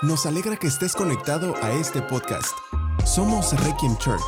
Nos 0.00 0.26
alegra 0.26 0.56
que 0.56 0.68
estés 0.68 0.94
conectado 0.94 1.56
a 1.60 1.72
este 1.72 2.00
podcast. 2.00 2.56
Somos 3.04 3.52
Requiem 3.64 3.96
Church 3.96 4.22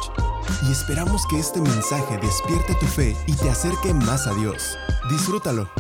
y 0.66 0.72
esperamos 0.72 1.24
que 1.28 1.38
este 1.38 1.60
mensaje 1.60 2.18
despierte 2.18 2.74
tu 2.80 2.86
fe 2.86 3.14
y 3.28 3.36
te 3.36 3.48
acerque 3.48 3.94
más 3.94 4.26
a 4.26 4.34
Dios. 4.34 4.76
Disfrútalo. 5.08 5.70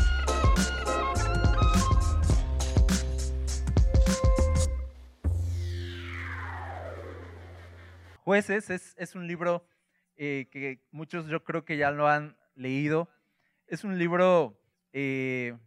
Jueces 8.22 8.94
es, 8.96 9.14
un 9.16 9.26
libro 9.26 9.66
eh, 10.16 10.46
que 10.52 10.84
muchos 10.92 11.26
yo 11.26 11.42
creo 11.42 11.64
que 11.64 11.76
ya 11.76 11.90
lo 11.90 12.06
han 12.06 12.36
leído. 12.54 13.08
Es 13.66 13.82
un 13.82 13.98
libro 13.98 14.56
eh, 14.92 15.58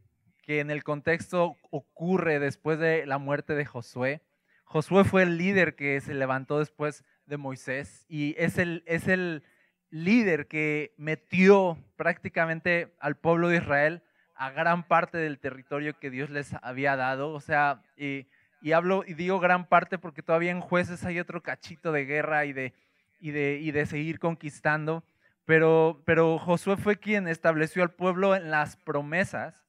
que 0.44 0.60
en 0.60 0.70
el 0.70 0.84
contexto 0.84 1.58
ocurre 1.72 2.40
después 2.40 2.78
de 2.78 3.06
la 3.06 3.18
muerte 3.18 3.56
de 3.56 3.66
Josué. 3.66 4.22
Josué 4.66 5.04
fue 5.04 5.24
el 5.24 5.38
líder 5.38 5.76
que 5.76 6.00
se 6.02 6.14
levantó 6.14 6.60
después 6.60 7.04
de 7.26 7.38
Moisés 7.38 8.06
y 8.10 8.36
es 8.38 8.58
el, 8.58 8.84
es 8.86 9.08
el 9.08 9.44
líder 9.90 10.48
que 10.48 10.94
metió 10.98 11.78
prácticamente 11.96 12.94
al 13.00 13.16
pueblo 13.16 13.48
de 13.50 13.58
Israel 13.58 14.04
a 14.36 14.50
gran 14.50 14.88
parte 14.88 15.18
del 15.18 15.40
territorio 15.40 15.98
que 15.98 16.10
Dios 16.10 16.30
les 16.30 16.54
había 16.62 16.96
dado. 16.96 17.32
O 17.32 17.40
sea, 17.40 17.82
y, 17.96 18.26
hablo 18.74 19.04
y 19.08 19.14
digo 19.14 19.40
gran 19.40 19.68
parte 19.68 19.98
porque 19.98 20.24
todavía 20.24 20.52
en 20.52 20.62
jueces 20.62 21.06
hay 21.06 21.20
otro 21.20 21.42
cachito 21.42 21.92
de 21.92 22.06
guerra 22.06 22.46
y 22.46 22.54
de, 22.54 22.74
y 23.20 23.32
de, 23.32 23.60
y 23.62 23.72
de 23.72 23.86
seguir 23.86 24.20
conquistando. 24.20 25.04
Pero, 25.46 26.02
pero 26.06 26.40
Josué 26.40 26.76
fue 26.76 26.98
quien 26.98 27.28
estableció 27.28 27.84
al 27.84 27.92
pueblo 27.92 28.36
en 28.36 28.50
las 28.50 28.76
promesas 28.78 29.63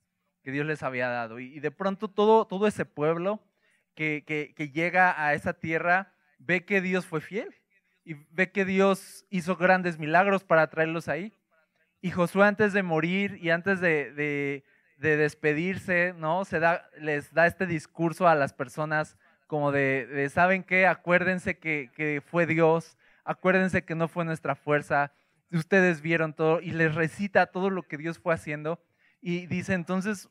que 0.45 0.53
Dios 0.53 0.66
les 0.66 0.83
había 0.83 1.09
dado. 1.09 1.41
Y, 1.41 1.59
de 1.59 1.71
pronto 1.71 2.09
todo, 2.09 2.47
todo 2.47 2.66
ese 2.66 2.84
pueblo 2.84 3.43
que, 3.95 4.25
que, 4.27 4.69
llega 4.69 5.25
a 5.25 5.34
esa 5.34 5.55
tierra 5.55 6.12
ve 6.39 6.65
que 6.65 6.83
Dios 6.83 7.06
fue 7.06 7.20
fiel 7.20 7.55
y 8.05 8.14
ve 8.31 8.53
que 8.53 8.67
Dios 8.67 9.25
hizo 9.31 9.56
grandes 9.56 9.98
milagros 9.98 10.45
para 10.45 10.69
traerlos 10.69 11.09
ahí. 11.09 11.33
Y 12.03 12.11
Josué 12.11 12.47
antes 12.47 12.75
de 12.75 12.83
morir 12.83 13.39
y 13.41 13.48
antes 13.48 13.81
de, 13.81 14.12
de, 14.12 14.64
de 14.98 15.17
despedirse, 15.17 16.12
¿no? 16.19 16.45
Se 16.45 16.61
da, 16.61 16.86
les 16.98 17.33
da 17.33 17.47
este 17.47 17.67
discurso 17.67 18.29
a 18.29 18.34
las 18.34 18.53
personas 18.53 19.17
como 19.47 19.73
de, 19.73 20.06
de 20.06 20.29
¿saben 20.29 20.62
qué? 20.62 20.86
Acuérdense 20.86 21.58
que, 21.58 21.91
que, 21.95 22.23
fue 22.27 22.45
Dios, 22.45 22.98
acuérdense 23.25 23.84
que 23.84 23.95
no 23.95 24.08
fue 24.08 24.27
nuestra 24.27 24.55
fuerza, 24.55 25.12
ustedes 25.51 26.03
vieron 26.03 26.34
todo 26.34 26.61
y 26.61 26.73
les 26.73 26.95
recita 26.95 27.47
todo 27.47 27.70
lo 27.70 27.84
que 27.84 27.97
Dios 27.97 28.19
fue 28.19 28.34
haciendo 28.34 28.83
y 29.27 29.47
dice, 29.47 29.72
entonces 29.72 30.28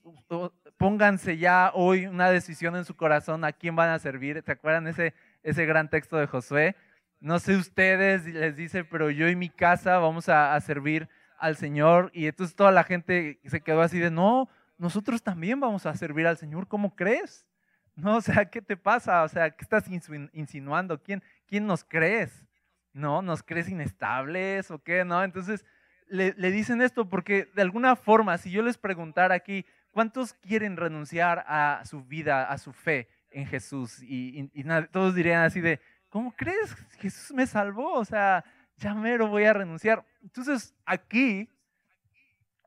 pónganse 0.78 1.40
ya 1.40 1.72
hoy 1.74 2.06
una 2.06 2.30
decisión 2.30 2.76
en 2.76 2.86
su 2.86 2.96
corazón 2.96 3.44
a 3.44 3.52
quién 3.52 3.76
van 3.76 3.90
a 3.90 3.98
servir. 3.98 4.44
¿Se 4.46 4.52
acuerdan 4.52 4.86
ese, 4.86 5.16
ese 5.42 5.66
gran 5.66 5.90
texto 5.90 6.16
de 6.16 6.28
Josué? 6.28 6.76
No 7.20 7.40
sé 7.40 7.56
ustedes, 7.56 8.24
les 8.28 8.56
dice, 8.56 8.84
pero 8.84 9.10
yo 9.10 9.28
y 9.30 9.36
mi 9.36 9.50
casa 9.50 9.98
vamos 9.98 10.30
a, 10.30 10.60
servir 10.60 11.10
al 11.40 11.58
Señor. 11.58 12.12
Y 12.14 12.28
entonces 12.28 12.56
toda 12.56 12.72
la 12.72 12.84
gente 12.84 13.40
se 13.46 13.62
quedó 13.62 13.82
así 13.82 13.98
de, 13.98 14.12
no, 14.12 14.48
nosotros 14.78 15.24
también 15.24 15.60
vamos 15.60 15.88
a 15.88 15.96
servir 15.96 16.28
al 16.28 16.38
Señor. 16.38 16.68
¿Cómo 16.68 16.96
crees? 16.96 17.48
No, 17.96 18.18
o 18.18 18.22
sea, 18.22 18.46
¿qué 18.46 18.62
te 18.62 18.78
pasa? 18.78 19.24
O 19.24 19.28
sea, 19.28 19.50
¿qué 19.50 19.64
estás 19.64 19.86
insinuando? 20.34 21.02
¿Quién, 21.02 21.24
quién 21.48 21.66
nos 21.66 21.84
crees? 21.84 22.46
¿No? 22.94 23.24
¿Nos 23.24 23.42
crees 23.42 23.70
inestables 23.70 24.70
o 24.70 24.78
qué? 24.78 25.04
¿No? 25.04 25.24
Entonces, 25.24 25.66
le, 26.14 26.52
dicen 26.52 26.82
esto 26.82 27.10
porque 27.10 27.50
de 27.56 27.62
alguna 27.64 27.96
forma, 27.96 28.38
si 28.38 28.52
yo 28.52 28.62
les 28.62 28.78
preguntara 28.78 29.34
aquí, 29.34 29.66
¿cuántos 29.92 30.34
quieren 30.34 30.78
renunciar 30.78 31.44
a 31.48 31.82
su 31.86 32.04
vida, 32.04 32.46
a 32.50 32.58
su 32.60 32.72
fe 32.72 33.10
en 33.32 33.48
Jesús? 33.48 34.00
Y, 34.04 34.50
todos 34.92 35.16
dirían 35.16 35.44
así 35.44 35.60
de, 35.60 35.80
¿cómo 36.10 36.32
crees? 36.36 36.76
Jesús 37.00 37.36
me 37.36 37.48
salvó, 37.48 37.94
o 37.94 38.06
sea, 38.06 38.46
ya 38.78 38.94
mero 38.94 39.28
voy 39.28 39.46
a 39.46 39.54
renunciar. 39.54 40.06
Entonces, 40.22 40.76
aquí 40.86 41.50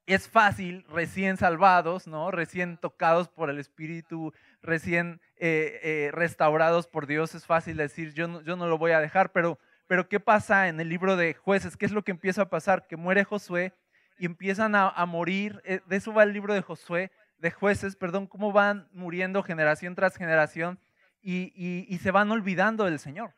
es 0.06 0.28
fácil, 0.28 0.84
recién 0.88 1.37
salvados, 1.37 2.09
¿no? 2.09 2.32
Recién 2.32 2.78
tocados 2.78 3.28
por 3.28 3.49
el 3.49 3.59
Espíritu, 3.59 4.32
recién 4.60 5.20
eh, 5.37 5.81
eh, 5.82 6.10
restaurados 6.12 6.88
por 6.88 7.06
Dios, 7.06 7.34
es 7.37 7.47
fácil 7.47 7.76
decir, 7.76 8.12
yo 8.12 8.43
yo 8.43 8.56
no 8.56 8.66
lo 8.66 8.76
voy 8.76 8.91
a 8.91 9.00
dejar, 9.00 9.31
pero 9.31 9.59
pero 9.86 10.08
¿qué 10.08 10.20
pasa 10.20 10.69
en 10.69 10.80
el 10.80 10.88
libro 10.88 11.16
de 11.16 11.34
jueces? 11.34 11.76
¿Qué 11.76 11.86
es 11.86 11.92
lo 11.92 12.02
que 12.02 12.10
empieza 12.10 12.42
a 12.42 12.50
pasar? 12.50 12.86
Que 12.86 12.97
muere 12.97 13.24
Josué 13.24 13.72
y 14.19 14.26
empiezan 14.26 14.74
a, 14.74 15.06
morir. 15.06 15.60
Eh, 15.64 15.80
de 15.86 15.97
eso 15.97 16.12
va 16.12 16.24
el 16.24 16.32
libro 16.32 16.54
de 16.54 16.62
Josué, 16.62 17.12
de 17.38 17.50
jueces, 17.50 17.96
perdón, 17.96 18.26
cómo 18.26 18.52
van 18.52 18.88
muriendo 18.92 19.42
generación 19.42 19.94
tras 19.94 20.16
generación 20.16 20.80
y, 21.22 21.98
se 22.02 22.10
van 22.10 22.30
olvidando 22.30 22.84
del 22.84 22.98
Señor. 22.98 23.34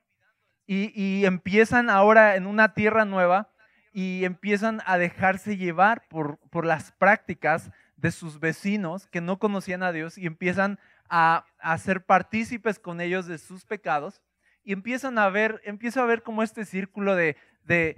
Y, 0.66 1.24
empiezan 1.24 1.90
ahora 1.90 2.36
en 2.36 2.46
una 2.46 2.74
tierra 2.74 3.04
nueva 3.04 3.50
y 3.92 4.24
empiezan 4.24 4.80
a 4.86 4.98
dejarse 4.98 5.56
llevar 5.56 6.06
por, 6.08 6.38
las 6.64 6.92
prácticas 6.92 7.70
de 7.96 8.10
sus 8.10 8.38
vecinos 8.38 9.06
que 9.08 9.20
no 9.20 9.38
conocían 9.38 9.82
a 9.82 9.92
Dios 9.92 10.18
y 10.18 10.26
empiezan 10.26 10.78
a, 11.10 11.44
a 11.58 11.76
ser 11.78 12.04
partícipes 12.04 12.78
con 12.78 13.00
ellos 13.00 13.26
de 13.26 13.38
sus 13.38 13.64
pecados 13.64 14.22
y 14.68 14.72
empiezan 14.72 15.16
a 15.16 15.30
ver, 15.30 15.62
empiezo 15.64 16.02
a 16.02 16.04
ver 16.04 16.22
como 16.22 16.42
este 16.42 16.66
círculo 16.66 17.16
de, 17.16 17.38
de 17.64 17.96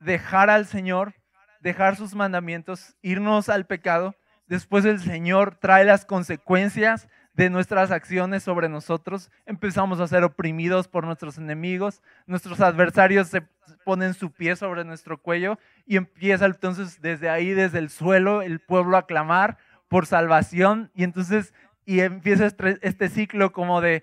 dejar 0.00 0.50
al 0.50 0.66
Señor, 0.66 1.14
dejar 1.60 1.94
sus 1.94 2.16
mandamientos, 2.16 2.96
irnos 3.02 3.48
al 3.48 3.66
pecado. 3.66 4.16
Después 4.48 4.84
el 4.84 4.98
Señor 4.98 5.54
trae 5.60 5.84
las 5.84 6.04
consecuencias 6.04 7.08
de 7.34 7.50
nuestras 7.50 7.92
acciones 7.92 8.42
sobre 8.42 8.68
nosotros. 8.68 9.30
Empezamos 9.46 10.00
a 10.00 10.08
ser 10.08 10.24
oprimidos 10.24 10.88
por 10.88 11.06
nuestros 11.06 11.38
enemigos. 11.38 12.02
Nuestros 12.26 12.60
adversarios 12.60 13.28
se 13.28 13.42
ponen 13.84 14.12
su 14.12 14.32
pie 14.32 14.56
sobre 14.56 14.84
nuestro 14.84 15.22
cuello 15.22 15.56
y 15.86 15.98
empieza 15.98 16.46
entonces 16.46 17.00
desde 17.00 17.30
ahí, 17.30 17.50
desde 17.50 17.78
el 17.78 17.90
suelo, 17.90 18.42
el 18.42 18.58
pueblo 18.58 18.96
a 18.96 19.06
clamar 19.06 19.56
por 19.86 20.04
salvación. 20.04 20.90
Y 20.96 21.04
entonces 21.04 21.54
y 21.88 22.00
empieza 22.00 22.44
este, 22.44 22.78
este 22.82 23.08
ciclo 23.08 23.52
como 23.52 23.80
de 23.80 24.02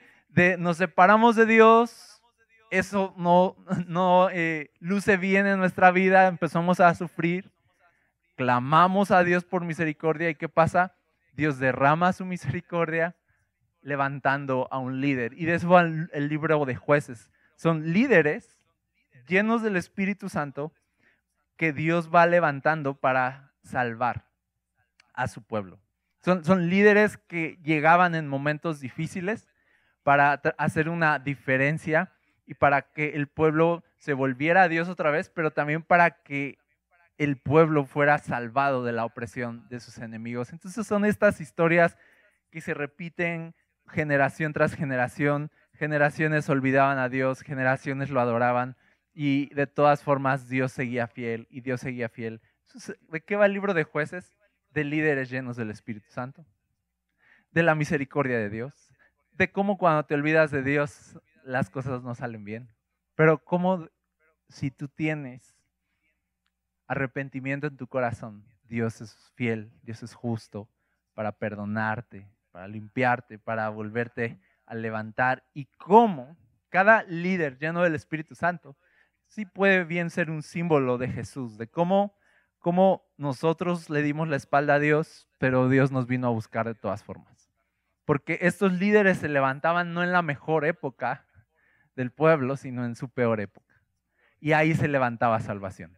nos 0.57 0.77
separamos 0.77 1.35
de 1.35 1.45
Dios, 1.45 2.21
eso 2.69 3.13
no, 3.17 3.55
no 3.87 4.29
eh, 4.31 4.71
luce 4.79 5.17
bien 5.17 5.47
en 5.47 5.59
nuestra 5.59 5.91
vida, 5.91 6.27
empezamos 6.27 6.79
a 6.79 6.93
sufrir, 6.95 7.51
clamamos 8.35 9.11
a 9.11 9.23
Dios 9.23 9.45
por 9.45 9.63
misericordia 9.63 10.29
y 10.29 10.35
¿qué 10.35 10.49
pasa? 10.49 10.95
Dios 11.33 11.59
derrama 11.59 12.13
su 12.13 12.25
misericordia 12.25 13.15
levantando 13.81 14.67
a 14.71 14.79
un 14.79 14.99
líder. 14.99 15.33
Y 15.33 15.45
de 15.45 15.55
eso 15.55 15.69
va 15.69 15.81
el 15.83 16.27
libro 16.27 16.65
de 16.65 16.75
jueces. 16.75 17.31
Son 17.55 17.93
líderes 17.93 18.57
llenos 19.27 19.61
del 19.61 19.75
Espíritu 19.75 20.29
Santo 20.29 20.73
que 21.55 21.71
Dios 21.71 22.09
va 22.13 22.25
levantando 22.25 22.95
para 22.95 23.53
salvar 23.63 24.25
a 25.13 25.27
su 25.27 25.41
pueblo. 25.43 25.79
Son, 26.23 26.43
son 26.43 26.69
líderes 26.69 27.17
que 27.17 27.57
llegaban 27.63 28.15
en 28.15 28.27
momentos 28.27 28.79
difíciles, 28.79 29.47
para 30.05 30.33
hacer 30.59 30.87
una 30.87 31.17
diferencia 31.17 32.11
y 32.45 32.53
para 32.53 32.83
que 32.83 33.15
el 33.15 33.25
pueblo 33.25 33.83
se 33.97 34.13
volviera 34.13 34.61
a 34.61 34.67
Dios 34.67 34.87
otra 34.87 35.09
vez, 35.09 35.31
pero 35.31 35.49
también 35.49 35.81
para 35.81 36.21
que 36.21 36.59
el 37.17 37.37
pueblo 37.37 37.85
fuera 37.85 38.19
salvado 38.19 38.83
de 38.83 38.91
la 38.91 39.03
opresión 39.03 39.67
de 39.67 39.79
sus 39.79 39.97
enemigos. 39.97 40.53
Entonces 40.53 40.85
son 40.85 41.05
estas 41.05 41.41
historias 41.41 41.97
que 42.51 42.61
se 42.61 42.75
repiten 42.75 43.55
generación 43.87 44.53
tras 44.53 44.75
generación. 44.75 45.49
Generaciones 45.73 46.47
olvidaban 46.49 46.99
a 46.99 47.09
Dios, 47.09 47.41
generaciones 47.41 48.11
lo 48.11 48.21
adoraban 48.21 48.77
y 49.11 49.51
de 49.55 49.65
todas 49.65 50.03
formas 50.03 50.47
Dios 50.47 50.71
seguía 50.71 51.07
fiel 51.07 51.47
y 51.49 51.61
Dios 51.61 51.81
seguía 51.81 52.09
fiel. 52.09 52.41
¿De 53.09 53.21
qué 53.21 53.37
va 53.37 53.47
el 53.47 53.53
libro 53.53 53.73
de 53.73 53.85
jueces? 53.85 54.37
De 54.69 54.83
líderes 54.83 55.31
llenos 55.31 55.57
del 55.57 55.71
Espíritu 55.71 56.11
Santo, 56.11 56.45
de 57.49 57.63
la 57.63 57.73
misericordia 57.73 58.37
de 58.37 58.51
Dios, 58.51 58.84
de 59.37 59.51
cómo 59.51 59.77
cuando 59.77 60.05
te 60.05 60.15
olvidas 60.15 60.51
de 60.51 60.63
Dios 60.63 61.19
las 61.43 61.69
cosas 61.69 62.03
no 62.03 62.15
salen 62.15 62.43
bien. 62.43 62.69
Pero 63.15 63.43
cómo 63.43 63.87
si 64.49 64.71
tú 64.71 64.87
tienes 64.87 65.55
arrepentimiento 66.87 67.67
en 67.67 67.77
tu 67.77 67.87
corazón, 67.87 68.45
Dios 68.63 69.01
es 69.01 69.15
fiel, 69.35 69.71
Dios 69.83 70.03
es 70.03 70.13
justo 70.13 70.69
para 71.13 71.31
perdonarte, 71.31 72.27
para 72.51 72.67
limpiarte, 72.67 73.39
para 73.39 73.69
volverte 73.69 74.39
a 74.65 74.75
levantar. 74.75 75.43
Y 75.53 75.65
cómo 75.77 76.37
cada 76.69 77.03
líder 77.03 77.57
lleno 77.57 77.81
del 77.81 77.95
Espíritu 77.95 78.35
Santo 78.35 78.75
sí 79.27 79.45
puede 79.45 79.83
bien 79.83 80.09
ser 80.09 80.29
un 80.29 80.43
símbolo 80.43 80.97
de 80.97 81.07
Jesús, 81.09 81.57
de 81.57 81.67
cómo, 81.67 82.15
cómo 82.59 83.05
nosotros 83.17 83.89
le 83.89 84.01
dimos 84.01 84.27
la 84.27 84.35
espalda 84.35 84.75
a 84.75 84.79
Dios, 84.79 85.27
pero 85.37 85.69
Dios 85.69 85.91
nos 85.91 86.07
vino 86.07 86.27
a 86.27 86.31
buscar 86.31 86.65
de 86.65 86.75
todas 86.75 87.03
formas 87.03 87.34
porque 88.05 88.39
estos 88.41 88.73
líderes 88.73 89.17
se 89.17 89.29
levantaban 89.29 89.93
no 89.93 90.03
en 90.03 90.11
la 90.11 90.21
mejor 90.21 90.65
época 90.65 91.25
del 91.95 92.11
pueblo, 92.11 92.57
sino 92.57 92.85
en 92.85 92.95
su 92.95 93.09
peor 93.09 93.39
época. 93.39 93.81
Y 94.39 94.53
ahí 94.53 94.75
se 94.75 94.87
levantaba 94.87 95.39
salvación. 95.39 95.97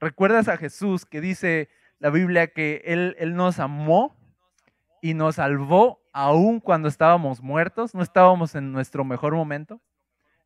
¿Recuerdas 0.00 0.48
a 0.48 0.56
Jesús 0.56 1.04
que 1.04 1.20
dice 1.20 1.68
la 1.98 2.10
Biblia 2.10 2.48
que 2.48 2.82
Él, 2.86 3.14
él 3.18 3.36
nos 3.36 3.58
amó 3.60 4.16
y 5.02 5.14
nos 5.14 5.36
salvó 5.36 6.04
aun 6.14 6.60
cuando 6.60 6.88
estábamos 6.88 7.42
muertos, 7.42 7.94
no 7.94 8.02
estábamos 8.02 8.54
en 8.54 8.72
nuestro 8.72 9.04
mejor 9.04 9.34
momento, 9.34 9.82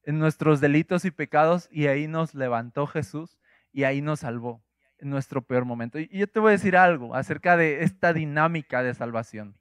en 0.02 0.18
nuestros 0.18 0.60
delitos 0.60 1.04
y 1.04 1.10
pecados, 1.10 1.68
y 1.70 1.86
ahí 1.88 2.08
nos 2.08 2.34
levantó 2.34 2.86
Jesús 2.86 3.38
y 3.70 3.84
ahí 3.84 4.00
nos 4.00 4.20
salvó 4.20 4.64
en 4.98 5.10
nuestro 5.10 5.42
peor 5.42 5.66
momento. 5.66 5.98
Y 5.98 6.08
yo 6.08 6.26
te 6.26 6.40
voy 6.40 6.48
a 6.48 6.52
decir 6.52 6.74
algo 6.74 7.14
acerca 7.14 7.58
de 7.58 7.84
esta 7.84 8.14
dinámica 8.14 8.82
de 8.82 8.94
salvación, 8.94 9.57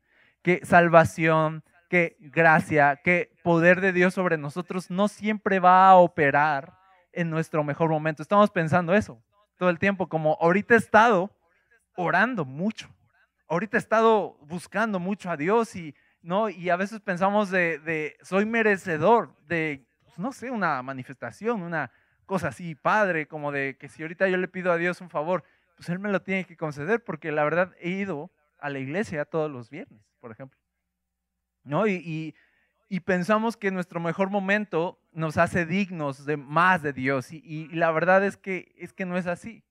que 0.47 0.65
salvación, 0.65 1.61
que 1.89 2.15
gracia, 2.21 3.01
que 3.03 3.33
poder 3.43 3.81
de 3.81 3.91
Dios 3.91 4.13
sobre 4.13 4.37
nosotros 4.37 4.89
no 4.89 5.09
siempre 5.09 5.59
va 5.59 5.89
a 5.89 5.97
operar 5.97 6.73
en 7.11 7.29
nuestro 7.29 7.65
mejor 7.65 7.89
momento. 7.89 8.21
Estamos 8.21 8.49
pensando 8.49 8.93
eso 8.93 9.21
todo 9.57 9.69
el 9.69 9.77
tiempo, 9.77 10.07
como 10.07 10.37
ahorita 10.39 10.75
he 10.75 10.77
estado 10.77 11.35
orando 11.97 12.45
mucho, 12.45 12.87
ahorita 13.49 13.75
he 13.75 13.79
estado 13.79 14.37
buscando 14.39 15.01
mucho 15.01 15.29
a 15.29 15.35
Dios 15.35 15.75
y, 15.75 15.93
¿no? 16.21 16.47
y 16.47 16.69
a 16.69 16.77
veces 16.77 17.01
pensamos 17.01 17.49
de, 17.49 18.15
soy 18.21 18.45
merecedor 18.45 19.35
de, 19.47 19.85
pues, 20.05 20.17
no 20.17 20.31
sé, 20.31 20.49
una 20.49 20.81
manifestación, 20.81 21.61
una 21.61 21.91
cosa 22.25 22.47
así 22.47 22.73
padre, 22.73 23.27
como 23.27 23.51
de 23.51 23.75
que 23.77 23.89
si 23.89 24.01
ahorita 24.01 24.29
yo 24.29 24.37
le 24.37 24.47
pido 24.47 24.71
a 24.71 24.77
Dios 24.77 25.01
un 25.01 25.09
favor, 25.09 25.43
pues 25.75 25.89
Él 25.89 25.99
me 25.99 26.09
lo 26.09 26.21
tiene 26.21 26.45
que 26.45 26.55
conceder, 26.55 27.03
porque 27.03 27.33
la 27.33 27.43
verdad 27.43 27.73
he 27.81 27.89
ido 27.89 28.31
a 28.59 28.69
la 28.69 28.79
iglesia 28.79 29.25
todos 29.25 29.51
los 29.51 29.69
viernes, 29.69 30.01
por 30.19 30.31
ejemplo. 30.31 30.59
¿No? 31.63 31.87
Y, 31.87 32.35
pensamos 33.05 33.57
que 33.57 33.71
nuestro 33.71 33.99
mejor 33.99 34.29
momento 34.29 34.99
nos 35.11 35.37
hace 35.37 35.65
dignos 35.65 36.25
de 36.25 36.37
más 36.37 36.81
de 36.81 36.93
Dios. 36.93 37.31
Y, 37.31 37.67
la 37.69 37.91
verdad 37.91 38.23
es 38.23 38.37
que, 38.37 38.73
es 38.77 38.93
que 38.93 39.05
no 39.05 39.17
es 39.17 39.27
así. 39.27 39.63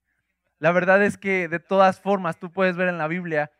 La 0.58 0.72
verdad 0.72 1.02
es 1.02 1.18
que 1.18 1.48
de 1.48 1.58
todas 1.58 2.00
formas 2.00 2.38
tú 2.38 2.50
puedes 2.50 2.76
ver 2.76 2.88
en 2.88 2.98
la 2.98 3.08
Biblia 3.08 3.50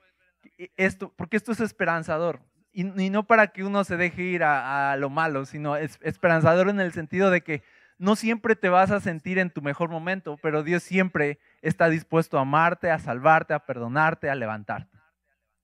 esto, 0.77 1.13
porque 1.17 1.37
esto 1.37 1.53
es 1.53 1.61
esperanzador. 1.61 2.41
Y, 2.73 2.85
no 2.85 3.27
para 3.27 3.49
que 3.49 3.65
uno 3.65 3.85
se 3.85 3.97
deje 3.97 4.23
ir 4.23 4.45
a, 4.45 4.95
lo 4.97 5.09
malo, 5.09 5.47
sino 5.47 5.77
es 5.77 5.99
esperanzador 6.03 6.69
en 6.69 6.79
el 6.79 6.93
sentido 6.93 7.31
de 7.31 7.41
que 7.41 7.63
no 7.97 8.17
siempre 8.17 8.55
te 8.55 8.69
vas 8.69 8.91
a 8.91 9.01
sentir 9.01 9.39
en 9.39 9.49
tu 9.49 9.63
mejor 9.63 9.89
momento, 9.89 10.37
pero 10.43 10.63
Dios 10.63 10.83
siempre 10.83 11.39
está 11.63 11.89
dispuesto 11.89 12.37
a 12.37 12.43
amarte, 12.43 12.91
a 12.91 12.99
salvarte, 12.99 13.55
a 13.55 13.65
perdonarte, 13.65 14.29
a 14.29 14.35
levantarte. 14.35 14.96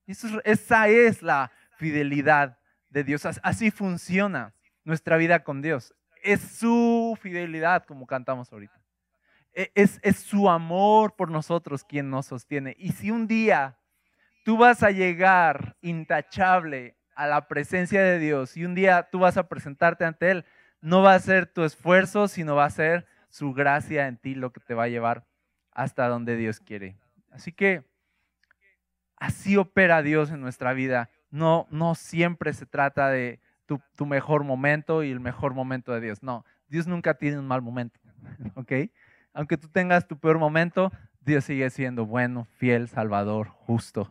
Esa 0.06 0.88
es 0.88 1.22
la 1.22 1.50
fidelidad 1.76 2.58
de 2.90 3.04
Dios. 3.04 3.26
Así 3.42 3.70
funciona 3.70 4.54
nuestra 4.84 5.16
vida 5.16 5.42
con 5.42 5.62
Dios. 5.62 5.94
Es 6.22 6.40
su 6.40 7.18
fidelidad, 7.20 7.84
como 7.84 8.06
cantamos 8.06 8.52
ahorita. 8.52 8.80
E, 9.54 9.70
es, 9.74 9.98
es 10.02 10.18
su 10.18 10.48
amor 10.48 11.16
por 11.16 11.30
nosotros 11.30 11.84
quien 11.84 12.10
nos 12.10 12.26
sostiene. 12.26 12.74
Y 12.78 12.92
si 12.92 13.10
un 13.10 13.26
día 13.26 13.78
tú 14.44 14.56
vas 14.56 14.82
a 14.82 14.90
llegar 14.90 15.76
intachable 15.80 16.96
a 17.14 17.26
la 17.26 17.48
presencia 17.48 18.02
de 18.02 18.18
Dios 18.18 18.56
y 18.56 18.64
un 18.64 18.74
día 18.74 19.08
tú 19.10 19.20
vas 19.20 19.36
a 19.36 19.48
presentarte 19.48 20.04
ante 20.04 20.30
Él, 20.30 20.44
no 20.80 21.02
va 21.02 21.14
a 21.14 21.20
ser 21.20 21.46
tu 21.46 21.64
esfuerzo, 21.64 22.28
sino 22.28 22.56
va 22.56 22.64
a 22.64 22.70
ser 22.70 23.06
su 23.28 23.52
gracia 23.52 24.08
en 24.08 24.16
ti 24.16 24.34
lo 24.34 24.52
que 24.52 24.60
te 24.60 24.74
va 24.74 24.84
a 24.84 24.88
llevar 24.88 25.26
hasta 25.70 26.08
donde 26.08 26.36
Dios 26.36 26.60
quiere. 26.60 26.96
Así 27.30 27.52
que 27.52 27.84
así 29.22 29.56
opera 29.56 30.02
Dios 30.02 30.32
en 30.32 30.40
nuestra 30.40 30.72
vida. 30.72 31.08
No, 31.30 31.68
no 31.70 31.94
siempre 31.94 32.52
se 32.52 32.66
trata 32.66 33.08
de 33.08 33.40
tu, 33.66 34.04
mejor 34.04 34.42
momento 34.42 35.04
y 35.04 35.10
el 35.10 35.20
mejor 35.20 35.54
momento 35.54 35.92
de 35.92 36.00
Dios. 36.00 36.22
No, 36.22 36.44
Dios 36.68 36.88
nunca 36.88 37.14
tiene 37.14 37.38
un 37.38 37.46
mal 37.46 37.62
momento. 37.62 38.00
¿Ok? 38.56 38.72
Aunque 39.32 39.56
tú 39.56 39.68
tengas 39.68 40.08
tu 40.08 40.18
peor 40.18 40.38
momento, 40.38 40.90
Dios 41.20 41.44
sigue 41.44 41.70
siendo 41.70 42.04
bueno, 42.04 42.46
fiel, 42.56 42.88
salvador, 42.88 43.46
justo, 43.48 44.10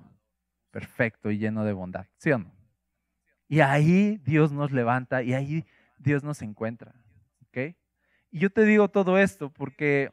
perfecto 0.71 1.29
y 1.29 1.37
lleno 1.37 1.65
de 1.65 1.73
bondad. 1.73 2.07
¿Sí 2.17 2.31
o 2.31 2.39
no? 2.39 2.51
Y 3.49 3.59
ahí 3.59 4.17
Dios 4.23 4.53
nos 4.53 4.71
levanta 4.71 5.21
y 5.21 5.33
ahí 5.33 5.65
Dios 5.97 6.23
nos 6.23 6.41
encuentra. 6.41 6.95
¿Ok? 7.47 7.75
Y 8.31 8.39
yo 8.39 8.49
te 8.49 8.63
digo 8.63 8.87
todo 8.87 9.19
esto 9.19 9.51
porque 9.51 10.09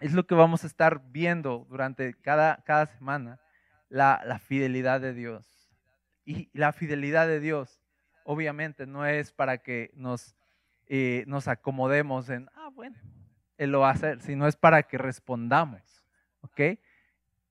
es 0.00 0.12
lo 0.12 0.26
que 0.26 0.34
vamos 0.34 0.64
a 0.64 0.66
estar 0.66 1.00
viendo 1.12 1.66
durante 1.70 2.14
cada, 2.14 2.62
cada 2.64 2.86
semana, 2.86 3.38
la, 3.90 4.38
fidelidad 4.38 5.00
de 5.00 5.12
Dios. 5.12 5.44
Y 6.24 6.48
la 6.58 6.72
fidelidad 6.72 7.26
de 7.26 7.40
Dios, 7.40 7.82
obviamente, 8.24 8.86
no 8.86 9.04
es 9.04 9.32
para 9.32 9.58
que 9.58 9.90
nos, 9.94 10.34
eh, 10.86 11.24
nos 11.26 11.48
acomodemos 11.48 12.30
en, 12.30 12.48
ah, 12.54 12.70
bueno, 12.72 12.96
Él 13.58 13.70
lo 13.70 13.80
va 13.80 13.88
a 13.88 13.92
hacer, 13.92 14.22
sino 14.22 14.46
es 14.46 14.56
para 14.56 14.84
que 14.84 14.96
respondamos. 14.96 15.82
¿Ok? 16.40 16.78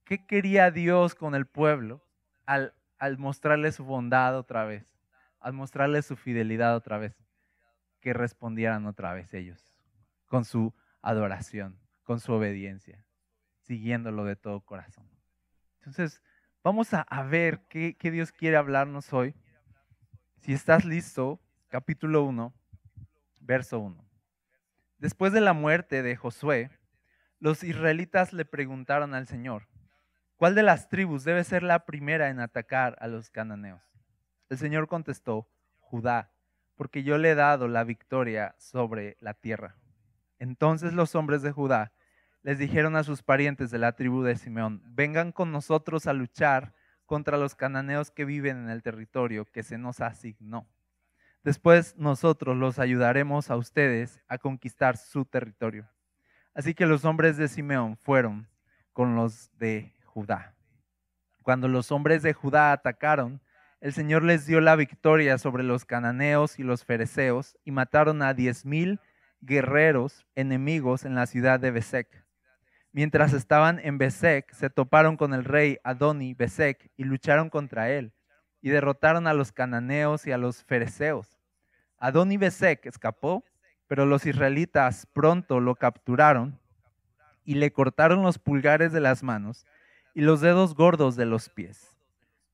¿Qué 0.05 0.25
quería 0.25 0.71
Dios 0.71 1.13
con 1.13 1.35
el 1.35 1.45
pueblo 1.45 2.03
al, 2.47 2.73
al 2.97 3.19
mostrarle 3.19 3.71
su 3.71 3.85
bondad 3.85 4.35
otra 4.35 4.65
vez? 4.65 4.97
Al 5.39 5.53
mostrarle 5.53 6.01
su 6.01 6.15
fidelidad 6.15 6.75
otra 6.75 6.97
vez 6.97 7.15
que 7.99 8.13
respondieran 8.13 8.87
otra 8.87 9.13
vez 9.13 9.33
ellos 9.33 9.69
con 10.29 10.45
su 10.45 10.73
adoración, 11.01 11.77
con 12.03 12.19
su 12.19 12.31
obediencia, 12.31 13.05
siguiéndolo 13.61 14.23
de 14.23 14.35
todo 14.35 14.61
corazón. 14.61 15.09
Entonces, 15.79 16.21
vamos 16.63 16.93
a, 16.93 17.23
ver 17.23 17.61
qué, 17.69 17.95
qué 17.97 18.11
Dios 18.11 18.31
quiere 18.31 18.57
hablarnos 18.57 19.13
hoy. 19.13 19.35
Si 20.41 20.53
estás 20.53 20.85
listo, 20.85 21.39
capítulo 21.67 22.23
1, 22.23 22.53
verso 23.41 23.79
1. 23.79 24.05
Después 24.97 25.33
de 25.33 25.41
la 25.41 25.53
muerte 25.53 26.01
de 26.03 26.15
Josué, 26.15 26.71
los 27.39 27.63
israelitas 27.63 28.33
le 28.33 28.45
preguntaron 28.45 29.13
al 29.13 29.27
Señor, 29.27 29.67
¿cuál 30.35 30.55
de 30.55 30.63
las 30.63 30.89
tribus 30.89 31.23
debe 31.23 31.43
ser 31.43 31.63
la 31.63 31.85
primera 31.85 32.29
en 32.29 32.39
atacar 32.39 32.97
a 32.99 33.07
los 33.07 33.29
cananeos? 33.29 33.81
El 34.49 34.57
Señor 34.57 34.87
contestó, 34.87 35.47
Judá 35.79 36.31
porque 36.79 37.03
yo 37.03 37.17
le 37.17 37.31
he 37.31 37.35
dado 37.35 37.67
la 37.67 37.83
victoria 37.83 38.55
sobre 38.57 39.17
la 39.19 39.33
tierra. 39.33 39.75
Entonces 40.37 40.93
los 40.93 41.13
hombres 41.13 41.41
de 41.41 41.51
Judá 41.51 41.91
les 42.43 42.57
dijeron 42.57 42.95
a 42.95 43.03
sus 43.03 43.23
parientes 43.23 43.71
de 43.71 43.79
la 43.79 43.93
tribu 43.93 44.23
de 44.23 44.35
Simeón, 44.35 44.81
vengan 44.85 45.31
con 45.31 45.51
nosotros 45.51 46.07
a 46.07 46.13
luchar 46.13 46.73
contra 47.05 47.37
los 47.37 47.55
cananeos 47.55 48.11
que 48.11 48.25
viven 48.25 48.57
en 48.57 48.69
el 48.69 48.83
territorio 48.83 49.45
que 49.45 49.63
se 49.63 49.77
nos 49.77 49.99
asignó. 49.99 50.67
Después 51.43 51.95
nosotros 51.97 52.57
los 52.57 52.79
ayudaremos 52.79 53.49
a 53.49 53.55
ustedes 53.55 54.21
a 54.27 54.37
conquistar 54.37 54.97
su 54.97 55.25
territorio. 55.25 55.87
Así 56.53 56.73
que 56.73 56.85
los 56.85 57.05
hombres 57.05 57.37
de 57.37 57.47
Simeón 57.47 57.97
fueron 57.97 58.47
con 58.93 59.15
los 59.15 59.49
de 59.57 59.93
Judá. 60.03 60.53
Cuando 61.41 61.67
los 61.67 61.91
hombres 61.91 62.21
de 62.21 62.33
Judá 62.33 62.71
atacaron, 62.71 63.41
el 63.79 63.93
Señor 63.93 64.23
les 64.23 64.45
dio 64.45 64.59
la 64.59 64.75
victoria 64.75 65.37
sobre 65.37 65.63
los 65.63 65.85
cananeos 65.85 66.59
y 66.59 66.63
los 66.63 66.83
fereceos 66.83 67.57
y 67.63 67.71
mataron 67.71 68.21
a 68.21 68.33
diez 68.33 68.65
mil 68.65 68.99
guerreros 69.41 70.25
enemigos 70.35 71.05
en 71.05 71.15
la 71.15 71.25
ciudad 71.25 71.59
de 71.59 71.71
Besek. 71.71 72.28
Mientras 72.91 73.33
estaban 73.33 73.79
en 73.79 73.99
Besek, 73.99 74.51
se 74.51 74.69
toparon 74.71 75.15
con 75.15 75.33
el 75.33 75.45
rey 75.45 75.77
Adoni 75.83 76.33
Besek 76.33 76.89
y 76.97 77.03
lucharon 77.03 77.49
contra 77.49 77.91
él 77.91 78.13
y 78.61 78.69
derrotaron 78.69 79.27
a 79.27 79.33
los 79.33 79.51
cananeos 79.51 80.25
y 80.25 80.31
a 80.31 80.37
los 80.37 80.63
fereceos. 80.63 81.37
Adoni 81.99 82.37
Besek 82.37 82.87
escapó, 82.87 83.43
pero 83.87 84.05
los 84.05 84.25
israelitas 84.25 85.07
pronto 85.13 85.59
lo 85.59 85.75
capturaron 85.75 86.59
y 87.45 87.55
le 87.55 87.71
cortaron 87.71 88.23
los 88.23 88.39
pulgares 88.39 88.91
de 88.91 89.01
las 89.01 89.21
manos 89.21 89.65
y 90.15 90.21
los 90.21 90.41
dedos 90.41 90.73
gordos 90.75 91.15
de 91.15 91.25
los 91.25 91.49
pies. 91.49 91.95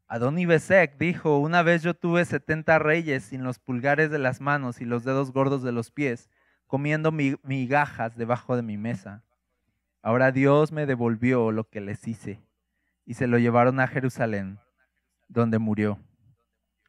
Adoni 0.07 0.45
Besek 0.45 0.97
dijo, 0.97 1.39
una 1.39 1.63
vez 1.63 1.81
yo 1.81 1.93
tuve 1.93 2.25
setenta 2.25 2.77
reyes 2.77 3.23
sin 3.23 3.43
los 3.43 3.57
pulgares 3.57 4.11
de 4.11 4.19
las 4.19 4.41
manos 4.41 4.81
y 4.81 4.85
los 4.85 5.03
dedos 5.03 5.31
gordos 5.31 5.63
de 5.63 5.71
los 5.71 5.91
pies, 5.91 6.29
comiendo 6.67 7.11
migajas 7.11 8.15
debajo 8.15 8.55
de 8.55 8.61
mi 8.61 8.77
mesa. 8.77 9.23
Ahora 10.05 10.31
Dios 10.31 10.71
me 10.71 10.85
devolvió 10.85 11.51
lo 11.51 11.67
que 11.67 11.81
les 11.81 12.07
hice 12.07 12.39
y 13.07 13.15
se 13.15 13.25
lo 13.25 13.39
llevaron 13.39 13.79
a 13.79 13.87
Jerusalén, 13.87 14.59
donde 15.29 15.57
murió. 15.57 15.97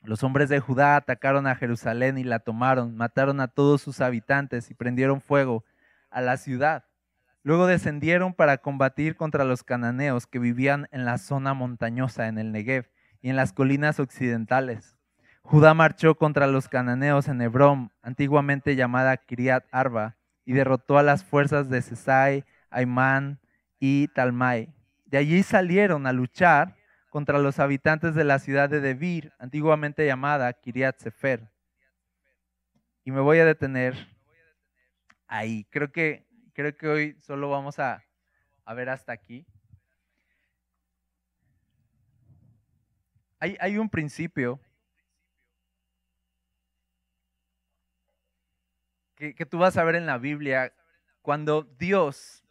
Los 0.03 0.23
hombres 0.23 0.51
de 0.51 0.61
Judá 0.61 0.97
atacaron 0.97 1.47
a 1.47 1.55
Jerusalén 1.55 2.19
y 2.19 2.25
la 2.25 2.41
tomaron, 2.41 2.95
mataron 2.95 3.41
a 3.41 3.49
todos 3.49 3.81
sus 3.81 4.03
habitantes 4.03 4.71
y 4.71 4.75
prendieron 4.75 5.23
fuego 5.23 5.65
a 6.11 6.21
la 6.21 6.37
ciudad. 6.37 6.85
Luego 7.43 7.67
descendieron 7.67 8.35
para 8.35 8.59
combatir 8.59 9.17
contra 9.17 9.45
los 9.45 9.63
cananeos 9.63 10.27
que 10.27 10.39
vivían 10.39 10.87
en 10.91 11.07
la 11.07 11.17
zona 11.17 11.55
montañosa 11.55 12.29
en 12.29 12.37
el 12.37 12.53
Negev 12.53 12.91
y 13.23 13.31
en 13.31 13.37
las 13.37 13.55
colinas 13.55 13.99
occidentales. 13.99 14.99
Judá 15.41 15.73
marchó 15.73 16.17
contra 16.17 16.47
los 16.49 16.69
cananeos 16.69 17.29
en 17.29 17.41
Hebrón, 17.41 17.93
antiguamente 18.03 18.77
llamada 18.77 19.17
Kiriat 19.17 19.65
Arba, 19.71 20.17
y 20.45 20.53
derrotó 20.53 20.99
a 20.99 21.03
las 21.03 21.25
fuerzas 21.25 21.71
de 21.71 21.81
Sesai, 21.81 22.45
Aimán 22.71 23.41
y 23.79 24.09
Talmai. 24.09 24.75
De 25.07 25.19
allí 25.19 25.43
salieron 25.43 26.07
a 26.07 26.13
luchar 26.13 26.77
contra 27.11 27.39
los 27.39 27.59
habitantes 27.59 28.15
de 28.15 28.25
la 28.25 28.39
ciudad 28.39 28.69
de 28.69 28.81
Debir, 28.81 29.33
antiguamente 29.39 30.05
llamada 30.05 30.53
Kiriat 30.53 30.99
Sefer. 30.99 31.51
Y 33.05 33.11
me 33.11 33.21
voy 33.21 33.39
a 33.39 33.45
detener 33.45 33.95
ahí. 35.27 35.65
Creo 35.71 35.93
que, 35.93 36.27
creo 36.53 36.77
que 36.77 36.89
hoy 36.89 37.21
solo 37.21 37.49
vamos 37.49 37.79
a, 37.79 38.05
a 38.65 38.75
ver 38.75 38.89
hasta 38.89 39.13
aquí. 39.13 39.47
Hay, 43.39 43.57
hay 43.61 43.79
un 43.79 43.89
principio 43.89 44.61
que, 49.15 49.35
que 49.35 49.47
tú 49.47 49.59
vas 49.59 49.77
a 49.77 49.85
ver 49.85 49.95
en 49.95 50.07
la 50.07 50.19
Biblia. 50.19 50.75
Cuando 51.23 51.63
Dios 51.63 52.46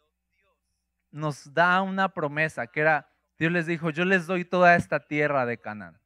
nos 1.10 1.52
da 1.52 1.82
una 1.82 2.08
promesa, 2.08 2.66
que 2.66 2.80
era, 2.80 3.08
Dios 3.38 3.52
les 3.52 3.66
dijo, 3.66 3.90
yo 3.90 4.04
les 4.04 4.26
doy 4.26 4.44
toda 4.44 4.76
esta 4.76 5.00
tierra 5.00 5.46
de 5.46 5.58
Canaán. 5.58 5.98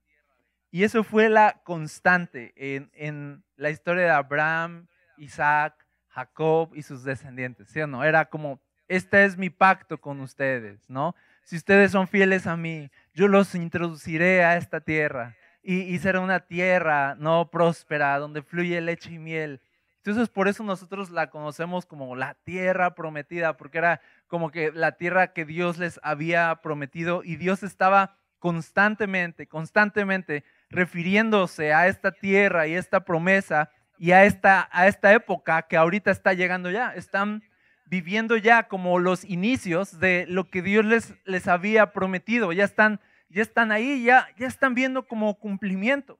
Y 0.71 0.85
eso 0.85 1.02
fue 1.02 1.28
la 1.28 1.61
constante 1.64 2.52
en, 2.57 2.90
en 2.95 3.45
la 3.57 3.71
historia 3.71 4.04
de 4.04 4.11
Abraham, 4.11 4.87
Isaac, 5.19 5.75
Jacob 6.09 6.71
y 6.75 6.83
sus 6.83 7.04
descendientes, 7.04 7.69
¿sí 7.69 7.80
o 7.80 7.87
no? 7.87 8.04
Era 8.04 8.26
como, 8.26 8.61
este 8.88 9.25
es 9.25 9.37
mi 9.37 9.50
pacto 9.50 9.99
con 9.99 10.21
ustedes, 10.21 10.88
¿no? 10.88 11.14
Si 11.42 11.57
ustedes 11.57 11.92
son 11.92 12.07
fieles 12.07 12.47
a 12.47 12.57
mí, 12.57 12.90
yo 13.14 13.26
los 13.28 13.54
introduciré 13.54 14.45
a 14.45 14.57
esta 14.57 14.80
tierra 14.80 15.37
y, 15.62 15.83
y 15.83 15.99
será 15.99 16.21
una 16.21 16.40
tierra 16.40 17.14
no 17.16 17.50
próspera, 17.50 18.19
donde 18.19 18.42
fluye 18.42 18.80
leche 18.80 19.12
y 19.12 19.19
miel. 19.19 19.61
Entonces 20.04 20.30
por 20.30 20.49
eso 20.49 20.64
nosotros 20.64 21.11
la 21.11 21.28
conocemos 21.28 21.85
como 21.85 22.16
la 22.16 22.35
tierra 22.35 22.95
prometida, 22.95 23.57
porque 23.57 23.78
era 23.78 24.00
como 24.28 24.50
que 24.50 24.73
la 24.73 24.92
tierra 24.92 25.35
que 25.35 25.45
Dios 25.45 25.76
les 25.76 26.00
había 26.02 26.61
prometido 26.62 27.23
y 27.23 27.37
Dios 27.37 27.62
estaba 27.62 28.16
constantemente, 28.38 29.47
constantemente 29.47 30.45
refiriéndose 30.71 31.75
a 31.75 31.87
esta 31.87 32.12
tierra 32.12 32.66
y 32.66 32.75
esta 32.75 33.04
promesa 33.04 33.71
y 33.99 34.12
a 34.12 34.25
esta, 34.25 34.71
a 34.73 34.88
esta 34.88 35.12
época 35.12 35.62
que 35.62 35.76
ahorita 35.76 36.11
está 36.11 36.33
llegando 36.33 36.71
ya. 36.71 36.95
Están 36.95 37.42
viviendo 37.85 38.38
ya 38.38 38.69
como 38.69 38.99
los 38.99 39.25
inicios 39.25 40.00
de 40.00 40.25
lo 40.26 40.49
que 40.49 40.62
Dios 40.62 40.87
les, 40.87 41.14
les 41.26 41.47
había 41.47 41.92
prometido. 41.92 42.52
Ya 42.52 42.64
están, 42.64 43.00
ya 43.28 43.42
están 43.42 43.73
ahí, 43.73 44.02
ya, 44.02 44.28
ya 44.38 44.47
están 44.47 44.75
viendo 44.75 45.07
como 45.07 45.38
cumplimiento. 45.38 46.19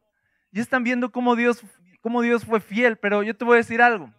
Ya 0.53 0.61
están 0.61 0.85
viendo 0.85 1.11
cómo 1.11 1.37
Dios, 1.37 1.63
cómo 2.00 2.23
Dios 2.23 2.45
fue 2.45 2.61
fiel. 2.61 2.97
Pero 2.97 3.23
yo 3.23 3.37
te 3.37 3.45
voy 3.45 3.54
a 3.54 3.57
decir 3.59 3.83
algo. 3.83 4.12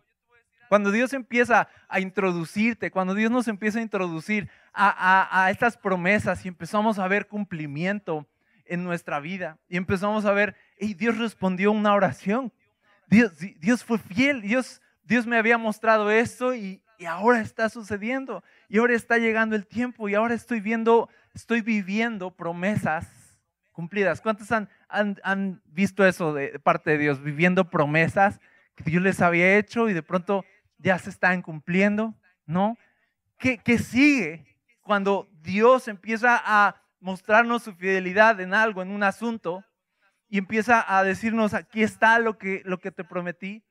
Cuando 0.69 0.91
Dios 0.91 1.11
empieza 1.11 1.67
a 1.89 1.99
introducirte, 1.99 2.91
cuando 2.91 3.13
Dios 3.13 3.29
nos 3.29 3.49
empieza 3.49 3.79
a 3.79 3.81
introducir 3.81 4.49
a, 4.73 5.49
estas 5.51 5.75
promesas 5.75 6.45
y 6.45 6.47
empezamos 6.47 6.97
a 6.97 7.09
ver 7.09 7.27
cumplimiento 7.27 8.25
en 8.65 8.85
nuestra 8.85 9.19
vida 9.19 9.57
y 9.67 9.75
empezamos 9.75 10.23
a 10.23 10.31
ver, 10.31 10.55
y 10.79 10.93
Dios 10.93 11.17
respondió 11.17 11.73
una 11.73 11.93
oración. 11.93 12.53
Dios, 13.07 13.33
Dios 13.59 13.83
fue 13.83 13.97
fiel, 13.97 14.41
Dios, 14.41 14.81
Dios 15.03 15.27
me 15.27 15.37
había 15.37 15.57
mostrado 15.57 16.09
esto 16.09 16.55
y, 16.55 16.81
y 16.97 17.03
ahora 17.03 17.41
está 17.41 17.67
sucediendo 17.67 18.41
y 18.69 18.77
ahora 18.77 18.93
está 18.93 19.17
llegando 19.17 19.57
el 19.57 19.67
tiempo 19.67 20.07
y 20.07 20.15
ahora 20.15 20.35
estoy 20.35 20.61
viendo, 20.61 21.09
estoy 21.33 21.59
viviendo 21.59 22.31
promesas 22.31 23.20
cumplidas. 23.81 24.21
¿Cuántos 24.21 24.51
han, 24.51 24.69
han, 24.87 25.19
han, 25.23 25.59
visto 25.65 26.05
eso 26.05 26.35
de 26.35 26.59
parte 26.59 26.91
de 26.91 26.99
Dios? 26.99 27.23
Viviendo 27.23 27.67
promesas 27.71 28.39
que 28.75 28.83
Dios 28.83 29.01
les 29.01 29.21
había 29.21 29.57
hecho 29.57 29.89
y 29.89 29.93
de 29.93 30.03
pronto 30.03 30.45
ya 30.77 30.99
se 30.99 31.09
están 31.09 31.41
cumpliendo, 31.41 32.13
¿no? 32.45 32.77
¿Qué, 33.39 33.57
qué 33.57 33.79
sigue 33.79 34.45
cuando 34.81 35.27
Dios 35.41 35.87
empieza 35.87 36.39
a 36.45 36.75
mostrarnos 36.99 37.63
su 37.63 37.73
fidelidad 37.73 38.39
en 38.39 38.53
algo, 38.53 38.83
en 38.83 38.91
un 38.91 39.01
asunto, 39.01 39.63
y 40.29 40.37
empieza 40.37 40.85
a 40.87 41.03
decirnos, 41.03 41.55
aquí 41.55 41.81
está 41.81 42.19
lo 42.19 42.37
que, 42.37 42.61
lo 42.63 42.77
que 42.79 42.91
te 42.91 43.03
prometí, 43.03 43.63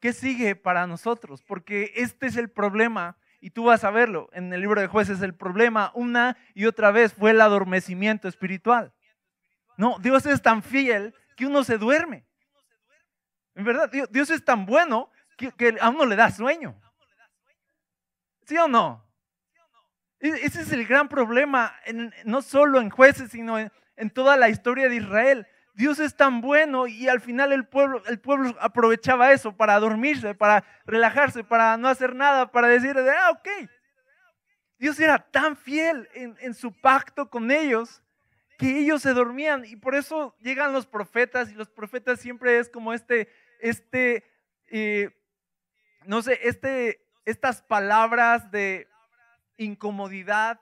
¿qué 0.00 0.12
sigue 0.12 0.56
para 0.56 0.88
nosotros? 0.88 1.40
Porque 1.46 1.92
este 1.94 2.26
es 2.26 2.36
el 2.36 2.50
problema, 2.50 3.16
y 3.40 3.50
tú 3.50 3.64
vas 3.64 3.84
a 3.84 3.92
verlo 3.92 4.28
en 4.32 4.52
el 4.52 4.60
libro 4.60 4.80
de 4.80 4.88
jueces, 4.88 5.22
el 5.22 5.34
problema 5.34 5.92
una 5.94 6.36
y 6.52 6.66
otra 6.66 6.90
vez 6.90 7.12
fue 7.12 7.30
el 7.30 7.40
adormecimiento 7.40 8.26
espiritual. 8.26 8.92
No, 9.82 9.98
Dios 9.98 10.24
es 10.26 10.40
tan 10.40 10.62
fiel 10.62 11.12
que 11.34 11.44
uno 11.44 11.64
se 11.64 11.76
duerme. 11.76 12.24
En 13.56 13.64
verdad, 13.64 13.90
Dios 14.10 14.30
es 14.30 14.44
tan 14.44 14.64
bueno 14.64 15.10
que, 15.36 15.76
a 15.80 15.88
uno 15.88 16.06
le 16.06 16.14
da 16.14 16.30
sueño. 16.30 16.80
¿Sí 18.46 18.56
o 18.58 18.68
no? 18.68 19.04
E-, 20.20 20.46
ese 20.46 20.62
es 20.62 20.70
el 20.70 20.86
gran 20.86 21.08
problema, 21.08 21.74
no 22.24 22.42
solo 22.42 22.80
en 22.80 22.90
jueces, 22.90 23.32
sino 23.32 23.58
en, 23.58 24.10
toda 24.10 24.36
la 24.36 24.48
historia 24.48 24.88
de 24.88 24.94
Israel. 24.94 25.48
Dios 25.74 25.98
es 25.98 26.14
tan 26.14 26.40
bueno 26.40 26.86
y 26.86 27.08
al 27.08 27.20
final 27.20 27.52
el 27.52 27.66
pueblo, 27.66 28.04
el 28.06 28.20
pueblo 28.20 28.54
aprovechaba 28.60 29.32
eso 29.32 29.56
para 29.56 29.80
dormirse, 29.80 30.36
para 30.36 30.62
relajarse, 30.86 31.42
para 31.42 31.76
no 31.76 31.88
hacer 31.88 32.14
nada, 32.14 32.52
para 32.52 32.68
decir, 32.68 32.96
ah, 32.96 33.30
ok. 33.32 33.68
Dios 34.78 35.00
era 35.00 35.18
tan 35.18 35.56
fiel 35.56 36.08
en, 36.14 36.54
su 36.54 36.72
pacto 36.72 37.28
con 37.28 37.50
ellos 37.50 38.01
que 38.62 38.78
ellos 38.78 39.02
se 39.02 39.12
dormían 39.12 39.64
y 39.64 39.74
por 39.74 39.96
eso 39.96 40.36
llegan 40.38 40.72
los 40.72 40.86
profetas 40.86 41.50
y 41.50 41.54
los 41.54 41.68
profetas 41.68 42.20
siempre 42.20 42.58
es 42.58 42.68
como 42.68 42.92
este, 42.92 43.28
este, 43.60 44.24
eh, 44.70 45.10
no 46.06 46.22
sé, 46.22 46.38
este, 46.44 47.04
estas 47.24 47.60
palabras 47.60 48.52
de 48.52 48.86
incomodidad, 49.56 50.60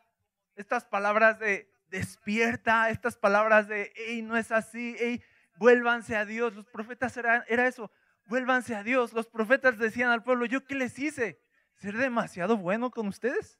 estas 0.56 0.86
palabras 0.86 1.38
de 1.40 1.70
despierta, 1.88 2.88
estas 2.88 3.18
palabras 3.18 3.68
de, 3.68 3.92
hey, 3.94 4.22
no 4.22 4.38
es 4.38 4.50
así, 4.50 4.96
hey, 4.98 5.22
vuélvanse 5.56 6.16
a 6.16 6.24
Dios. 6.24 6.54
Los 6.54 6.66
profetas 6.66 7.14
eran, 7.18 7.44
era 7.48 7.66
eso, 7.66 7.90
vuélvanse 8.24 8.74
a 8.74 8.82
Dios. 8.82 9.12
Los 9.12 9.26
profetas 9.26 9.76
decían 9.76 10.10
al 10.10 10.22
pueblo, 10.22 10.46
¿yo 10.46 10.64
qué 10.64 10.74
les 10.74 10.98
hice? 10.98 11.38
¿Ser 11.76 11.98
demasiado 11.98 12.56
bueno 12.56 12.90
con 12.90 13.08
ustedes? 13.08 13.58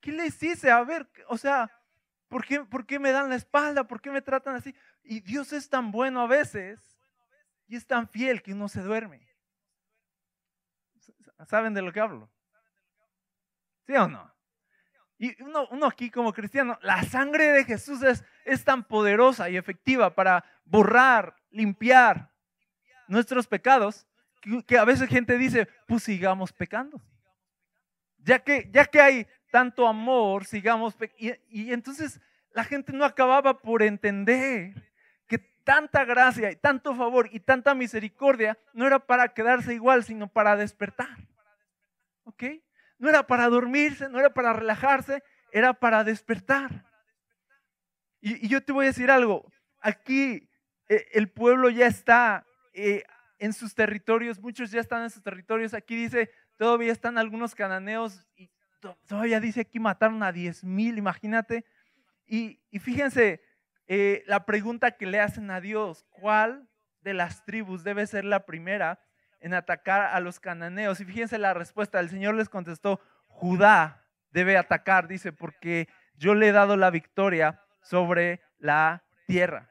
¿Qué 0.00 0.10
les 0.10 0.42
hice? 0.42 0.68
A 0.68 0.82
ver, 0.82 1.08
o 1.28 1.38
sea, 1.38 1.70
¿por 2.28 2.44
qué, 2.44 2.60
¿por 2.60 2.86
qué 2.86 2.98
me 2.98 3.12
dan 3.12 3.28
la 3.28 3.36
espalda? 3.36 3.84
¿Por 3.84 4.00
qué 4.00 4.10
me 4.10 4.22
tratan 4.22 4.56
así? 4.56 4.74
Y 5.02 5.20
Dios 5.20 5.52
es 5.52 5.68
tan 5.68 5.90
bueno 5.90 6.20
a 6.20 6.26
veces 6.26 6.98
y 7.66 7.76
es 7.76 7.86
tan 7.86 8.08
fiel 8.08 8.42
que 8.42 8.52
uno 8.52 8.68
se 8.68 8.82
duerme. 8.82 9.28
¿Saben 11.46 11.74
de 11.74 11.82
lo 11.82 11.92
que 11.92 12.00
hablo? 12.00 12.30
¿Sí 13.86 13.94
o 13.94 14.08
no? 14.08 14.34
Y 15.18 15.40
uno, 15.42 15.66
uno, 15.70 15.86
aquí 15.86 16.10
como 16.10 16.32
cristiano, 16.32 16.78
la 16.80 17.02
sangre 17.02 17.48
de 17.48 17.64
Jesús 17.64 18.02
es, 18.02 18.24
es 18.44 18.64
tan 18.64 18.84
poderosa 18.84 19.50
y 19.50 19.56
efectiva 19.56 20.14
para 20.14 20.44
borrar, 20.64 21.34
limpiar 21.50 22.30
nuestros 23.08 23.48
pecados, 23.48 24.06
que, 24.66 24.78
a 24.78 24.84
veces 24.84 25.08
gente 25.08 25.36
dice, 25.36 25.68
pues 25.86 26.04
sigamos 26.04 26.52
pecando. 26.52 27.02
Ya 28.18 28.38
que, 28.38 28.68
ya 28.72 28.84
que 28.84 29.00
hay 29.00 29.26
tanto 29.50 29.86
amor, 29.86 30.44
sigamos 30.44 30.96
y, 31.16 31.32
y 31.48 31.72
entonces 31.72 32.20
la 32.52 32.64
gente 32.64 32.92
no 32.92 33.04
acababa 33.04 33.58
por 33.58 33.82
entender 33.82 34.90
que 35.26 35.38
tanta 35.38 36.04
gracia 36.04 36.50
y 36.50 36.56
tanto 36.56 36.94
favor 36.94 37.28
y 37.32 37.40
tanta 37.40 37.74
misericordia 37.74 38.58
no 38.72 38.86
era 38.86 38.98
para 38.98 39.28
quedarse 39.28 39.74
igual, 39.74 40.04
sino 40.04 40.28
para 40.28 40.56
despertar. 40.56 41.16
¿Ok? 42.24 42.44
no 42.98 43.08
era 43.08 43.26
para 43.26 43.48
dormirse, 43.48 44.08
no 44.08 44.18
era 44.18 44.34
para 44.34 44.52
relajarse, 44.52 45.22
era 45.52 45.72
para 45.72 46.04
despertar. 46.04 46.84
Y, 48.20 48.48
yo 48.48 48.62
te 48.62 48.72
voy 48.72 48.86
a 48.86 48.88
decir 48.88 49.10
algo, 49.10 49.50
aquí 49.80 50.48
eh, 50.88 51.06
el 51.12 51.30
pueblo 51.30 51.70
ya 51.70 51.86
está 51.86 52.44
eh, 52.74 53.04
en 53.38 53.52
sus 53.52 53.74
territorios, 53.74 54.40
muchos 54.40 54.70
ya 54.70 54.80
están 54.80 55.04
en 55.04 55.10
sus 55.10 55.22
territorios, 55.22 55.74
aquí 55.74 55.94
dice, 55.94 56.30
todavía 56.56 56.92
están 56.92 57.18
algunos 57.18 57.54
cananeos 57.54 58.26
todavía 59.06 59.40
dice 59.40 59.62
aquí 59.62 59.78
mataron 59.78 60.22
a 60.22 60.32
10 60.32 60.64
mil, 60.64 60.98
imagínate. 60.98 61.64
Y, 62.26 62.60
fíjense, 62.80 63.42
eh, 63.86 64.22
la 64.26 64.44
pregunta 64.44 64.92
que 64.92 65.06
le 65.06 65.20
hacen 65.20 65.50
a 65.50 65.60
Dios, 65.60 66.04
¿cuál 66.10 66.68
de 67.00 67.14
las 67.14 67.44
tribus 67.44 67.84
debe 67.84 68.06
ser 68.06 68.24
la 68.24 68.44
primera? 68.44 69.00
en 69.40 69.54
atacar 69.54 70.02
a 70.02 70.20
los 70.20 70.40
cananeos. 70.40 71.00
Y 71.00 71.04
fíjense 71.04 71.38
la 71.38 71.54
respuesta, 71.54 72.00
el 72.00 72.10
Señor 72.10 72.34
les 72.34 72.48
contestó, 72.48 73.00
Judá 73.26 74.04
debe 74.30 74.56
atacar, 74.56 75.08
dice, 75.08 75.32
porque 75.32 75.88
yo 76.14 76.34
le 76.34 76.48
he 76.48 76.52
dado 76.52 76.76
la 76.76 76.90
victoria 76.90 77.62
sobre 77.80 78.40
la 78.58 79.04
tierra. 79.26 79.70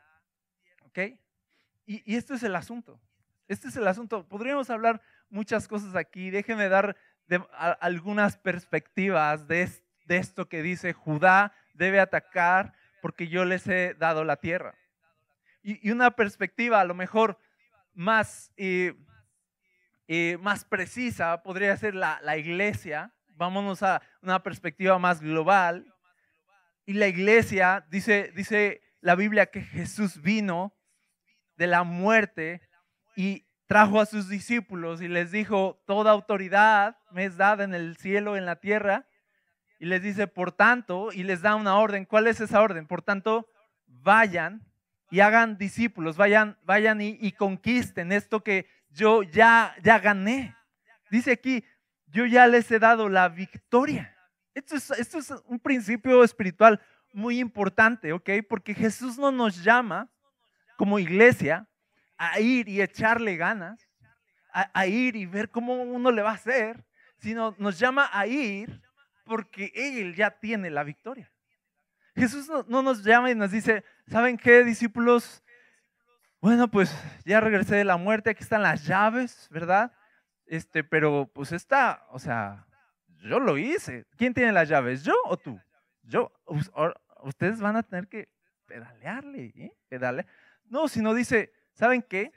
¿Ok? 0.85 0.99
Y, 1.85 2.15
este 2.15 2.35
es 2.35 2.43
el 2.43 2.55
asunto. 2.55 2.99
Este 3.47 3.67
es 3.67 3.75
el 3.75 3.87
asunto. 3.87 4.27
Podríamos 4.27 4.69
hablar 4.69 5.01
muchas 5.29 5.67
cosas 5.67 5.95
aquí. 5.95 6.29
Déjenme 6.29 6.69
dar 6.69 6.95
algunas 7.79 8.37
perspectivas 8.37 9.47
de, 9.47 9.69
esto 10.07 10.47
que 10.47 10.61
dice, 10.61 10.93
Judá 10.93 11.53
debe 11.73 11.99
atacar 11.99 12.73
porque 13.01 13.27
yo 13.27 13.45
les 13.45 13.67
he 13.67 13.93
dado 13.95 14.23
la 14.23 14.37
tierra. 14.37 14.75
Y, 15.61 15.91
una 15.91 16.11
perspectiva 16.11 16.81
a 16.81 16.85
lo 16.85 16.93
mejor 16.93 17.39
más... 17.93 18.51
Eh, 18.57 18.93
eh, 20.09 20.37
más 20.39 20.63
precisa 20.63 21.43
podría 21.43 21.75
ser 21.75 21.93
la, 21.93 22.19
la 22.23 22.37
iglesia. 22.37 23.13
Vámonos 23.35 23.83
a 23.83 24.01
una 24.21 24.41
perspectiva 24.41 24.97
más 24.97 25.19
global. 25.19 25.93
Y 26.85 26.93
la 26.93 27.07
iglesia, 27.07 27.85
dice, 27.89 28.31
dice 28.33 28.81
la 29.01 29.15
Biblia 29.15 29.47
que 29.47 29.61
Jesús 29.61 30.21
vino 30.21 30.73
de 31.57 31.67
la 31.67 31.83
muerte 31.83 32.61
y 33.15 33.46
trajo 33.67 33.99
a 34.01 34.05
sus 34.05 34.29
discípulos 34.29 35.01
y 35.01 35.07
les 35.07 35.31
dijo, 35.31 35.81
toda 35.85 36.11
autoridad 36.11 36.97
me 37.11 37.25
es 37.25 37.37
dada 37.37 37.63
en 37.63 37.73
el 37.73 37.97
cielo, 37.97 38.35
en 38.37 38.45
la 38.45 38.57
tierra. 38.57 39.05
Y 39.79 39.85
les 39.85 40.01
dice, 40.01 40.27
por 40.27 40.51
tanto, 40.51 41.11
y 41.11 41.23
les 41.23 41.41
da 41.41 41.55
una 41.55 41.77
orden. 41.77 42.05
¿Cuál 42.05 42.27
es 42.27 42.41
esa 42.41 42.61
orden? 42.61 42.87
Por 42.87 43.01
tanto, 43.01 43.47
vayan 43.85 44.65
y 45.11 45.19
hagan 45.19 45.57
discípulos, 45.57 46.17
vayan, 46.17 46.57
vayan 46.63 46.99
y 47.01 47.31
conquisten 47.33 48.11
esto 48.11 48.43
que 48.43 48.67
yo 48.89 49.21
ya, 49.23 49.75
ya 49.83 49.99
gané. 49.99 50.55
Dice 51.11 51.33
aquí, 51.33 51.63
yo 52.07 52.25
ya 52.25 52.47
les 52.47 52.69
he 52.71 52.79
dado 52.79 53.09
la 53.09 53.29
victoria. 53.29 54.15
Esto 54.53 54.75
es, 54.75 54.89
esto 54.91 55.19
es 55.19 55.31
un 55.45 55.59
principio 55.59 56.23
espiritual 56.23 56.81
muy 57.13 57.39
importante, 57.39 58.11
¿ok? 58.13 58.29
Porque 58.49 58.73
Jesús 58.73 59.17
no 59.17 59.31
nos 59.31 59.63
llama 59.63 60.09
como 60.77 60.99
iglesia 60.99 61.67
a 62.17 62.39
ir 62.39 62.67
y 62.67 62.81
echarle 62.81 63.35
ganas, 63.37 63.87
a, 64.51 64.87
ir 64.87 65.15
y 65.15 65.25
ver 65.25 65.49
cómo 65.49 65.75
uno 65.75 66.11
le 66.11 66.23
va 66.23 66.31
a 66.31 66.35
hacer, 66.35 66.83
sino 67.17 67.55
nos 67.59 67.77
llama 67.77 68.09
a 68.11 68.25
ir 68.25 68.81
porque 69.23 69.71
Él 69.75 70.15
ya 70.15 70.31
tiene 70.31 70.69
la 70.71 70.83
victoria. 70.83 71.31
Jesús 72.15 72.49
no, 72.67 72.81
nos 72.81 73.03
llama 73.03 73.29
y 73.29 73.35
nos 73.35 73.51
dice, 73.51 73.83
¿saben 74.07 74.37
qué, 74.37 74.63
discípulos? 74.63 75.43
Bueno, 76.41 76.67
pues 76.69 76.91
ya 77.25 77.39
regresé 77.39 77.75
de 77.75 77.83
la 77.83 77.97
muerte, 77.97 78.31
aquí 78.31 78.41
están 78.41 78.63
las 78.63 78.85
llaves, 78.85 79.47
¿verdad? 79.51 79.91
Este, 80.47 80.83
pero 80.83 81.29
pues 81.31 81.51
está, 81.51 82.07
o 82.09 82.17
sea, 82.17 82.65
yo 83.21 83.39
lo 83.39 83.57
hice. 83.57 84.05
¿Quién 84.17 84.33
tiene 84.33 84.51
las 84.51 84.69
llaves? 84.69 85.03
¿Yo 85.03 85.13
o 85.25 85.37
tú? 85.37 85.59
Yo. 86.03 86.31
Ustedes 87.23 87.59
van 87.59 87.75
a 87.75 87.83
tener 87.83 88.07
que 88.07 88.29
pedalearle, 88.65 89.53
¿eh? 89.55 89.73
Pedale. 89.89 90.25
No, 90.65 90.87
sino 90.87 91.13
dice, 91.13 91.51
¿saben 91.77 92.01
qué? 92.01 92.31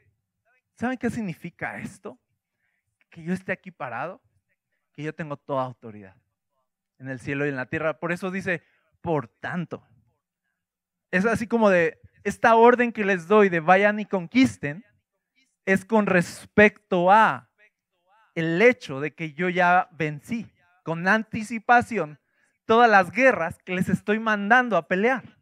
¿Saben 0.77 0.99
qué 0.99 1.11
significa 1.11 1.79
esto? 1.79 2.19
Que 3.11 3.23
yo 3.23 3.33
esté 3.33 3.53
aquí 3.53 3.71
parado, 3.71 4.21
que 4.93 5.03
yo 5.03 5.15
tengo 5.15 5.37
toda 5.37 5.65
autoridad 5.65 6.15
en 6.99 7.09
el 7.09 7.19
cielo 7.19 7.47
y 7.47 7.49
en 7.49 7.57
la 7.57 7.67
tierra. 7.67 7.99
Por 7.99 8.13
eso 8.13 8.31
dice, 8.31 8.63
por 9.01 9.27
tanto. 9.27 9.83
Es 11.11 11.27
así 11.27 11.47
como 11.47 11.71
de, 11.71 12.01
esta 12.23 12.55
orden 12.55 12.93
que 12.93 13.05
les 13.05 13.27
doy 13.27 13.49
de 13.49 13.61
vayan 13.61 13.99
y 13.99 14.05
conquisten, 14.05 14.85
es 15.65 15.85
con 15.85 16.07
respecto 16.07 17.11
a 17.11 17.49
el 18.35 18.61
hecho 18.63 19.01
de 19.01 19.15
que 19.15 19.33
yo 19.33 19.49
ya 19.49 19.89
vencí 19.93 20.51
con 20.85 21.07
anticipación 21.09 22.19
todas 22.65 22.89
las 22.91 23.11
guerras 23.11 23.59
que 23.65 23.75
les 23.75 23.89
estoy 23.89 24.19
mandando 24.19 24.77
a 24.77 24.87
pelear. 24.87 25.40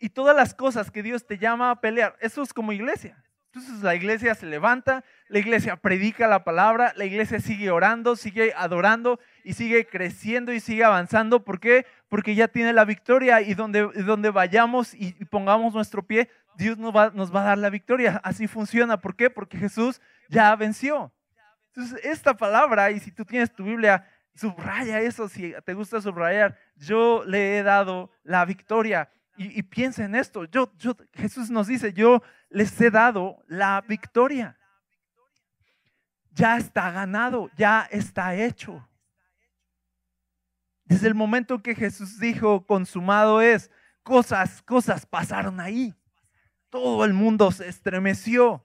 Y 0.00 0.08
todas 0.08 0.34
las 0.34 0.54
cosas 0.54 0.90
que 0.90 1.02
Dios 1.02 1.26
te 1.26 1.38
llama 1.38 1.70
a 1.70 1.80
pelear, 1.80 2.16
eso 2.20 2.42
es 2.42 2.52
como 2.52 2.72
iglesia. 2.72 3.22
Entonces 3.52 3.82
la 3.82 3.94
iglesia 3.94 4.34
se 4.34 4.46
levanta, 4.46 5.04
la 5.28 5.40
iglesia 5.40 5.76
predica 5.76 6.26
la 6.26 6.42
palabra, 6.42 6.92
la 6.96 7.04
iglesia 7.04 7.38
sigue 7.40 7.70
orando, 7.70 8.16
sigue 8.16 8.54
adorando 8.56 9.18
y 9.44 9.54
sigue 9.54 9.86
creciendo 9.86 10.52
y 10.52 10.60
sigue 10.60 10.84
avanzando. 10.84 11.44
¿Por 11.44 11.60
qué? 11.60 11.84
Porque 12.08 12.34
ya 12.34 12.48
tiene 12.48 12.72
la 12.72 12.84
victoria 12.84 13.42
y 13.42 13.54
donde, 13.54 13.82
donde 14.04 14.30
vayamos 14.30 14.94
y, 14.94 15.12
pongamos 15.26 15.74
nuestro 15.74 16.02
pie, 16.02 16.30
Dios 16.56 16.78
nos 16.78 16.96
va, 16.96 17.10
nos 17.12 17.34
va 17.34 17.42
a 17.42 17.46
dar 17.46 17.58
la 17.58 17.70
victoria. 17.70 18.20
Así 18.22 18.46
funciona. 18.46 19.00
¿Por 19.00 19.16
qué? 19.16 19.28
Porque 19.28 19.58
Jesús 19.58 20.00
ya 20.28 20.54
venció. 20.56 21.12
Entonces 21.74 22.00
esta 22.04 22.34
palabra, 22.36 22.90
y 22.90 23.00
si 23.00 23.10
tú 23.10 23.24
tienes 23.24 23.52
tu 23.52 23.64
Biblia, 23.64 24.08
subraya 24.32 25.00
eso, 25.00 25.28
si 25.28 25.54
te 25.64 25.74
gusta 25.74 26.00
subrayar, 26.00 26.56
yo 26.76 27.24
le 27.26 27.58
he 27.58 27.62
dado 27.64 28.10
la 28.22 28.44
victoria. 28.44 29.10
Y, 29.42 29.62
piensa 29.62 30.04
en 30.04 30.14
esto, 30.14 30.44
yo, 30.44 30.70
Jesús 31.14 31.48
nos 31.48 31.66
dice, 31.66 31.94
yo 31.94 32.22
les 32.50 32.78
he 32.78 32.90
dado 32.90 33.42
la 33.46 33.80
victoria. 33.80 34.58
Ya 36.32 36.58
está 36.58 36.90
ganado, 36.90 37.50
ya 37.56 37.88
está 37.90 38.34
hecho. 38.34 38.86
Desde 40.84 41.08
el 41.08 41.14
momento 41.14 41.62
que 41.62 41.74
Jesús 41.74 42.20
dijo, 42.20 42.66
consumado 42.66 43.40
es, 43.40 43.70
cosas, 44.02 44.60
cosas 44.60 45.06
pasaron 45.06 45.58
ahí. 45.58 45.94
Todo 46.68 47.06
el 47.06 47.14
mundo 47.14 47.50
se 47.50 47.66
estremeció 47.66 48.62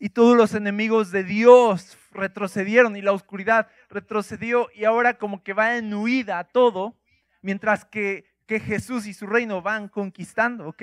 y 0.00 0.08
todos 0.08 0.36
los 0.36 0.54
enemigos 0.54 1.12
de 1.12 1.22
Dios 1.22 1.96
retrocedieron 2.10 2.96
y 2.96 3.00
la 3.00 3.12
oscuridad 3.12 3.68
retrocedió 3.88 4.70
y 4.74 4.86
ahora 4.86 5.18
como 5.18 5.44
que 5.44 5.52
va 5.52 5.76
en 5.76 5.94
huida 5.94 6.42
todo, 6.42 6.98
mientras 7.42 7.84
que 7.84 8.35
que 8.46 8.60
Jesús 8.60 9.06
y 9.06 9.14
su 9.14 9.26
reino 9.26 9.60
van 9.60 9.88
conquistando, 9.88 10.68
¿ok? 10.68 10.82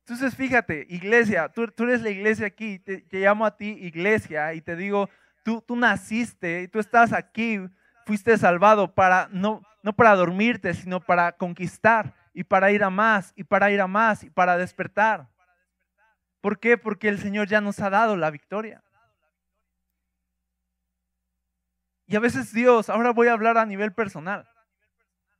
Entonces 0.00 0.34
fíjate, 0.34 0.86
iglesia, 0.90 1.48
tú, 1.48 1.62
eres 1.78 2.02
la 2.02 2.10
iglesia 2.10 2.46
aquí, 2.46 2.80
te, 2.80 3.04
llamo 3.12 3.46
a 3.46 3.56
ti 3.56 3.68
iglesia 3.68 4.52
y 4.54 4.60
te 4.60 4.74
digo, 4.74 5.08
tú, 5.44 5.62
tú 5.62 5.76
naciste 5.76 6.62
y 6.62 6.68
tú 6.68 6.80
estás 6.80 7.12
aquí, 7.12 7.60
fuiste 8.04 8.36
salvado 8.36 8.94
para 8.94 9.28
no, 9.30 9.62
no 9.82 9.92
para 9.92 10.16
dormirte, 10.16 10.74
sino 10.74 11.00
para 11.00 11.32
conquistar 11.32 12.14
y 12.34 12.42
para 12.42 12.72
ir 12.72 12.82
a 12.82 12.90
más 12.90 13.32
y 13.36 13.44
para 13.44 13.70
ir 13.70 13.80
a 13.80 13.86
más 13.86 14.24
y 14.24 14.30
para 14.30 14.56
despertar. 14.56 15.28
¿Por 16.40 16.58
qué? 16.58 16.76
Porque 16.76 17.08
el 17.08 17.20
Señor 17.20 17.46
ya 17.46 17.60
nos 17.60 17.78
ha 17.78 17.88
dado 17.88 18.16
la 18.16 18.30
victoria. 18.30 18.82
Y 22.06 22.16
a 22.16 22.20
veces 22.20 22.52
Dios, 22.52 22.90
ahora 22.90 23.12
voy 23.12 23.28
a 23.28 23.32
hablar 23.32 23.56
a 23.56 23.64
nivel 23.64 23.92
personal, 23.92 24.50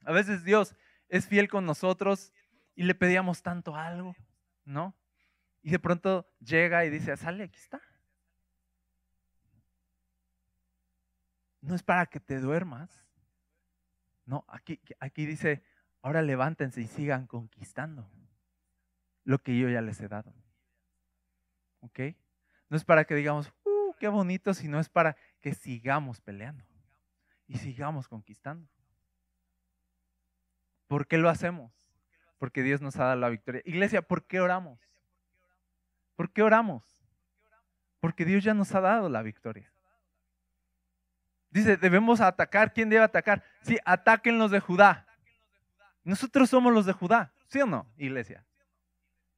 a 0.05 0.13
veces 0.13 0.45
Dios 0.45 0.77
es 1.13 1.29
fiel 1.29 1.47
con 1.47 1.67
nosotros 1.67 2.33
y 2.75 2.85
le 2.85 2.95
pedíamos 2.95 3.43
tanto 3.43 3.77
algo, 3.77 4.17
¿no? 4.65 4.97
Y 5.61 5.71
de 5.71 5.79
pronto 5.79 6.27
llega 6.41 6.87
y 6.87 6.91
dice, 6.91 7.15
sale, 7.19 7.45
aquí 7.45 7.59
está. 7.59 7.83
No 11.61 11.75
es 11.75 11.83
para 11.83 12.07
que 12.07 12.19
te 12.19 12.41
duermas. 12.41 12.91
No, 14.25 14.47
aquí, 14.49 14.81
aquí 15.01 15.27
dice, 15.27 15.63
ahora 16.01 16.23
levántense 16.23 16.81
y 16.81 16.87
sigan 16.87 17.27
conquistando 17.27 18.11
lo 19.25 19.39
que 19.39 19.59
yo 19.59 19.69
ya 19.69 19.83
les 19.83 20.01
he 20.01 20.09
dado. 20.09 20.35
¿Ok? 21.81 22.01
No 22.71 22.79
es 22.79 22.87
para 22.87 23.05
que 23.05 23.15
digamos, 23.15 23.53
uh, 23.67 23.93
qué 24.01 24.09
bonito, 24.09 24.55
sino 24.55 24.81
es 24.81 24.89
para 24.89 25.19
que 25.43 25.53
sigamos 25.53 26.23
peleando 26.23 26.65
y 27.47 27.59
sigamos 27.59 28.09
conquistando. 28.09 28.67
¿Por 30.93 31.07
qué 31.07 31.17
lo 31.17 31.31
hacemos? 31.31 31.73
Porque 32.37 32.63
Dios 32.63 32.83
nos 32.83 32.97
ha 32.97 33.05
dado 33.05 33.17
la 33.17 33.31
victoria. 33.31 33.63
Iglesia, 33.65 34.03
¿por 34.03 34.27
qué 34.27 34.43
oramos? 34.43 34.79
¿Por 36.17 36.31
qué 36.31 36.43
oramos? 36.43 36.85
Porque 37.99 38.27
Dios 38.27 38.45
ya 38.45 38.53
nos 38.53 38.75
ha 38.75 38.83
dado 38.83 39.09
la 39.09 39.23
victoria. 39.23 39.73
Dice, 41.49 41.79
debemos 41.79 42.21
atacar. 42.21 42.75
¿Quién 42.75 42.91
debe 42.91 43.05
atacar? 43.05 43.43
Sí, 43.63 43.79
ataquen 43.87 44.37
los 44.37 44.51
de 44.51 44.61
Judá. 44.61 45.07
Nosotros 46.05 46.51
somos 46.51 46.75
los 46.75 46.85
de 46.85 46.93
Judá, 46.93 47.33
¿sí 47.49 47.63
o 47.63 47.67
no, 47.67 47.91
iglesia? 47.97 48.45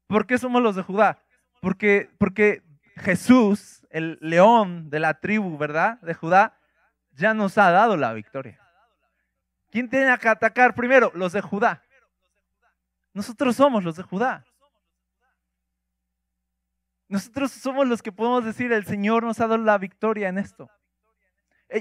¿Por 0.08 0.26
qué 0.26 0.38
somos 0.38 0.60
los 0.60 0.74
de 0.74 0.82
Judá? 0.82 1.22
Porque, 1.60 2.10
porque 2.18 2.64
Jesús, 2.96 3.86
el 3.90 4.18
león 4.20 4.90
de 4.90 4.98
la 4.98 5.20
tribu, 5.20 5.56
¿verdad? 5.56 6.00
De 6.00 6.14
Judá, 6.14 6.58
ya 7.12 7.32
nos 7.32 7.56
ha 7.58 7.70
dado 7.70 7.96
la 7.96 8.12
victoria. 8.12 8.63
¿Quién 9.74 9.88
tiene 9.88 10.16
que 10.18 10.28
atacar 10.28 10.72
primero? 10.72 11.10
Los 11.16 11.32
de 11.32 11.40
Judá. 11.40 11.82
Nosotros 13.12 13.56
somos 13.56 13.82
los 13.82 13.96
de 13.96 14.04
Judá. 14.04 14.44
Nosotros 17.08 17.50
somos 17.50 17.88
los 17.88 18.00
que 18.00 18.12
podemos 18.12 18.44
decir, 18.44 18.72
el 18.72 18.86
Señor 18.86 19.24
nos 19.24 19.40
ha 19.40 19.48
dado 19.48 19.58
la 19.58 19.76
victoria 19.78 20.28
en 20.28 20.38
esto. 20.38 20.70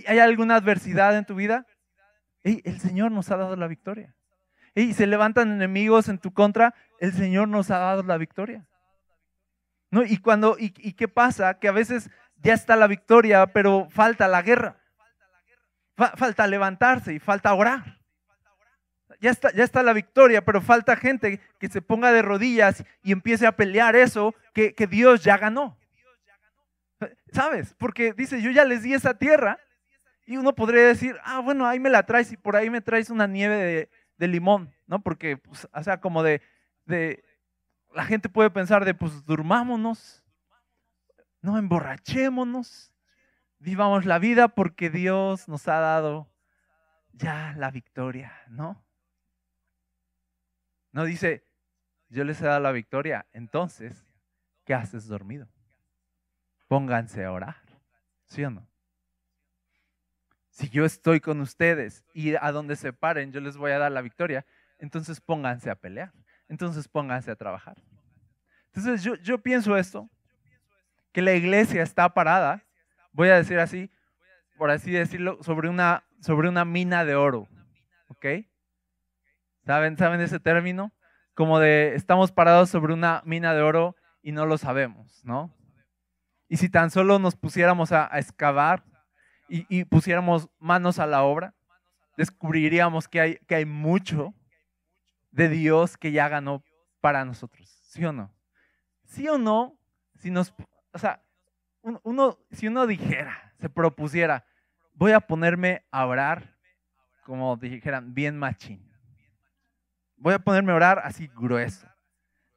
¿Hay 0.07 0.17
alguna 0.17 0.55
adversidad 0.55 1.15
en 1.15 1.25
tu 1.25 1.35
vida? 1.35 1.67
El 2.41 2.79
Señor 2.79 3.11
nos 3.11 3.29
ha 3.29 3.37
dado 3.37 3.55
la 3.55 3.67
victoria. 3.67 4.15
Y 4.73 4.95
se 4.95 5.05
levantan 5.05 5.51
enemigos 5.51 6.09
en 6.09 6.17
tu 6.17 6.33
contra, 6.33 6.73
el 6.99 7.13
Señor 7.13 7.47
nos 7.47 7.69
ha 7.69 7.77
dado 7.77 8.01
la 8.01 8.17
victoria. 8.17 8.67
¿No? 9.91 10.03
Y, 10.03 10.17
cuando, 10.17 10.55
y 10.57 10.93
qué 10.93 11.07
pasa? 11.07 11.59
Que 11.59 11.67
a 11.67 11.71
veces 11.71 12.09
ya 12.37 12.55
está 12.55 12.75
la 12.75 12.87
victoria, 12.87 13.45
pero 13.45 13.87
falta 13.91 14.27
la 14.27 14.41
guerra. 14.41 14.82
Falta 15.95 16.47
levantarse 16.47 17.13
y 17.13 17.19
falta 17.19 17.53
orar. 17.53 17.99
Ya 19.19 19.29
está, 19.29 19.51
ya 19.53 19.63
está 19.63 19.83
la 19.83 19.93
victoria, 19.93 20.43
pero 20.43 20.59
falta 20.59 20.95
gente 20.95 21.39
que 21.59 21.69
se 21.69 21.81
ponga 21.81 22.11
de 22.11 22.21
rodillas 22.21 22.83
y 23.03 23.11
empiece 23.11 23.45
a 23.45 23.55
pelear 23.55 23.95
eso 23.95 24.33
que, 24.53 24.73
que 24.73 24.87
Dios 24.87 25.23
ya 25.23 25.37
ganó. 25.37 25.77
¿Sabes? 27.31 27.75
Porque 27.77 28.13
dice, 28.13 28.41
yo 28.41 28.51
ya 28.51 28.65
les 28.65 28.83
di 28.83 28.93
esa 28.93 29.13
tierra 29.13 29.59
y 30.25 30.37
uno 30.37 30.53
podría 30.55 30.83
decir, 30.83 31.17
ah, 31.23 31.39
bueno, 31.39 31.65
ahí 31.65 31.79
me 31.79 31.89
la 31.89 32.05
traes 32.05 32.31
y 32.31 32.37
por 32.37 32.55
ahí 32.55 32.69
me 32.69 32.81
traes 32.81 33.09
una 33.09 33.27
nieve 33.27 33.89
de, 34.17 34.27
limón, 34.27 34.73
¿no? 34.87 35.01
Porque, 35.03 35.35
pues, 35.35 35.67
o 35.73 35.83
sea, 35.83 35.99
como 35.99 36.23
de, 36.23 36.41
de, 36.85 37.25
la 37.93 38.05
gente 38.05 38.29
puede 38.29 38.49
pensar 38.49 38.85
de, 38.85 38.93
pues, 38.93 39.25
durmámonos, 39.25 40.23
no 41.41 41.57
emborrachémonos, 41.57 42.92
vivamos 43.63 44.05
la 44.05 44.19
vida 44.19 44.49
porque 44.49 44.89
Dios 44.89 45.47
nos 45.47 45.69
ha 45.69 45.79
dado 45.79 46.29
ya 47.13 47.53
la 47.57 47.71
victoria, 47.71 48.33
¿no? 48.49 48.83
No 50.91 51.05
dice, 51.05 51.47
yo 52.09 52.25
les 52.25 52.41
he 52.41 52.45
dado 52.45 52.59
la 52.59 52.73
victoria, 52.73 53.25
entonces, 53.31 54.05
¿qué 54.65 54.73
haces 54.73 55.07
dormido? 55.07 55.47
Pónganse 56.67 57.23
a 57.23 57.31
orar, 57.31 57.55
¿sí 58.25 58.43
o 58.43 58.49
no? 58.49 58.67
Si 60.49 60.69
yo 60.69 60.83
estoy 60.83 61.21
con 61.21 61.39
ustedes 61.39 62.03
y 62.13 62.35
a 62.35 62.51
donde 62.51 62.75
se 62.75 62.91
paren 62.91 63.31
yo 63.31 63.39
les 63.39 63.55
voy 63.55 63.71
a 63.71 63.79
dar 63.79 63.91
la 63.93 64.01
victoria, 64.01 64.45
entonces 64.77 65.21
pónganse 65.21 65.69
a 65.69 65.75
pelear, 65.75 66.11
entonces 66.49 66.89
pónganse 66.89 67.31
a 67.31 67.35
trabajar. 67.37 67.81
Entonces 68.65 69.03
yo, 69.03 69.15
yo 69.15 69.41
pienso 69.41 69.77
esto, 69.77 70.09
que 71.13 71.21
la 71.21 71.33
iglesia 71.33 71.81
está 71.81 72.13
parada, 72.13 72.65
voy 73.13 73.29
a 73.29 73.35
decir 73.35 73.59
así, 73.59 73.89
por 74.57 74.69
así 74.69 74.91
decirlo, 74.91 75.41
sobre 75.41 75.69
una, 75.69 76.03
sobre 76.19 76.49
una 76.49 76.65
mina 76.65 77.05
de 77.05 77.15
oro. 77.15 77.47
¿Ok? 78.09 78.25
¿Saben, 79.65 79.97
¿Saben 79.97 80.21
ese 80.21 80.39
término? 80.39 80.91
Como 81.33 81.59
de 81.59 81.95
estamos 81.95 82.31
parados 82.31 82.69
sobre 82.69 82.93
una 82.93 83.21
mina 83.25 83.53
de 83.53 83.61
oro 83.61 83.95
y 84.21 84.31
no 84.31 84.45
lo 84.45 84.57
sabemos, 84.57 85.23
¿no? 85.23 85.53
Y 86.47 86.57
si 86.57 86.69
tan 86.69 86.91
solo 86.91 87.17
nos 87.17 87.35
pusiéramos 87.35 87.91
a, 87.91 88.05
excavar 88.19 88.83
y, 89.49 89.85
pusiéramos 89.85 90.49
manos 90.59 90.99
a 90.99 91.07
la 91.07 91.23
obra, 91.23 91.53
descubriríamos 92.17 93.07
que 93.07 93.21
hay, 93.21 93.37
que 93.47 93.55
hay 93.55 93.65
mucho 93.65 94.33
de 95.31 95.49
Dios 95.49 95.97
que 95.97 96.11
ya 96.11 96.29
ganó 96.29 96.63
para 97.01 97.25
nosotros. 97.25 97.67
¿Sí 97.89 98.05
o 98.05 98.13
no? 98.13 98.33
¿Sí 99.05 99.27
o 99.27 99.37
no? 99.37 99.77
Si 100.19 100.31
nos, 100.31 100.53
o 100.91 100.99
sea, 100.99 101.22
uno, 101.83 102.39
si 102.51 102.67
uno 102.67 102.87
dijera, 102.87 103.53
se 103.59 103.69
propusiera, 103.69 104.45
voy 104.93 105.11
a 105.11 105.19
ponerme 105.19 105.85
a 105.91 106.05
orar, 106.05 106.57
como 107.25 107.55
dijeran, 107.57 108.13
bien 108.13 108.37
machín. 108.37 108.89
Voy 110.15 110.33
a 110.33 110.39
ponerme 110.39 110.71
a 110.71 110.75
orar 110.75 111.01
así 111.03 111.29
grueso. 111.35 111.87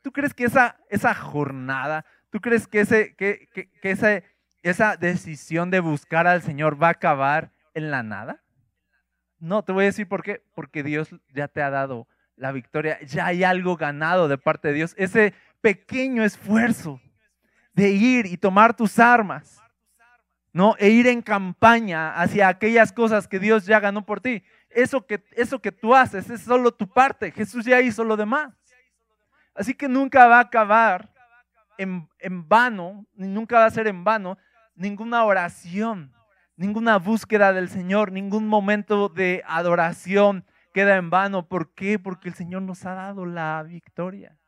¿Tú 0.02 0.12
crees 0.12 0.32
que 0.32 0.44
esa, 0.44 0.78
esa 0.88 1.14
jornada, 1.14 2.04
tú 2.30 2.40
crees 2.40 2.68
que, 2.68 2.80
ese, 2.80 3.16
que, 3.16 3.48
que, 3.52 3.90
esa, 3.90 4.22
esa 4.62 4.96
decisión 4.96 5.70
de 5.70 5.80
buscar 5.80 6.28
al 6.28 6.42
Señor 6.42 6.80
va 6.80 6.88
a 6.88 6.92
acabar 6.92 7.52
en 7.74 7.90
la 7.90 8.04
nada? 8.04 8.44
No, 9.38 9.64
te 9.64 9.72
voy 9.72 9.82
a 9.82 9.86
decir 9.86 10.08
por 10.08 10.22
qué. 10.22 10.44
Porque 10.54 10.82
Dios 10.82 11.10
ya 11.34 11.48
te 11.48 11.60
ha 11.60 11.70
dado 11.70 12.06
la 12.36 12.52
victoria. 12.52 13.00
Ya 13.02 13.26
hay 13.26 13.42
algo 13.42 13.76
ganado 13.76 14.28
de 14.28 14.38
parte 14.38 14.68
de 14.68 14.74
Dios. 14.74 14.94
Ese 14.96 15.34
pequeño 15.60 16.22
esfuerzo 16.22 17.00
de 17.76 17.90
ir 17.90 18.24
y 18.24 18.38
tomar 18.38 18.74
tus 18.74 18.98
armas, 18.98 19.62
¿no? 20.50 20.74
E 20.78 20.88
ir 20.88 21.06
en 21.06 21.20
campaña 21.20 22.14
hacia 22.14 22.48
aquellas 22.48 22.90
cosas 22.90 23.28
que 23.28 23.38
Dios 23.38 23.66
ya 23.66 23.78
ganó 23.80 24.04
por 24.06 24.22
ti. 24.22 24.42
Eso 24.70 25.06
que, 25.06 25.22
eso 25.32 25.60
que 25.60 25.70
tú 25.72 25.94
haces 25.94 26.30
es 26.30 26.40
solo 26.40 26.72
tu 26.72 26.88
parte. 26.88 27.30
Jesús 27.30 27.66
ya 27.66 27.82
hizo 27.82 28.02
lo 28.02 28.16
demás. 28.16 28.54
Así 29.54 29.74
que 29.74 29.88
nunca 29.88 30.26
va 30.26 30.38
a 30.38 30.44
acabar 30.44 31.10
en, 31.76 32.08
en 32.18 32.48
vano, 32.48 33.04
nunca 33.14 33.58
va 33.58 33.66
a 33.66 33.70
ser 33.70 33.86
en 33.88 34.04
vano 34.04 34.38
ninguna 34.74 35.24
oración, 35.24 36.14
ninguna 36.56 36.96
búsqueda 36.96 37.52
del 37.52 37.68
Señor, 37.68 38.10
ningún 38.10 38.48
momento 38.48 39.10
de 39.10 39.42
adoración 39.46 40.46
queda 40.72 40.96
en 40.96 41.10
vano. 41.10 41.46
¿Por 41.46 41.74
qué? 41.74 41.98
Porque 41.98 42.30
el 42.30 42.34
Señor 42.34 42.62
nos 42.62 42.86
ha 42.86 42.94
dado 42.94 43.26
la 43.26 43.62
victoria. 43.64 44.38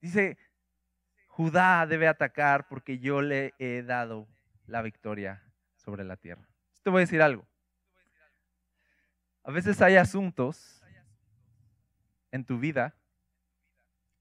Dice, 0.00 0.38
Judá 1.26 1.86
debe 1.86 2.08
atacar 2.08 2.68
porque 2.68 2.98
yo 2.98 3.22
le 3.22 3.54
he 3.58 3.82
dado 3.82 4.28
la 4.66 4.82
victoria 4.82 5.42
sobre 5.76 6.04
la 6.04 6.16
tierra. 6.16 6.48
Te 6.82 6.90
voy 6.90 7.00
a 7.00 7.06
decir 7.06 7.22
algo. 7.22 7.46
A 9.42 9.50
veces 9.50 9.80
hay 9.80 9.96
asuntos 9.96 10.82
en 12.30 12.44
tu 12.44 12.58
vida 12.58 12.94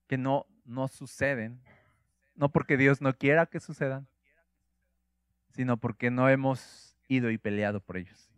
que 0.07 0.17
no, 0.17 0.47
no 0.65 0.87
suceden, 0.87 1.61
no 2.35 2.51
porque 2.51 2.77
Dios 2.77 3.01
no 3.01 3.13
quiera 3.13 3.45
que 3.45 3.59
sucedan, 3.59 4.07
sino 5.49 5.77
porque 5.77 6.09
no 6.09 6.29
hemos 6.29 6.97
ido 7.07 7.29
y 7.31 7.37
peleado 7.37 7.81
por 7.81 7.97
ellos. 7.97 8.31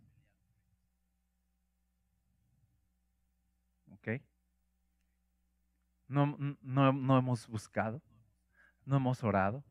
No, 6.12 6.36
no, 6.60 7.18
hemos 7.18 7.48
buscado, 7.48 8.02
no 8.84 8.98
hemos 8.98 9.24
orado, 9.24 9.64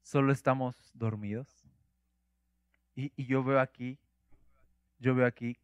solo 0.00 0.32
estamos 0.32 0.90
dormidos. 0.94 1.68
Y, 2.94 3.12
yo 3.22 3.44
veo 3.44 3.60
aquí, 3.60 3.98
yo 4.98 5.14
veo 5.14 5.26
aquí 5.26 5.58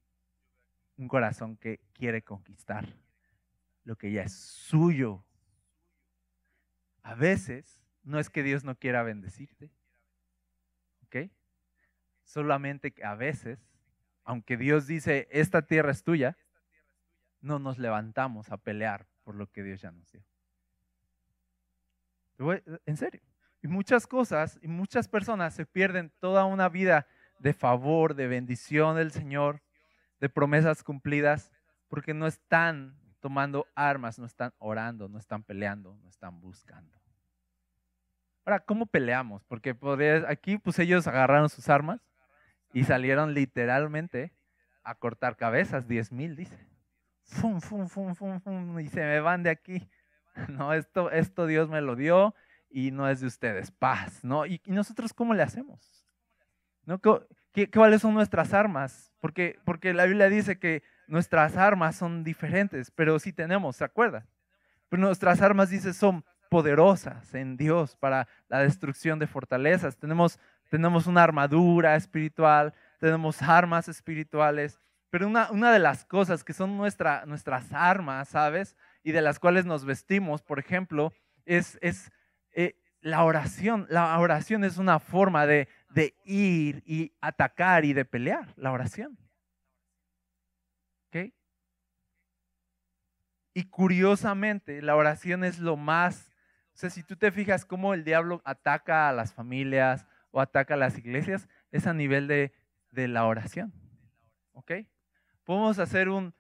un 0.98 1.08
corazón 1.08 1.56
que 1.56 1.80
quiere 1.94 2.20
conquistar 2.20 2.94
lo 3.84 3.96
que 3.96 4.12
ya 4.12 4.24
es 4.24 4.34
suyo. 4.34 5.24
A 7.02 7.14
veces 7.14 7.80
no 8.02 8.18
es 8.18 8.28
que 8.28 8.42
Dios 8.42 8.64
no 8.64 8.76
quiera 8.76 9.02
bendecirte, 9.02 9.70
¿ok? 11.04 11.30
Solamente 12.24 12.92
que 12.92 13.02
a 13.02 13.14
veces, 13.14 13.66
aunque 14.24 14.58
Dios 14.58 14.86
dice, 14.86 15.26
esta 15.30 15.62
tierra 15.62 15.90
es 15.90 16.02
tuya, 16.02 16.36
no 17.40 17.58
nos 17.58 17.78
levantamos 17.78 18.52
a 18.52 18.58
pelear 18.58 19.06
por 19.28 19.34
lo 19.34 19.46
que 19.46 19.62
Dios 19.62 19.82
ya 19.82 19.90
nos 19.90 20.10
dio. 20.10 20.24
En 22.86 22.96
serio. 22.96 23.20
Y 23.60 23.68
muchas 23.68 24.06
cosas 24.06 24.58
y 24.62 24.68
muchas 24.68 25.06
personas 25.06 25.52
se 25.52 25.66
pierden 25.66 26.10
toda 26.18 26.46
una 26.46 26.70
vida 26.70 27.06
de 27.38 27.52
favor, 27.52 28.14
de 28.14 28.26
bendición 28.26 28.96
del 28.96 29.12
Señor, 29.12 29.60
de 30.18 30.30
promesas 30.30 30.82
cumplidas, 30.82 31.52
porque 31.88 32.14
no 32.14 32.26
están 32.26 32.98
tomando 33.20 33.66
armas, 33.74 34.18
no 34.18 34.24
están 34.24 34.54
orando, 34.56 35.10
no 35.10 35.18
están 35.18 35.42
peleando, 35.42 35.94
no 35.96 36.08
están 36.08 36.40
buscando. 36.40 36.98
Ahora, 38.46 38.60
¿cómo 38.60 38.86
peleamos? 38.86 39.44
Porque 39.44 39.76
aquí 40.26 40.56
pues 40.56 40.78
ellos 40.78 41.06
agarraron 41.06 41.50
sus 41.50 41.68
armas 41.68 42.00
y 42.72 42.84
salieron 42.84 43.34
literalmente 43.34 44.32
a 44.84 44.94
cortar 44.94 45.36
cabezas, 45.36 45.86
diez 45.86 46.12
mil, 46.12 46.34
dice 46.34 46.77
fum, 47.28 47.60
fum, 47.60 47.88
fum, 47.88 48.14
fum, 48.14 48.80
y 48.80 48.88
se 48.88 49.00
me 49.00 49.20
van 49.20 49.42
de 49.42 49.50
aquí. 49.50 49.88
No, 50.48 50.72
esto, 50.72 51.10
esto 51.10 51.46
Dios 51.46 51.68
me 51.68 51.80
lo 51.80 51.96
dio 51.96 52.32
y 52.70 52.92
no 52.92 53.08
es 53.08 53.20
de 53.20 53.26
ustedes. 53.26 53.72
Paz, 53.72 54.22
¿no? 54.22 54.46
¿Y, 54.46 54.60
nosotros 54.66 55.12
cómo 55.12 55.34
le 55.34 55.42
hacemos? 55.42 56.06
¿No? 56.84 57.00
¿Qué, 57.52 57.68
¿Cuáles 57.68 58.02
son 58.02 58.14
nuestras 58.14 58.54
armas? 58.54 59.12
Porque, 59.20 59.58
porque 59.64 59.92
la 59.92 60.04
Biblia 60.04 60.28
dice 60.28 60.60
que 60.60 60.84
nuestras 61.08 61.56
armas 61.56 61.96
son 61.96 62.22
diferentes, 62.22 62.92
pero 62.92 63.18
sí 63.18 63.32
tenemos, 63.32 63.74
¿se 63.74 63.84
acuerdan? 63.84 64.28
Pero 64.88 65.02
nuestras 65.02 65.42
armas, 65.42 65.70
dice, 65.70 65.92
son 65.92 66.24
poderosas 66.48 67.34
en 67.34 67.56
Dios 67.56 67.96
para 67.96 68.28
la 68.48 68.60
destrucción 68.60 69.18
de 69.18 69.26
fortalezas. 69.26 69.96
Tenemos, 69.96 70.38
tenemos 70.70 71.06
una 71.06 71.22
armadura 71.22 71.96
espiritual, 71.96 72.74
tenemos 73.00 73.42
armas 73.42 73.88
espirituales 73.88 74.78
pero 75.10 75.26
una, 75.26 75.50
una 75.50 75.72
de 75.72 75.78
las 75.78 76.04
cosas 76.04 76.44
que 76.44 76.52
son 76.52 76.76
nuestra, 76.76 77.24
nuestras 77.26 77.72
armas, 77.72 78.28
¿sabes? 78.28 78.76
Y 79.02 79.12
de 79.12 79.22
las 79.22 79.38
cuales 79.38 79.64
nos 79.64 79.84
vestimos, 79.84 80.42
por 80.42 80.58
ejemplo, 80.58 81.12
es, 81.46 81.78
es 81.80 82.12
eh, 82.52 82.76
la 83.00 83.24
oración. 83.24 83.86
La 83.88 84.18
oración 84.18 84.64
es 84.64 84.76
una 84.76 84.98
forma 84.98 85.46
de, 85.46 85.68
de 85.88 86.14
ir 86.24 86.82
y 86.84 87.12
atacar 87.20 87.84
y 87.84 87.94
de 87.94 88.04
pelear, 88.04 88.52
la 88.56 88.72
oración. 88.72 89.18
¿Ok? 91.06 91.32
Y 93.54 93.64
curiosamente, 93.64 94.82
la 94.82 94.94
oración 94.94 95.42
es 95.42 95.58
lo 95.58 95.76
más, 95.76 96.30
o 96.74 96.76
sea, 96.76 96.90
si 96.90 97.02
tú 97.02 97.16
te 97.16 97.32
fijas 97.32 97.64
cómo 97.64 97.94
el 97.94 98.04
diablo 98.04 98.42
ataca 98.44 99.08
a 99.08 99.12
las 99.12 99.32
familias 99.32 100.06
o 100.30 100.40
ataca 100.40 100.74
a 100.74 100.76
las 100.76 100.98
iglesias, 100.98 101.48
es 101.72 101.86
a 101.86 101.94
nivel 101.94 102.28
de, 102.28 102.52
de 102.90 103.08
la 103.08 103.24
oración. 103.24 103.72
¿Ok? 104.52 104.72
Podemos 105.48 105.78
hacer 105.78 106.10
un 106.10 106.34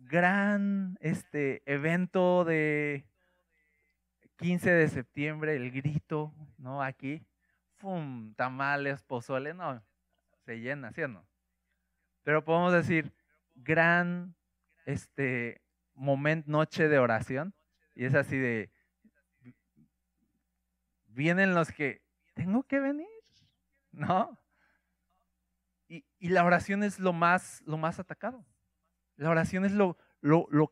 gran 0.00 0.98
este, 1.00 1.62
evento 1.64 2.44
de 2.44 3.06
15 4.38 4.72
de 4.72 4.88
septiembre, 4.88 5.54
el 5.54 5.70
grito, 5.70 6.34
¿no? 6.56 6.82
Aquí, 6.82 7.24
¡fum! 7.76 8.34
Tamales, 8.34 9.04
pozole, 9.04 9.54
no, 9.54 9.80
se 10.44 10.58
llena, 10.58 10.90
¿sí 10.90 11.02
o 11.02 11.06
no? 11.06 11.24
Pero 12.24 12.44
podemos 12.44 12.72
decir, 12.72 13.14
gran 13.54 14.34
este, 14.86 15.62
momento, 15.94 16.50
noche 16.50 16.88
de 16.88 16.98
oración, 16.98 17.54
y 17.94 18.06
es 18.06 18.14
así 18.16 18.36
de, 18.36 18.72
vienen 21.06 21.54
los 21.54 21.70
que, 21.70 22.02
tengo 22.34 22.64
que 22.64 22.80
venir, 22.80 23.06
¿no? 23.92 24.36
Y, 25.88 26.04
la 26.28 26.44
oración 26.44 26.82
es 26.82 26.98
lo 26.98 27.12
más, 27.12 27.62
lo 27.64 27.78
más 27.78 27.98
atacado. 27.98 28.44
La 29.18 29.30
oración 29.30 29.64
es 29.64 29.72
lo, 29.72 29.96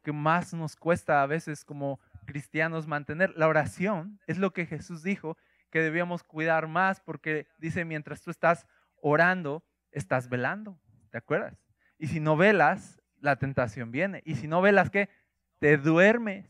que 0.02 0.12
más 0.12 0.54
nos 0.54 0.76
cuesta 0.76 1.20
a 1.20 1.26
veces 1.26 1.64
como 1.64 2.00
cristianos 2.26 2.86
mantener. 2.86 3.32
La 3.36 3.48
oración 3.48 4.20
es 4.28 4.38
lo 4.38 4.52
que 4.52 4.66
Jesús 4.66 5.02
dijo 5.02 5.36
que 5.70 5.80
debíamos 5.80 6.22
cuidar 6.22 6.68
más 6.68 7.00
porque 7.00 7.48
dice, 7.58 7.84
mientras 7.84 8.22
tú 8.22 8.30
estás 8.30 8.64
orando, 9.02 9.64
estás 9.90 10.28
velando. 10.28 10.80
¿Te 11.10 11.18
acuerdas? 11.18 11.58
Y 11.98 12.06
si 12.06 12.20
no 12.20 12.36
velas, 12.36 13.02
la 13.18 13.34
tentación 13.34 13.90
viene. 13.90 14.22
Y 14.24 14.36
si 14.36 14.46
no 14.46 14.62
velas, 14.62 14.90
¿qué? 14.90 15.08
Te 15.58 15.76
duermes. 15.76 16.48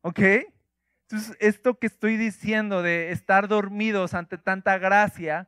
¿Ok? 0.00 0.20
Entonces, 1.02 1.36
esto 1.40 1.78
que 1.78 1.88
estoy 1.88 2.16
diciendo 2.16 2.82
de 2.82 3.10
estar 3.10 3.48
dormidos 3.48 4.14
ante 4.14 4.38
tanta 4.38 4.78
gracia, 4.78 5.46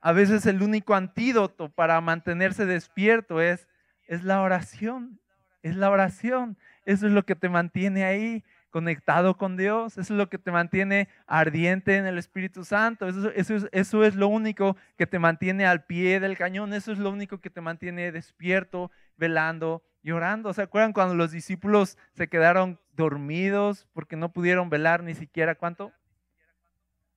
a 0.00 0.12
veces 0.12 0.46
el 0.46 0.62
único 0.62 0.94
antídoto 0.94 1.68
para 1.68 2.00
mantenerse 2.00 2.64
despierto 2.64 3.40
es, 3.40 3.66
es 4.06 4.24
la 4.24 4.40
oración. 4.40 5.20
Es 5.62 5.76
la 5.76 5.90
oración. 5.90 6.58
Eso 6.84 7.06
es 7.06 7.12
lo 7.12 7.24
que 7.24 7.34
te 7.34 7.48
mantiene 7.48 8.04
ahí 8.04 8.44
conectado 8.74 9.36
con 9.36 9.56
Dios, 9.56 9.92
eso 9.98 10.14
es 10.14 10.18
lo 10.18 10.28
que 10.28 10.36
te 10.36 10.50
mantiene 10.50 11.08
ardiente 11.28 11.96
en 11.96 12.06
el 12.06 12.18
Espíritu 12.18 12.64
Santo, 12.64 13.06
eso, 13.06 13.68
es, 13.70 14.14
lo 14.16 14.26
único 14.26 14.76
que 14.98 15.06
te 15.06 15.20
mantiene 15.20 15.64
al 15.64 15.84
pie 15.84 16.18
del 16.18 16.36
cañón, 16.36 16.72
eso 16.72 16.90
es 16.90 16.98
lo 16.98 17.10
único 17.10 17.38
que 17.38 17.50
te 17.50 17.60
mantiene 17.60 18.10
despierto, 18.10 18.90
velando 19.16 19.84
y 20.02 20.10
orando. 20.10 20.52
¿Se 20.52 20.62
acuerdan 20.62 20.92
cuando 20.92 21.14
los 21.14 21.30
discípulos 21.30 21.96
se 22.14 22.26
quedaron 22.26 22.80
dormidos 22.96 23.86
porque 23.92 24.16
no 24.16 24.32
pudieron 24.32 24.70
velar 24.70 25.04
ni 25.04 25.14
siquiera 25.14 25.54
cuánto? 25.54 25.92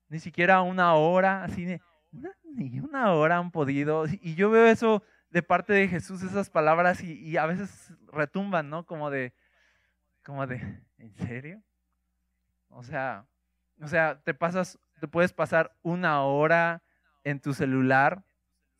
Ni 0.10 0.20
siquiera 0.20 0.62
una 0.62 0.94
hora, 0.94 1.48
ni 2.54 2.80
una 2.80 3.14
hora 3.14 3.38
han 3.38 3.50
podido. 3.50 4.06
Y 4.22 4.36
yo 4.36 4.52
veo 4.52 4.68
eso 4.68 5.02
de 5.30 5.44
parte 5.44 5.74
de 5.74 5.88
Jesús, 5.88 6.24
esas 6.24 6.50
palabras, 6.50 7.04
y, 7.04 7.14
y 7.14 7.38
a 7.38 7.46
veces 7.46 7.94
retumban, 8.12 8.70
¿no? 8.70 8.86
Como 8.86 9.10
de, 9.10 9.34
como 10.24 10.48
de, 10.48 10.82
¿en 10.98 11.14
serio? 11.16 11.62
O 12.70 12.84
sea, 12.84 13.26
o 13.82 13.88
sea, 13.88 14.20
te 14.24 14.34
pasas, 14.34 14.80
te 15.00 15.08
puedes 15.08 15.34
pasar 15.34 15.76
una 15.84 16.22
hora 16.24 16.82
en 17.24 17.40
tu 17.40 17.54
celular, 17.54 18.24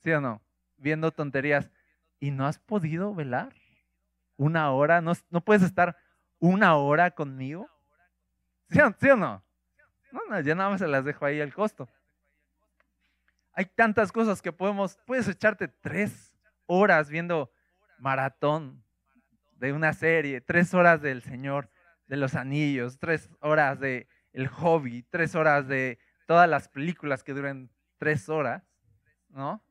¿sí 0.04 0.12
o 0.12 0.22
no? 0.22 0.42
Viendo 0.78 1.12
tonterías 1.12 1.70
y 2.20 2.32
no 2.32 2.48
has 2.48 2.60
podido 2.60 3.14
velar. 3.14 3.54
Una 4.38 4.72
hora, 4.72 5.02
no, 5.02 5.14
no 5.30 5.42
puedes 5.42 5.64
estar 5.64 5.98
una 6.40 6.76
hora 6.76 7.12
conmigo. 7.12 7.70
¿Sí 8.70 8.80
o, 8.80 8.94
¿sí 9.00 9.10
o 9.10 9.18
no? 9.18 9.44
No, 10.12 10.22
no, 10.30 10.40
ya 10.40 10.56
nada 10.56 10.70
más 10.70 10.80
se 10.80 10.88
las 10.88 11.06
dejo 11.06 11.26
ahí 11.26 11.42
al 11.42 11.54
costo. 11.54 11.88
Hay 13.54 13.66
tantas 13.66 14.12
cosas 14.12 14.42
que 14.42 14.52
podemos, 14.52 15.00
puedes 15.06 15.28
echarte 15.28 15.68
tres 15.68 16.27
horas 16.68 17.10
viendo 17.10 17.52
maratón, 17.98 18.84
de 19.60 19.74
una 19.74 19.94
serie, 19.94 20.42
tres 20.42 20.74
horas 20.74 21.02
del 21.02 21.22
Señor 21.22 21.70
de 22.08 22.18
los 22.18 22.36
Anillos, 22.36 23.00
tres 23.00 23.30
horas 23.42 23.80
de 23.80 24.08
El 24.34 24.48
Hobby, 24.48 25.04
tres 25.04 25.36
horas 25.36 25.68
de 25.68 26.00
todas 26.26 26.50
las 26.50 26.70
películas 26.70 27.24
que 27.24 27.34
duran 27.34 27.70
tres 27.98 28.30
horas, 28.30 28.64
¿no? 29.30 29.64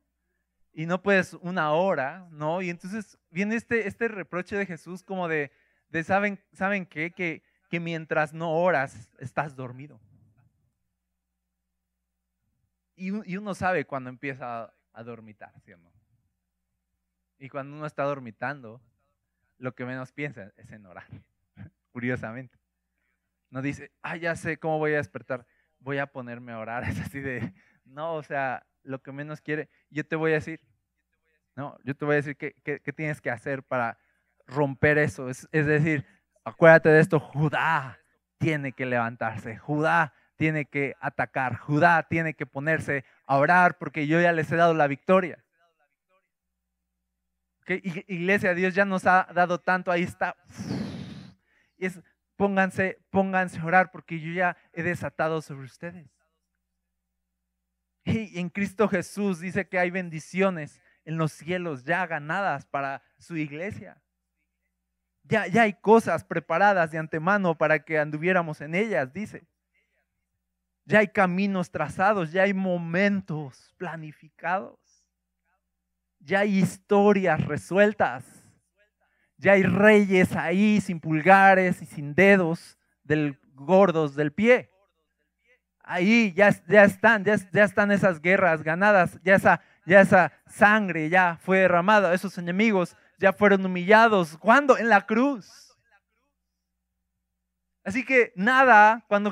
Y 0.73 0.85
no 0.85 1.01
puedes 1.01 1.33
una 1.33 1.71
hora, 1.71 2.27
¿no? 2.31 2.61
Y 2.61 2.69
entonces 2.69 3.17
viene 3.29 3.55
este, 3.55 3.87
este 3.87 4.07
reproche 4.07 4.55
de 4.55 4.65
Jesús 4.65 5.03
como 5.03 5.27
de, 5.27 5.51
de 5.89 6.03
¿saben, 6.03 6.39
¿saben 6.53 6.85
qué? 6.85 7.11
Que, 7.11 7.41
que 7.69 7.79
mientras 7.79 8.33
no 8.33 8.51
oras, 8.51 9.09
estás 9.19 9.55
dormido. 9.55 9.99
Y, 12.95 13.11
uno 13.11 13.53
sabe 13.53 13.85
cuando 13.85 14.09
empieza 14.09 14.73
a 14.91 15.03
dormitar, 15.03 15.53
¿sí 15.61 15.71
o 15.71 15.77
no? 15.77 15.96
Y 17.39 17.49
cuando 17.49 17.75
uno 17.75 17.85
está 17.85 18.03
dormitando, 18.03 18.81
lo 19.57 19.75
que 19.75 19.85
menos 19.85 20.11
piensa 20.11 20.51
es 20.57 20.71
en 20.71 20.85
orar, 20.85 21.07
curiosamente. 21.91 22.57
No 23.49 23.61
dice, 23.61 23.91
ah, 24.01 24.17
ya 24.17 24.35
sé 24.35 24.57
cómo 24.57 24.77
voy 24.77 24.93
a 24.93 24.97
despertar, 24.97 25.45
voy 25.79 25.99
a 25.99 26.07
ponerme 26.07 26.51
a 26.51 26.59
orar. 26.59 26.83
Es 26.89 26.99
así 26.99 27.19
de, 27.19 27.53
no, 27.85 28.15
o 28.15 28.23
sea, 28.23 28.65
lo 28.83 29.01
que 29.01 29.11
menos 29.11 29.41
quiere, 29.41 29.69
yo 29.89 30.05
te 30.05 30.15
voy 30.15 30.31
a 30.31 30.35
decir, 30.35 30.61
no, 31.55 31.77
yo 31.83 31.95
te 31.95 32.05
voy 32.05 32.13
a 32.13 32.17
decir 32.17 32.37
qué, 32.37 32.93
tienes 32.95 33.19
que 33.21 33.31
hacer 33.31 33.63
para 33.63 33.97
romper 34.45 34.97
eso. 34.97 35.29
Es, 35.29 35.47
es 35.51 35.65
decir, 35.65 36.05
acuérdate 36.43 36.89
de 36.89 36.99
esto, 36.99 37.19
Judá 37.19 37.99
tiene 38.37 38.73
que 38.73 38.85
levantarse, 38.85 39.57
Judá 39.57 40.13
tiene 40.35 40.65
que 40.65 40.95
atacar, 40.99 41.57
Judá 41.57 42.03
tiene 42.07 42.35
que 42.35 42.45
ponerse 42.45 43.05
a 43.25 43.37
orar 43.37 43.77
porque 43.77 44.05
yo 44.07 44.21
ya 44.21 44.31
les 44.31 44.51
he 44.51 44.55
dado 44.55 44.73
la 44.73 44.87
victoria. 44.87 45.43
Iglesia, 47.67 48.53
Dios 48.53 48.73
ya 48.73 48.85
nos 48.85 49.05
ha 49.05 49.27
dado 49.33 49.59
tanto, 49.59 49.91
ahí 49.91 50.03
está. 50.03 50.35
Es, 51.77 51.99
pónganse, 52.35 52.99
pónganse 53.09 53.59
a 53.59 53.65
orar 53.65 53.91
porque 53.91 54.19
yo 54.19 54.31
ya 54.31 54.57
he 54.73 54.83
desatado 54.83 55.41
sobre 55.41 55.65
ustedes. 55.65 56.09
Y 58.05 58.39
en 58.39 58.49
Cristo 58.49 58.87
Jesús 58.87 59.39
dice 59.39 59.67
que 59.67 59.77
hay 59.77 59.91
bendiciones 59.91 60.81
en 61.03 61.17
los 61.17 61.33
cielos 61.33 61.83
ya 61.83 62.07
ganadas 62.07 62.65
para 62.65 63.01
su 63.17 63.35
iglesia. 63.35 64.01
Ya, 65.23 65.47
ya 65.47 65.63
hay 65.63 65.73
cosas 65.73 66.23
preparadas 66.23 66.91
de 66.91 66.97
antemano 66.97 67.57
para 67.57 67.79
que 67.79 67.99
anduviéramos 67.99 68.61
en 68.61 68.75
ellas, 68.75 69.11
dice. 69.11 69.45
Ya 70.85 70.99
hay 70.99 71.09
caminos 71.09 71.69
trazados, 71.69 72.31
ya 72.31 72.43
hay 72.43 72.53
momentos 72.53 73.73
planificados 73.77 74.86
ya 76.27 76.39
hay 76.39 76.57
historias 76.57 77.45
resueltas, 77.45 78.25
ya 79.37 79.53
hay 79.53 79.63
reyes 79.63 80.35
ahí 80.35 80.81
sin 80.81 80.99
pulgares 80.99 81.81
y 81.81 81.85
sin 81.85 82.13
dedos 82.13 82.77
del 83.01 83.39
gordos 83.53 84.13
del 84.13 84.33
pie. 84.33 84.69
Ahí 85.79 86.33
ya, 86.33 86.49
ya 86.67 86.83
están, 86.83 87.23
ya, 87.23 87.63
están 87.63 87.91
esas 87.91 88.21
guerras 88.21 88.61
ganadas, 88.61 89.17
ya 89.23 89.35
esa, 89.35 89.61
ya 89.85 90.03
sangre 90.47 91.07
ya 91.07 91.37
fue 91.41 91.59
derramada, 91.59 92.13
esos 92.13 92.37
enemigos 92.37 92.97
ya 93.17 93.31
fueron 93.31 93.65
humillados. 93.65 94.37
¿Cuándo? 94.37 94.77
En 94.77 94.89
la 94.89 95.05
cruz. 95.05 95.77
Así 97.85 98.03
que 98.03 98.33
nada, 98.35 99.05
cuando 99.07 99.31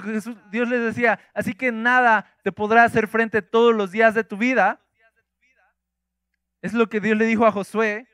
Dios 0.50 0.70
les 0.70 0.82
decía, 0.82 1.20
así 1.34 1.56
que 1.56 1.74
nada 1.74 2.34
te 2.42 2.54
podrá 2.54 2.86
hacer 2.86 3.10
frente 3.10 3.42
todos 3.42 3.76
los 3.76 3.92
días 3.92 4.16
de 4.16 4.24
tu 4.24 4.38
vida, 4.38 4.80
es 6.66 6.74
lo 6.74 6.90
que 6.90 7.00
Dios 7.00 7.16
le 7.16 7.26
dijo 7.26 7.46
a 7.46 7.52
Josué, 7.52 8.08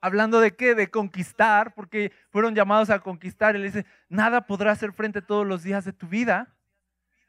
hablando 0.00 0.38
de 0.38 0.54
qué, 0.54 0.76
de 0.76 0.90
conquistar, 0.90 1.74
porque 1.74 2.12
fueron 2.30 2.54
llamados 2.54 2.88
a 2.90 3.00
conquistar. 3.00 3.56
Y 3.56 3.58
le 3.58 3.64
dice, 3.64 3.86
nada 4.08 4.46
podrá 4.46 4.70
hacer 4.70 4.92
frente 4.92 5.22
todos 5.22 5.44
los 5.44 5.64
días 5.64 5.84
de 5.84 5.92
tu 5.92 6.06
vida. 6.06 6.54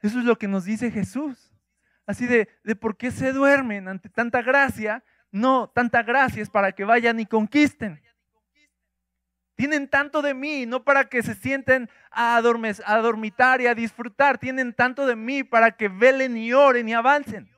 Eso 0.02 0.20
es 0.20 0.26
lo 0.26 0.38
que 0.38 0.48
nos 0.48 0.66
dice 0.66 0.92
Jesús. 0.92 1.52
Así 2.06 2.28
de, 2.28 2.48
de 2.64 2.76
por 2.76 2.96
qué 2.96 3.10
se 3.10 3.34
duermen 3.34 3.88
ante 3.88 4.08
tanta 4.10 4.44
gracia. 4.44 5.04
No, 5.32 5.68
tanta 5.68 6.04
gracia 6.04 6.44
es 6.44 6.50
para 6.52 6.72
que 6.72 6.86
vayan 6.86 7.20
y 7.20 7.26
conquisten. 7.26 8.00
Tienen 9.56 9.90
tanto 9.90 10.22
de 10.22 10.36
mí, 10.36 10.68
no 10.68 10.84
para 10.84 11.10
que 11.10 11.24
se 11.24 11.34
sienten 11.34 11.90
a, 12.12 12.38
a 12.38 12.98
dormitar 13.02 13.62
y 13.62 13.66
a 13.66 13.74
disfrutar. 13.74 14.38
Tienen 14.38 14.74
tanto 14.74 15.08
de 15.08 15.16
mí 15.16 15.44
para 15.44 15.72
que 15.72 15.90
velen 15.90 16.38
y 16.38 16.54
oren 16.54 16.88
y 16.88 16.94
avancen. 16.94 17.50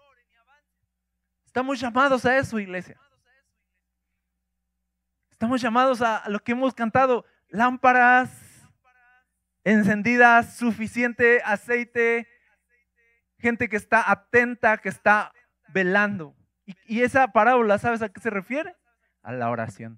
Estamos 1.46 1.78
llamados 1.80 2.26
a 2.26 2.38
eso, 2.38 2.58
iglesia. 2.58 2.96
Estamos 5.40 5.62
llamados 5.62 6.02
a 6.02 6.28
lo 6.28 6.40
que 6.40 6.52
hemos 6.52 6.74
cantado, 6.74 7.24
lámparas 7.48 8.30
encendidas, 9.64 10.58
suficiente 10.58 11.42
aceite, 11.46 12.28
gente 13.38 13.70
que 13.70 13.78
está 13.78 14.12
atenta, 14.12 14.80
que 14.80 14.90
está 14.90 15.32
velando. 15.70 16.36
Y, 16.66 17.04
esa 17.04 17.30
parábola, 17.30 17.78
¿sabes 17.78 18.02
a 18.02 18.10
qué 18.10 18.20
se 18.20 18.30
refiere? 18.30 18.76
A 19.24 19.32
la 19.32 19.50
oración. 19.50 19.98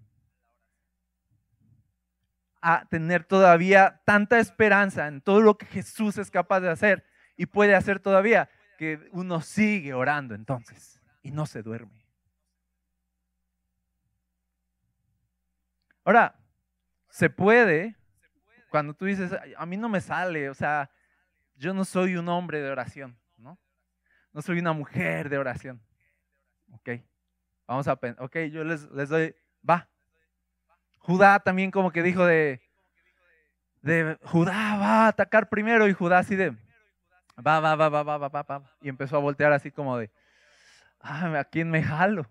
A 2.62 2.86
tener 2.92 3.24
todavía 3.24 4.00
tanta 4.06 4.38
esperanza 4.38 5.08
en 5.08 5.22
todo 5.22 5.42
lo 5.42 5.58
que 5.58 5.66
Jesús 5.66 6.20
es 6.20 6.30
capaz 6.30 6.60
de 6.60 6.70
hacer 6.70 7.04
y 7.36 7.48
puede 7.48 7.74
hacer 7.74 8.00
todavía, 8.00 8.48
que 8.78 9.10
uno 9.12 9.42
sigue 9.42 9.96
orando 9.96 10.36
entonces 10.36 11.02
y 11.24 11.32
no 11.32 11.48
se 11.48 11.64
duerme. 11.64 12.01
Ahora, 16.04 16.36
se 17.10 17.30
puede, 17.30 17.96
cuando 18.70 18.94
tú 18.94 19.06
dices, 19.06 19.32
a 19.58 19.66
mí 19.66 19.78
no 19.78 19.90
me 19.90 20.02
sale, 20.02 20.50
o 20.50 20.54
sea, 20.54 20.90
yo 21.56 21.74
no 21.74 21.86
soy 21.86 22.16
un 22.16 22.28
hombre 22.30 22.62
de 22.62 22.72
oración, 22.72 23.18
¿no? 23.38 23.60
No 24.34 24.42
soy 24.42 24.60
una 24.60 24.74
mujer 24.74 25.30
de 25.30 25.38
oración. 25.38 25.82
Ok, 26.74 27.02
vamos 27.68 27.88
a, 27.88 28.00
ok, 28.20 28.38
yo 28.52 28.64
les, 28.64 28.90
les 28.92 29.10
doy, 29.10 29.36
va. 29.68 29.90
Judá 31.00 31.40
también 31.40 31.70
como 31.70 31.92
que 31.92 32.02
dijo 32.02 32.26
de, 32.26 32.62
de 33.82 34.18
Judá 34.24 34.78
va 34.78 35.06
a 35.06 35.08
atacar 35.08 35.50
primero 35.50 35.88
y 35.88 35.94
Judá 35.94 36.20
así 36.20 36.36
de, 36.36 36.52
va, 37.46 37.60
va, 37.60 37.76
va, 37.76 37.90
va, 37.90 38.04
va, 38.04 38.18
va, 38.18 38.30
va, 38.30 38.44
va. 38.44 38.64
Y 38.82 38.90
empezó 38.90 39.18
a 39.18 39.20
voltear 39.20 39.52
así 39.52 39.72
como 39.72 39.98
de, 39.98 40.10
ah, 41.02 41.40
¿a 41.40 41.44
quién 41.44 41.70
me 41.70 41.84
jalo? 41.84 42.26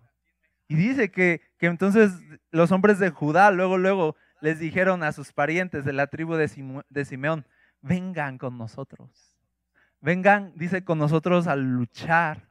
Y 0.68 0.76
dice 0.76 1.10
que, 1.10 1.42
que 1.60 1.66
entonces 1.66 2.12
los 2.50 2.72
hombres 2.72 2.98
de 2.98 3.10
Judá 3.10 3.50
luego, 3.50 3.76
luego 3.76 4.16
les 4.40 4.58
dijeron 4.58 5.02
a 5.02 5.12
sus 5.12 5.34
parientes 5.34 5.84
de 5.84 5.92
la 5.92 6.06
tribu 6.06 6.34
de, 6.34 6.48
Simeón, 6.48 7.46
vengan 7.82 8.38
con 8.38 8.56
nosotros. 8.56 9.36
Vengan, 10.00 10.54
dice, 10.56 10.82
con 10.84 10.98
nosotros 10.98 11.46
a 11.46 11.56
luchar 11.56 12.48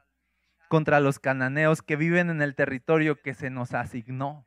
contra 0.68 1.00
los 1.00 1.18
cananeos 1.18 1.82
que 1.82 1.96
viven 1.96 2.30
en 2.30 2.44
el 2.44 2.54
territorio 2.54 3.20
que 3.20 3.34
se 3.34 3.50
nos 3.50 3.74
asignó. 3.74 4.46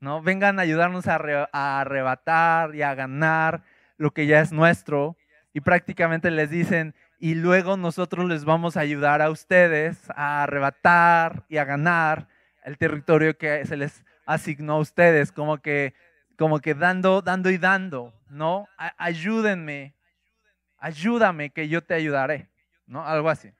¿no? 0.00 0.20
Vengan 0.20 0.58
a 0.58 0.62
ayudarnos 0.62 1.08
a, 1.08 1.48
a, 1.50 1.80
arrebatar 1.80 2.74
y 2.74 2.82
a 2.82 2.94
ganar 2.94 3.62
lo 3.96 4.10
que 4.10 4.26
ya 4.26 4.40
es 4.42 4.52
nuestro. 4.52 5.16
Y 5.54 5.62
prácticamente 5.62 6.30
les 6.30 6.50
dicen, 6.50 6.94
y 7.18 7.36
luego 7.36 7.78
nosotros 7.78 8.28
les 8.28 8.44
vamos 8.44 8.76
a 8.76 8.80
ayudar 8.80 9.22
a 9.22 9.30
ustedes 9.30 10.10
a 10.10 10.42
arrebatar 10.42 11.46
y 11.48 11.56
a 11.56 11.64
ganar 11.64 12.28
el 12.62 12.78
territorio 12.78 13.36
que 13.36 13.64
se 13.66 13.76
les 13.76 14.04
asignó 14.26 14.74
a 14.74 14.80
ustedes, 14.80 15.32
como 15.32 15.58
que, 15.58 15.94
como 16.38 16.60
que 16.60 16.74
dando, 16.74 17.22
dando 17.22 17.50
y 17.50 17.58
dando, 17.58 18.14
¿no? 18.28 18.68
ayúdenme 18.96 19.94
ayúdame 20.82 21.50
que 21.50 21.68
yo 21.68 21.82
te 21.82 21.94
ayudaré, 21.94 22.50
¿no? 22.86 23.06
Algo 23.06 23.30
así. 23.30 23.54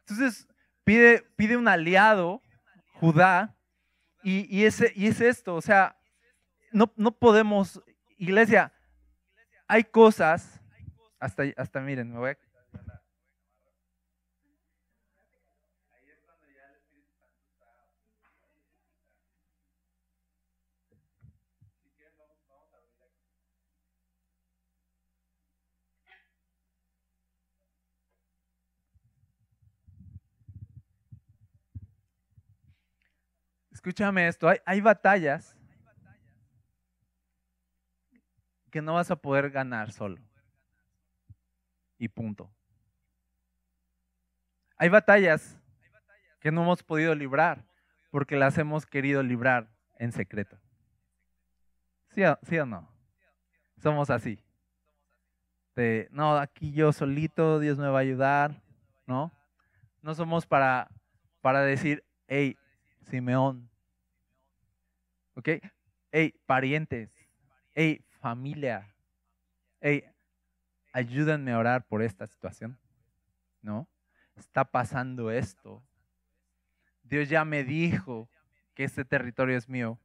Entonces 0.00 0.48
pide, 0.84 1.22
pide 1.36 1.56
un 1.56 1.68
aliado, 1.68 2.42
Judá, 2.94 3.56
y, 4.22 4.64
ese, 4.64 4.92
y 4.94 5.06
es 5.06 5.22
esto, 5.22 5.54
o 5.54 5.62
sea, 5.62 5.96
no, 6.72 6.92
no 6.96 7.10
podemos, 7.12 7.80
iglesia, 8.18 8.70
hay 9.66 9.82
cosas, 9.84 10.60
hasta, 11.18 11.44
hasta 11.56 11.80
miren, 11.80 12.12
me 12.12 12.18
voy 12.18 12.30
a 12.30 12.38
Escúchame 33.80 34.28
esto, 34.28 34.46
hay, 34.66 34.80
batallas 34.82 35.56
que 38.70 38.82
no 38.82 38.92
vas 38.92 39.10
a 39.10 39.16
poder 39.16 39.48
ganar 39.48 39.90
solo. 39.90 40.18
Y 41.96 42.06
punto. 42.08 42.52
Hay 44.76 44.90
batallas 44.90 45.58
que 46.40 46.52
no 46.52 46.62
hemos 46.62 46.82
podido 46.82 47.14
librar 47.14 47.64
porque 48.10 48.36
las 48.36 48.58
hemos 48.58 48.84
querido 48.84 49.22
librar 49.22 49.70
en 49.98 50.12
secreto. 50.12 50.58
¿Sí 52.10 52.22
o, 52.58 52.66
no? 52.66 52.86
Somos 53.78 54.10
así. 54.10 54.44
De, 55.74 56.06
no, 56.10 56.36
aquí 56.36 56.70
yo 56.72 56.92
solito, 56.92 57.58
Dios 57.60 57.78
me 57.78 57.88
va 57.88 58.00
a 58.00 58.02
ayudar, 58.02 58.60
¿no? 59.06 59.32
No 60.02 60.14
somos 60.14 60.44
para, 60.44 60.90
para 61.40 61.62
decir, 61.62 62.04
hey, 62.28 62.58
Simeón, 63.04 63.69
¿Ok? 65.40 65.48
Hey, 66.12 66.34
parientes. 66.44 67.10
Hey, 67.74 68.04
familia. 68.20 68.94
Hey, 69.80 70.04
ayúdenme 70.92 71.52
a 71.52 71.58
orar 71.58 71.86
por 71.86 72.02
esta 72.02 72.26
situación. 72.26 72.78
¿No? 73.62 73.88
Está 74.36 74.66
pasando 74.66 75.30
esto. 75.30 75.82
Dios 77.04 77.30
ya 77.30 77.46
me 77.46 77.64
dijo 77.64 78.28
que 78.74 78.84
este 78.84 79.06
territorio 79.06 79.56
es 79.56 79.66
mío. 79.66 79.98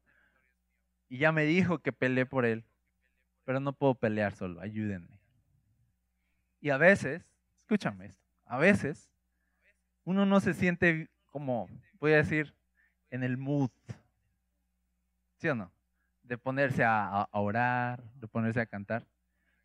Y 1.09 1.17
ya 1.17 1.33
me 1.33 1.43
dijo 1.43 1.79
que 1.79 1.91
peleé 1.91 2.25
por 2.25 2.45
él. 2.45 2.63
Pero 3.43 3.59
no 3.59 3.73
puedo 3.73 3.93
pelear 3.95 4.33
solo. 4.37 4.61
Ayúdenme. 4.61 5.19
Y 6.61 6.69
a 6.69 6.77
veces, 6.77 7.25
escúchame 7.59 8.05
esto, 8.05 8.23
a 8.45 8.57
veces 8.57 9.11
uno 10.05 10.25
no 10.25 10.39
se 10.39 10.53
siente 10.53 11.09
como, 11.25 11.67
voy 11.99 12.13
a 12.13 12.17
decir, 12.23 12.55
en 13.09 13.23
el 13.23 13.35
mood 13.35 13.69
¿Sí 15.37 15.47
o 15.49 15.55
no? 15.55 15.71
De 16.23 16.37
ponerse 16.37 16.83
a, 16.83 17.27
orar, 17.31 18.03
de 18.15 18.27
ponerse 18.27 18.59
a 18.59 18.65
cantar. 18.65 19.05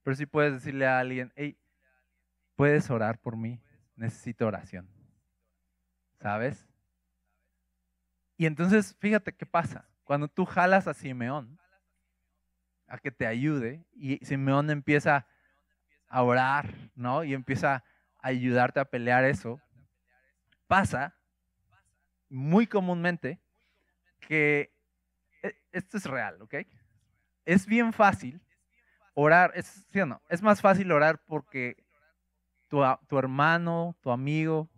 Pero 0.02 0.16
sí 0.16 0.26
puedes 0.26 0.52
decirle 0.52 0.86
a 0.86 0.98
alguien, 0.98 1.32
hey, 1.36 1.58
puedes 2.56 2.90
orar 2.90 3.18
por 3.18 3.36
mí, 3.36 3.60
necesito 3.96 4.46
oración. 4.46 4.88
¿Sabes? 6.20 6.68
Y 8.36 8.46
entonces, 8.46 8.96
fíjate 8.98 9.34
qué 9.34 9.46
pasa. 9.46 9.88
Cuando 10.04 10.28
tú 10.28 10.44
jalas 10.44 10.86
a 10.86 10.94
Simeón 10.94 11.58
a 12.86 12.98
que 12.98 13.10
te 13.10 13.26
ayude 13.26 13.84
y 13.92 14.16
Simeón 14.24 14.70
empieza 14.70 15.26
a 16.08 16.22
orar, 16.22 16.74
¿no? 16.94 17.22
Y 17.22 17.34
empieza 17.34 17.76
a 17.76 18.28
ayudarte 18.28 18.80
a 18.80 18.84
pelear 18.84 19.24
eso, 19.24 19.60
pasa 20.66 21.16
muy 22.28 22.66
comúnmente 22.66 23.40
que 24.20 24.72
esto 25.72 25.96
es 25.96 26.04
real, 26.04 26.40
¿ok? 26.42 26.54
Es 27.44 27.66
bien 27.66 27.92
fácil 27.92 28.40
orar, 29.14 29.52
es, 29.54 29.86
¿sí 29.90 30.00
o 30.00 30.06
no? 30.06 30.22
Es 30.28 30.42
más 30.42 30.60
fácil 30.60 30.92
orar 30.92 31.20
porque 31.26 31.84
tu, 32.68 32.82
tu 33.08 33.18
hermano, 33.18 33.96
tu 34.00 34.10
amigo 34.10 34.68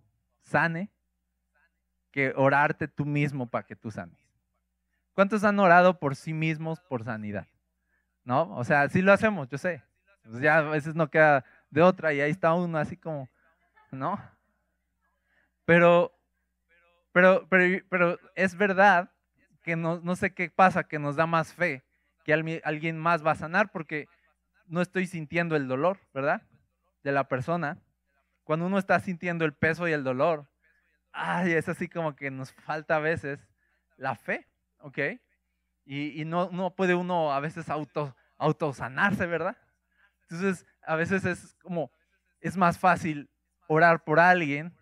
sane 0.43 0.91
que 2.11 2.33
orarte 2.37 2.89
tú 2.89 3.05
mismo 3.05 3.49
para 3.49 3.67
que 3.67 3.77
tú 3.77 3.91
sanes. 3.91 4.19
¿Cuántos 5.15 5.45
han 5.45 5.59
orado 5.59 5.99
por 5.99 6.17
sí 6.17 6.33
mismos 6.33 6.81
por 6.81 7.05
sanidad? 7.05 7.47
¿No? 8.25 8.55
O 8.57 8.65
sea, 8.65 8.89
sí 8.89 9.03
lo 9.03 9.13
hacemos, 9.13 9.49
yo 9.49 9.59
sé. 9.59 9.83
Pues 10.23 10.41
ya 10.41 10.59
a 10.59 10.63
veces 10.63 10.95
no 10.95 11.11
queda 11.11 11.45
de 11.71 11.83
otra 11.83 12.13
y 12.13 12.21
ahí 12.21 12.31
está 12.31 12.55
uno 12.55 12.79
así 12.79 12.97
como, 12.97 13.29
¿no? 13.91 14.19
Pero, 15.65 16.13
pero, 17.13 17.47
pero, 17.49 17.85
pero 17.89 18.19
es 18.35 18.57
verdad 18.57 19.12
que 19.63 19.77
no, 19.77 20.01
no 20.01 20.17
sé 20.17 20.35
qué 20.35 20.51
pasa, 20.51 20.85
que 20.85 20.99
nos 20.99 21.17
da 21.17 21.27
más 21.27 21.55
fe, 21.55 21.85
que 22.25 22.33
alguien 22.33 22.99
más 22.99 23.25
va 23.25 23.33
a 23.33 23.37
sanar 23.37 23.71
porque 23.71 24.07
no 24.67 24.81
estoy 24.81 25.07
sintiendo 25.07 25.57
el 25.57 25.69
dolor, 25.69 25.99
¿verdad? 26.13 26.43
De 27.03 27.13
la 27.13 27.29
persona. 27.29 27.79
Cuando 28.45 28.67
uno 28.67 28.79
está 28.79 28.99
sintiendo 29.01 29.45
el 29.45 29.55
peso 29.55 29.89
y 29.89 29.93
el 29.93 30.05
dolor, 30.05 30.49
ay, 31.13 31.53
es 31.53 31.69
así 31.69 31.89
como 31.89 32.17
que 32.17 32.31
nos 32.31 32.53
falta 32.53 32.97
a 32.97 33.01
veces 33.01 33.49
la 33.97 34.15
fe, 34.15 34.49
¿ok? 34.79 34.99
Y, 35.85 36.25
no, 36.25 36.49
no 36.51 36.75
puede 36.75 36.95
uno 36.95 37.33
a 37.33 37.41
veces 37.41 37.69
auto, 37.69 38.17
autosanarse, 38.39 39.27
¿verdad? 39.27 39.57
Entonces, 40.23 40.65
a 40.85 40.97
veces 40.97 41.25
es 41.25 41.55
como, 41.63 41.91
es 42.41 42.57
más 42.57 42.79
fácil 42.79 43.31
orar 43.69 44.05
por 44.05 44.21
alguien 44.21 44.77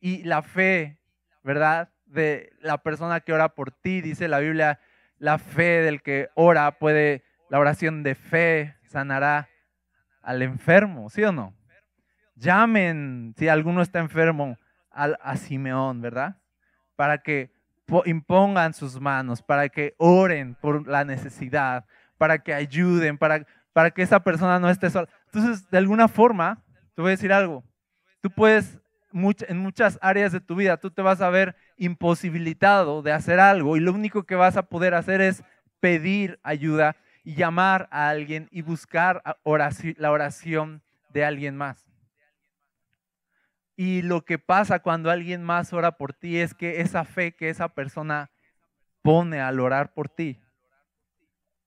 y 0.00 0.22
la 0.24 0.42
fe, 0.42 1.00
¿verdad? 1.42 1.93
De 2.14 2.52
la 2.60 2.78
persona 2.78 3.20
que 3.20 3.32
ora 3.32 3.50
por 3.50 3.70
ti. 3.70 4.00
Dice 4.00 4.28
la 4.28 4.38
Biblia, 4.38 4.80
la 5.18 5.38
fe 5.38 5.82
del 5.82 6.02
que 6.02 6.30
ora 6.34 6.78
puede, 6.78 7.24
la 7.50 7.58
oración 7.58 8.02
de 8.02 8.14
fe 8.14 8.76
sanará 8.84 9.48
al 10.22 10.40
enfermo, 10.42 11.10
¿sí 11.10 11.22
o 11.24 11.32
no? 11.32 11.54
Llamen, 12.36 13.34
si 13.36 13.48
alguno 13.48 13.82
está 13.82 13.98
enfermo, 13.98 14.58
a, 14.90 15.36
Simeón, 15.36 16.00
¿verdad? 16.00 16.36
Para 16.96 17.18
que 17.18 17.50
impongan 18.06 18.72
sus 18.72 19.00
manos, 19.00 19.42
para 19.42 19.68
que 19.68 19.94
oren 19.98 20.54
por 20.54 20.86
la 20.86 21.04
necesidad, 21.04 21.84
para 22.16 22.38
que 22.38 22.54
ayuden, 22.54 23.18
para, 23.18 23.44
para 23.72 23.90
que 23.90 24.02
esa 24.02 24.20
persona 24.20 24.58
no 24.60 24.70
esté 24.70 24.88
sola. 24.90 25.08
Entonces, 25.26 25.68
de 25.68 25.78
alguna 25.78 26.06
forma, 26.06 26.62
te 26.94 27.02
voy 27.02 27.10
a 27.10 27.16
decir 27.18 27.32
algo, 27.32 27.64
tú 28.20 28.30
puedes 28.30 28.80
en 29.48 29.58
muchas 29.58 29.98
áreas 30.02 30.32
de 30.32 30.40
tu 30.40 30.56
vida, 30.56 30.76
tú 30.76 30.90
te 30.90 31.00
vas 31.00 31.20
a 31.20 31.30
ver 31.30 31.54
imposibilitado 31.76 33.02
de 33.02 33.12
hacer 33.12 33.38
algo 33.38 33.76
y 33.76 33.80
lo 33.80 33.92
único 33.92 34.24
que 34.24 34.34
vas 34.34 34.56
a 34.56 34.64
poder 34.68 34.94
hacer 34.94 35.20
es 35.20 35.44
pedir 35.78 36.40
ayuda 36.42 36.96
y 37.22 37.34
llamar 37.34 37.88
a 37.92 38.08
alguien 38.08 38.48
y 38.50 38.62
buscar 38.62 39.22
la 39.96 40.10
oración 40.10 40.82
de 41.10 41.24
alguien 41.24 41.56
más. 41.56 41.86
Y 43.76 44.02
lo 44.02 44.24
que 44.24 44.38
pasa 44.38 44.80
cuando 44.80 45.10
alguien 45.10 45.42
más 45.42 45.72
ora 45.72 45.96
por 45.96 46.12
ti 46.12 46.38
es 46.38 46.54
que 46.54 46.80
esa 46.80 47.04
fe 47.04 47.32
que 47.32 47.48
esa 47.48 47.68
persona 47.68 48.30
pone 49.02 49.40
al 49.40 49.60
orar 49.60 49.94
por 49.94 50.08
ti, 50.08 50.40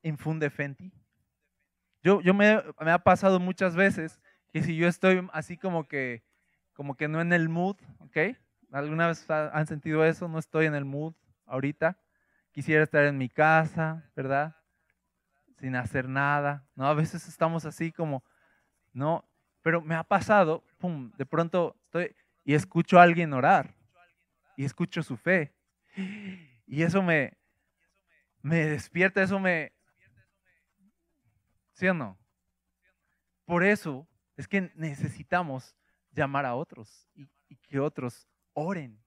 infunde 0.03 0.49
fe 0.49 0.63
en 0.63 0.75
ti. 0.75 0.93
Yo, 2.03 2.21
yo 2.21 2.33
me, 2.33 2.61
me 2.81 2.91
ha 2.91 2.99
pasado 2.99 3.39
muchas 3.39 3.75
veces 3.75 4.19
que 4.51 4.63
si 4.63 4.75
yo 4.75 4.87
estoy 4.87 5.27
así 5.33 5.57
como 5.57 5.87
que, 5.87 6.23
como 6.77 6.95
que 6.95 7.07
no 7.07 7.19
en 7.21 7.33
el 7.33 7.49
mood, 7.49 7.75
¿ok? 8.01 8.37
¿Alguna 8.71 9.07
vez 9.07 9.27
han 9.31 9.65
sentido 9.65 10.05
eso? 10.05 10.27
No 10.27 10.37
estoy 10.37 10.67
en 10.67 10.75
el 10.75 10.85
mood 10.85 11.15
ahorita. 11.47 11.97
Quisiera 12.51 12.83
estar 12.83 13.03
en 13.05 13.17
mi 13.17 13.29
casa, 13.29 14.07
¿verdad? 14.15 14.55
Sin 15.59 15.75
hacer 15.75 16.07
nada. 16.07 16.67
No, 16.75 16.85
a 16.85 16.93
veces 16.93 17.27
estamos 17.27 17.65
así 17.65 17.91
como, 17.91 18.23
no, 18.93 19.27
pero 19.63 19.81
me 19.81 19.95
ha 19.95 20.03
pasado, 20.03 20.63
pum, 20.77 21.11
de 21.17 21.25
pronto 21.25 21.75
estoy 21.85 22.15
y 22.43 22.53
escucho 22.53 22.99
a 22.99 23.03
alguien 23.03 23.33
orar 23.33 23.73
y 24.55 24.63
escucho 24.63 25.01
su 25.01 25.17
fe. 25.17 25.55
Y 26.69 26.83
eso 26.83 27.01
me, 27.01 27.37
me 28.41 28.57
despierta, 28.65 29.23
eso 29.23 29.39
me... 29.39 29.71
¿Sí 31.71 31.87
o 31.87 31.93
no? 31.93 32.19
Por 33.45 33.63
eso 33.63 34.05
es 34.35 34.49
que 34.49 34.69
necesitamos 34.75 35.77
llamar 36.17 36.45
a 36.45 36.55
otros 36.55 37.07
y, 37.15 37.27
que 37.69 37.79
otros 37.79 38.27
oren. 38.53 38.99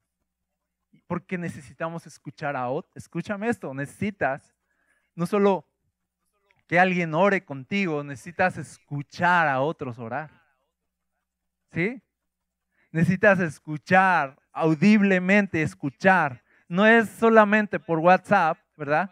Porque 1.06 1.36
necesitamos 1.36 2.06
escuchar 2.06 2.56
a 2.56 2.68
otros. 2.68 2.96
Escúchame 2.96 3.48
esto, 3.48 3.74
necesitas 3.74 4.54
no 5.14 5.26
solo 5.26 5.66
que 6.66 6.78
alguien 6.78 7.14
ore 7.14 7.44
contigo, 7.44 8.02
necesitas 8.04 8.56
escuchar 8.56 9.48
a 9.48 9.60
otros 9.60 9.98
orar. 9.98 10.30
¿Sí? 11.72 12.00
Necesitas 12.92 13.40
escuchar, 13.40 14.36
audiblemente 14.52 15.62
escuchar. 15.62 16.42
No 16.68 16.86
es 16.86 17.08
solamente 17.08 17.78
por 17.80 17.98
WhatsApp, 17.98 18.58
¿verdad? 18.76 19.10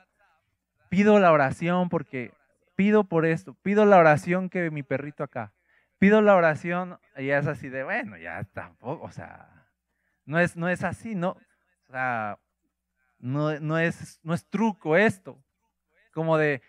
Pido 0.89 1.19
la 1.19 1.33
oración 1.33 1.89
porque 1.89 2.33
pido 2.77 3.05
por 3.05 3.27
esto, 3.27 3.55
pido 3.55 3.85
la 3.85 3.99
oración 3.99 4.49
que 4.49 4.71
mi 4.71 4.85
perrito 4.85 5.25
acá, 5.25 5.53
pido 5.99 6.23
la 6.23 6.35
oración 6.37 6.99
y 7.17 7.31
es 7.31 7.47
así 7.47 7.69
de, 7.69 7.85
bueno, 7.85 8.17
ya 8.17 8.45
tampoco, 8.45 9.05
o 9.05 9.11
sea, 9.11 9.67
no 10.25 10.39
es, 10.39 10.57
no 10.57 10.69
es 10.69 10.85
así, 10.85 11.15
¿no? 11.15 11.31
O 11.89 11.93
sea, 11.93 12.39
no, 13.19 13.59
no, 13.61 13.79
es, 13.79 14.21
no 14.23 14.35
es 14.35 14.49
truco 14.49 14.97
esto. 14.97 15.43
Como 16.13 16.39
de, 16.39 16.63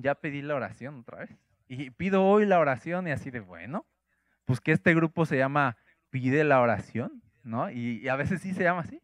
ya 0.00 0.14
pedí 0.14 0.42
la 0.42 0.54
oración 0.54 1.00
otra 1.00 1.18
vez. 1.18 1.36
Y 1.68 1.90
pido 1.90 2.24
hoy 2.24 2.46
la 2.46 2.58
oración 2.58 3.06
y 3.06 3.12
así 3.12 3.30
de, 3.30 3.40
bueno, 3.40 3.86
pues 4.44 4.60
que 4.60 4.72
este 4.72 4.94
grupo 4.94 5.26
se 5.26 5.36
llama 5.36 5.76
Pide 6.10 6.42
la 6.42 6.60
oración, 6.60 7.22
¿no? 7.44 7.70
Y, 7.70 8.08
a 8.08 8.16
veces 8.16 8.42
sí 8.42 8.52
se 8.52 8.64
llama 8.64 8.80
así, 8.80 9.00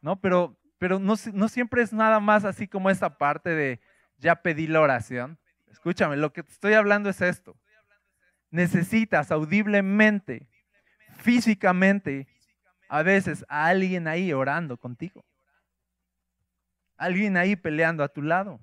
¿no? 0.00 0.20
Pero, 0.20 0.56
pero 0.78 1.00
no, 1.00 1.14
no 1.32 1.48
siempre 1.48 1.82
es 1.82 1.92
nada 1.92 2.20
más 2.20 2.44
así 2.44 2.68
como 2.68 2.88
esta 2.88 3.18
parte 3.18 3.50
de, 3.50 3.80
ya 4.18 4.36
pedí 4.42 4.68
la 4.68 4.80
oración. 4.80 5.38
Escúchame, 5.68 6.16
lo 6.16 6.32
que 6.32 6.44
te 6.44 6.52
estoy 6.52 6.74
hablando 6.74 7.10
es 7.10 7.20
esto. 7.20 7.56
Necesitas 8.50 9.30
audiblemente, 9.30 10.48
físicamente, 11.18 12.26
a 12.88 13.02
veces 13.02 13.44
a 13.48 13.66
alguien 13.66 14.08
ahí 14.08 14.32
orando 14.32 14.76
contigo. 14.78 15.24
Alguien 16.96 17.36
ahí 17.36 17.54
peleando 17.54 18.02
a 18.02 18.08
tu 18.08 18.22
lado. 18.22 18.60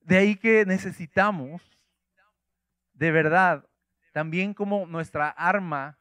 De 0.00 0.16
ahí 0.16 0.36
que 0.36 0.64
necesitamos, 0.66 1.62
de 2.94 3.12
verdad, 3.12 3.64
también 4.12 4.54
como 4.54 4.86
nuestra 4.86 5.28
arma 5.28 5.98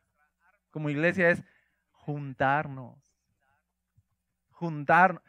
como 0.72 0.90
iglesia 0.90 1.30
es 1.30 1.44
juntarnos. 1.92 2.98
Juntar, 4.52 5.22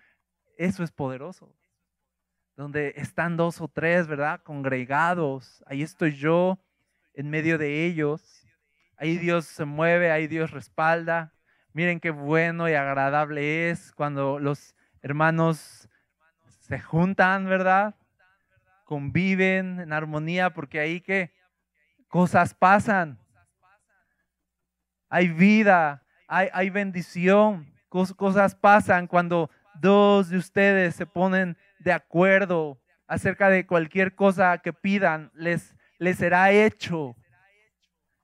eso 0.57 0.83
es 0.85 0.93
poderoso. 0.93 1.58
Donde 2.59 2.93
están 2.97 3.39
dos 3.39 3.61
o 3.61 3.69
tres, 3.69 4.07
¿verdad? 4.07 4.43
Congregados. 4.43 5.65
Ahí 5.67 5.83
estoy 5.83 6.17
yo 6.17 6.59
en 7.15 7.31
medio 7.31 7.57
de 7.57 7.87
ellos. 7.87 8.45
Ahí 8.97 9.17
Dios 9.17 9.47
se 9.47 9.65
mueve, 9.65 10.11
ahí 10.11 10.27
Dios 10.27 10.51
respalda. 10.51 11.33
Miren 11.73 12.01
qué 12.01 12.11
bueno 12.11 12.69
y 12.69 12.75
agradable 12.75 13.71
es 13.71 13.93
cuando 13.93 14.39
los 14.41 14.75
hermanos 15.01 15.89
se 16.61 16.81
juntan, 16.81 17.47
¿verdad? 17.47 17.95
conviven 18.89 19.81
en 19.81 19.93
armonía, 19.93 20.49
porque 20.49 20.81
ahí 20.81 21.03
que 21.03 21.31
cosas 22.09 22.55
pasan. 22.55 23.19
Hay 25.11 25.29
vida, 25.29 26.03
hay, 26.27 26.49
hay 26.55 26.71
bendición, 26.71 27.71
cosas 27.91 28.55
pasan 28.55 29.07
cuando 29.07 29.51
dos 29.75 30.31
de 30.31 30.39
ustedes 30.39 30.95
se 30.95 31.05
ponen 31.05 31.57
de 31.79 31.93
acuerdo 31.93 32.81
acerca 33.07 33.49
de 33.49 33.67
cualquier 33.67 34.15
cosa 34.15 34.59
que 34.59 34.73
pidan, 34.73 35.31
les, 35.35 35.75
les 35.99 36.19
será 36.19 36.53
hecho. 36.53 37.17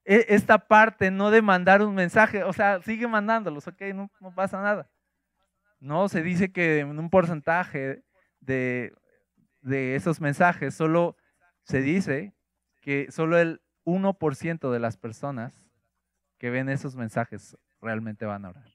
E, 0.05 0.27
esta 0.29 0.59
parte 0.59 1.11
no 1.11 1.31
de 1.31 1.43
mandar 1.43 1.83
un 1.83 1.95
mensaje, 1.95 2.45
o 2.45 2.53
sea, 2.53 2.83
sigue 2.83 3.07
mandándolos, 3.07 3.67
ok, 3.67 3.81
no, 3.95 4.11
no 4.21 4.35
pasa 4.35 4.61
nada. 4.61 4.91
No, 5.81 6.09
se 6.09 6.23
dice 6.23 6.53
que 6.53 6.81
en 6.81 6.99
un 6.99 7.11
porcentaje 7.11 8.03
de 8.41 8.93
de 9.65 9.97
esos 9.97 10.21
mensajes, 10.21 10.75
solo 10.75 11.17
se 11.63 11.81
dice 11.81 12.35
que 12.83 13.11
solo 13.11 13.39
el 13.39 13.63
1% 13.85 14.71
de 14.71 14.79
las 14.79 14.97
personas 14.97 15.53
que 16.39 16.51
ven 16.51 16.69
esos 16.69 16.97
mensajes 16.97 17.57
realmente 17.81 18.27
van 18.27 18.45
a 18.45 18.51
orar. 18.51 18.69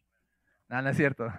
No, 0.68 0.82
no 0.82 0.90
es 0.90 0.98
cierto. 0.98 1.32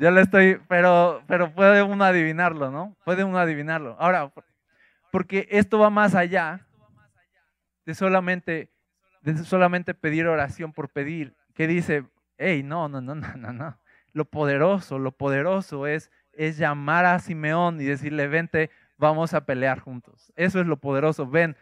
Yo 0.00 0.10
le 0.10 0.22
estoy, 0.22 0.58
pero, 0.66 1.22
pero 1.26 1.52
puede 1.52 1.82
uno 1.82 2.02
adivinarlo, 2.04 2.70
¿no? 2.70 2.96
Puede 3.04 3.22
uno 3.22 3.38
adivinarlo. 3.38 3.96
Ahora, 3.98 4.32
porque 5.12 5.46
esto 5.50 5.78
va 5.78 5.90
más 5.90 6.14
allá 6.14 6.66
de 7.84 7.94
solamente, 7.94 8.70
de 9.20 9.36
solamente 9.44 9.92
pedir 9.92 10.26
oración 10.26 10.72
por 10.72 10.88
pedir. 10.88 11.34
Que 11.52 11.66
dice, 11.66 12.06
hey, 12.38 12.62
no, 12.62 12.88
no, 12.88 13.02
no, 13.02 13.14
no, 13.14 13.36
no, 13.36 13.52
no. 13.52 13.76
Lo 14.14 14.24
poderoso, 14.24 14.98
lo 14.98 15.12
poderoso 15.12 15.86
es, 15.86 16.10
es 16.32 16.56
llamar 16.56 17.04
a 17.04 17.18
Simeón 17.18 17.78
y 17.78 17.84
decirle, 17.84 18.26
vente, 18.26 18.70
vamos 18.96 19.34
a 19.34 19.44
pelear 19.44 19.80
juntos. 19.80 20.32
Eso 20.34 20.60
es 20.60 20.66
lo 20.66 20.78
poderoso. 20.78 21.26
Ven, 21.26 21.58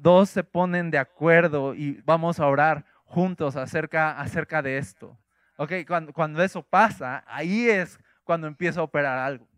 dos 0.00 0.30
se 0.30 0.42
ponen 0.42 0.90
de 0.90 0.98
acuerdo 0.98 1.76
y 1.76 2.02
vamos 2.04 2.40
a 2.40 2.46
orar 2.48 2.84
juntos 3.04 3.54
acerca, 3.54 4.18
acerca 4.18 4.62
de 4.62 4.78
esto. 4.78 5.16
Ok, 5.60 5.72
cuando, 5.88 6.12
cuando 6.12 6.40
eso 6.40 6.62
pasa, 6.62 7.24
ahí 7.26 7.68
es 7.68 7.98
cuando 8.22 8.46
empieza 8.46 8.78
a 8.78 8.84
operar 8.84 9.18
algo. 9.18 9.48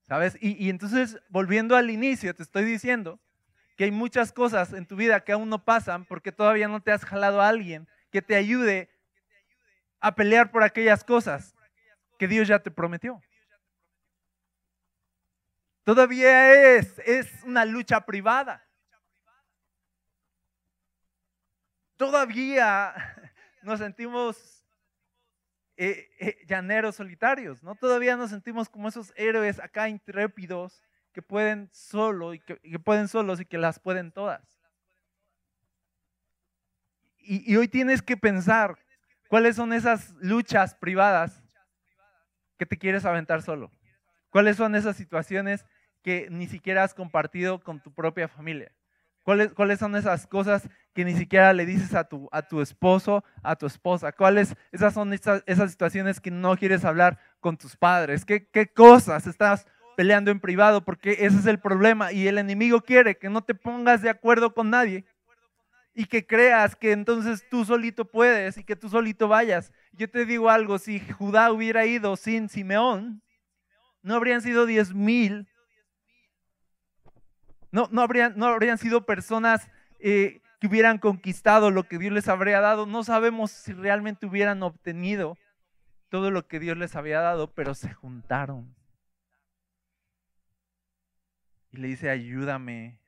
¿Sabes? 0.00 0.38
Y, 0.40 0.64
y 0.64 0.70
entonces, 0.70 1.20
volviendo 1.28 1.76
al 1.76 1.90
inicio, 1.90 2.34
te 2.34 2.42
estoy 2.42 2.64
diciendo 2.64 3.20
que 3.76 3.84
hay 3.84 3.90
muchas 3.90 4.32
cosas 4.32 4.72
en 4.72 4.86
tu 4.86 4.96
vida 4.96 5.22
que 5.24 5.32
aún 5.32 5.50
no 5.50 5.62
pasan 5.62 6.06
porque 6.06 6.32
todavía 6.32 6.68
no 6.68 6.82
te 6.82 6.90
has 6.90 7.04
jalado 7.04 7.42
a 7.42 7.48
alguien 7.48 7.86
que 8.10 8.22
te 8.22 8.34
ayude 8.34 8.88
a 10.00 10.14
pelear 10.14 10.50
por 10.50 10.62
aquellas 10.62 11.04
cosas 11.04 11.54
que 12.18 12.26
Dios 12.26 12.48
ya 12.48 12.60
te 12.60 12.70
prometió. 12.70 13.20
Todavía 15.84 16.76
es, 16.76 16.98
es 17.00 17.44
una 17.44 17.66
lucha 17.66 18.06
privada. 18.06 18.66
Todavía 21.98 22.94
nos 23.64 23.80
sentimos 23.80 24.64
eh, 25.76 26.08
eh, 26.20 26.36
llaneros 26.46 26.96
solitarios, 26.96 27.62
¿no? 27.62 27.74
Todavía 27.74 28.16
nos 28.16 28.30
sentimos 28.30 28.68
como 28.68 28.88
esos 28.88 29.12
héroes 29.16 29.58
acá 29.58 29.88
intrépidos 29.88 30.82
que 31.12 31.22
pueden 31.22 31.68
solo 31.72 32.34
y 32.34 32.40
que, 32.40 32.56
pueden 32.78 33.08
solos 33.08 33.40
y 33.40 33.44
que 33.44 33.58
las 33.58 33.80
pueden 33.80 34.12
todas. 34.12 34.42
Y, 37.18 37.50
y 37.50 37.56
hoy 37.56 37.66
tienes 37.68 38.02
que 38.02 38.16
pensar 38.16 38.78
cuáles 39.28 39.56
son 39.56 39.72
esas 39.72 40.10
luchas 40.20 40.74
privadas 40.74 41.42
que 42.56 42.66
te 42.66 42.78
quieres 42.78 43.04
aventar 43.04 43.42
solo. 43.42 43.72
¿Cuáles 44.30 44.56
son 44.56 44.74
esas 44.74 44.96
situaciones 44.96 45.64
que 46.02 46.28
ni 46.30 46.46
siquiera 46.46 46.84
has 46.84 46.94
compartido 46.94 47.62
con 47.62 47.80
tu 47.80 47.92
propia 47.92 48.28
familia? 48.28 48.72
¿Cuáles, 49.22 49.52
¿Cuáles, 49.54 49.78
son 49.78 49.96
esas 49.96 50.26
cosas 50.26 50.68
que 50.94 51.04
ni 51.04 51.14
siquiera 51.14 51.52
le 51.52 51.66
dices 51.66 51.94
a 51.94 52.04
tu, 52.04 52.28
a 52.32 52.42
tu 52.42 52.60
esposo, 52.60 53.24
a 53.42 53.56
tu 53.56 53.66
esposa? 53.66 54.12
¿Cuáles 54.12 54.54
esas 54.72 54.94
son 54.94 55.12
esas, 55.12 55.42
situaciones 55.70 56.20
que 56.20 56.30
no 56.30 56.56
quieres 56.56 56.84
hablar 56.84 57.18
con 57.40 57.56
tus 57.56 57.76
padres? 57.76 58.24
¿Qué, 58.24 58.46
¿Qué 58.46 58.68
cosas 58.68 59.26
estás 59.26 59.66
peleando 59.96 60.30
en 60.30 60.40
privado? 60.40 60.84
Porque 60.84 61.12
ese 61.12 61.38
es 61.38 61.46
el 61.46 61.58
problema 61.58 62.12
y 62.12 62.28
el 62.28 62.38
enemigo 62.38 62.80
quiere 62.80 63.18
que 63.18 63.28
no 63.28 63.42
te 63.42 63.54
pongas 63.54 64.00
de 64.02 64.10
acuerdo 64.10 64.54
con 64.54 64.70
nadie 64.70 65.04
y 65.94 66.06
que 66.06 66.26
creas 66.26 66.74
que 66.74 66.92
entonces 66.92 67.44
tú 67.50 67.64
solito 67.64 68.04
puedes 68.04 68.56
y 68.56 68.64
que 68.64 68.76
tú 68.76 68.88
solito 68.88 69.28
vayas. 69.28 69.72
Yo 69.92 70.08
te 70.08 70.24
digo 70.24 70.50
algo, 70.50 70.78
si 70.78 71.00
Judá 71.00 71.52
hubiera 71.52 71.86
ido 71.86 72.16
sin 72.16 72.48
Simeón, 72.48 73.22
no 74.02 74.14
habrían 74.14 74.40
sido 74.40 74.66
diez 74.66 74.94
mil 74.94 75.48
no, 77.74 77.88
no, 77.90 78.02
habrían, 78.02 78.34
no 78.36 78.46
habrían 78.46 78.78
sido 78.78 79.04
personas 79.04 79.68
eh, 79.98 80.40
que 80.64 80.68
hubieran 80.68 80.96
conquistado 80.96 81.70
lo 81.70 81.82
que 81.82 81.98
Dios 81.98 82.14
les 82.14 82.26
habría 82.26 82.58
dado. 82.62 82.86
No 82.86 83.04
sabemos 83.04 83.50
si 83.50 83.74
realmente 83.74 84.24
hubieran 84.24 84.62
obtenido 84.62 85.36
todo 86.08 86.30
lo 86.30 86.48
que 86.48 86.58
Dios 86.58 86.78
les 86.78 86.96
había 86.96 87.20
dado, 87.20 87.52
pero 87.52 87.74
se 87.74 87.92
juntaron. 87.92 88.74
Y 91.70 91.76
le 91.76 91.88
dice, 91.88 92.08
ayúdame, 92.08 92.98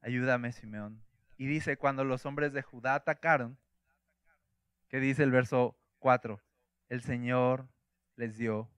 ayúdame, 0.00 0.52
Simeón. 0.52 1.02
Y 1.38 1.46
dice, 1.46 1.76
cuando 1.76 2.04
los 2.04 2.24
hombres 2.24 2.52
de 2.52 2.62
Judá 2.62 2.94
atacaron, 2.94 3.58
que 4.86 5.00
dice 5.00 5.24
el 5.24 5.32
verso 5.32 5.76
4, 5.98 6.40
el 6.88 7.02
Señor 7.02 7.66
les 8.14 8.36
dio 8.36 8.70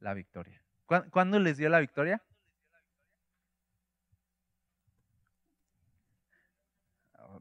la 0.00 0.12
victoria. 0.12 0.60
¿Cuándo 0.86 1.38
les 1.38 1.56
dio 1.56 1.68
la 1.68 1.78
victoria? 1.78 2.20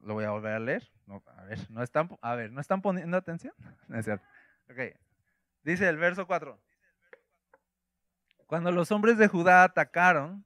Lo 0.10 0.16
voy 0.16 0.26
a 0.26 0.32
volver 0.32 0.54
a 0.54 0.60
leer. 0.60 0.90
a, 1.08 1.44
ver, 1.44 1.70
¿no 1.70 1.84
están, 1.84 2.10
a 2.24 2.34
ver, 2.34 2.52
¿no 2.52 2.60
están 2.60 2.82
poniendo 2.82 3.16
atención? 3.16 3.54
cierto. 4.02 4.26
Okay. 4.68 4.94
Dice 5.62 5.88
el 5.88 5.98
verso 5.98 6.26
4. 6.26 6.60
Cuando 8.48 8.72
los 8.72 8.92
hombres 8.92 9.20
de 9.20 9.28
Judá 9.28 9.64
atacaron, 9.64 10.44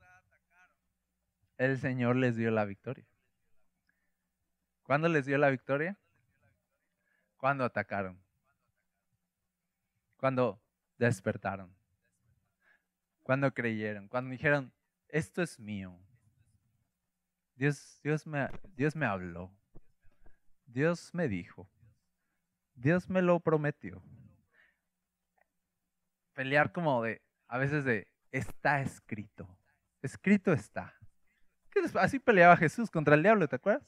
el 1.57 1.79
Señor 1.79 2.17
les 2.17 2.35
dio 2.35 2.51
la 2.51 2.65
victoria. 2.65 3.05
¿Cuándo 4.83 5.07
les 5.07 5.25
dio 5.25 5.37
la 5.37 5.49
victoria? 5.49 5.97
Cuando 7.37 7.63
atacaron. 7.63 8.21
Cuando 10.17 10.61
despertaron. 10.97 11.73
Cuando 13.21 13.53
creyeron. 13.53 14.09
Cuando 14.09 14.31
dijeron, 14.31 14.73
esto 15.07 15.41
es 15.41 15.57
mío. 15.57 15.97
Dios, 17.55 17.99
Dios, 18.03 18.25
me, 18.25 18.49
Dios 18.75 18.95
me 18.95 19.05
habló. 19.05 19.51
Dios 20.65 21.13
me 21.13 21.27
dijo. 21.27 21.69
Dios 22.75 23.09
me 23.09 23.21
lo 23.21 23.39
prometió. 23.39 24.01
Pelear 26.33 26.71
como 26.71 27.03
de, 27.03 27.21
a 27.47 27.57
veces 27.57 27.85
de, 27.85 28.07
está 28.31 28.81
escrito. 28.81 29.47
Escrito 30.01 30.51
está. 30.51 30.93
Así 31.99 32.19
peleaba 32.19 32.57
Jesús 32.57 32.89
contra 32.89 33.15
el 33.15 33.23
diablo, 33.23 33.47
¿te 33.47 33.55
acuerdas? 33.55 33.87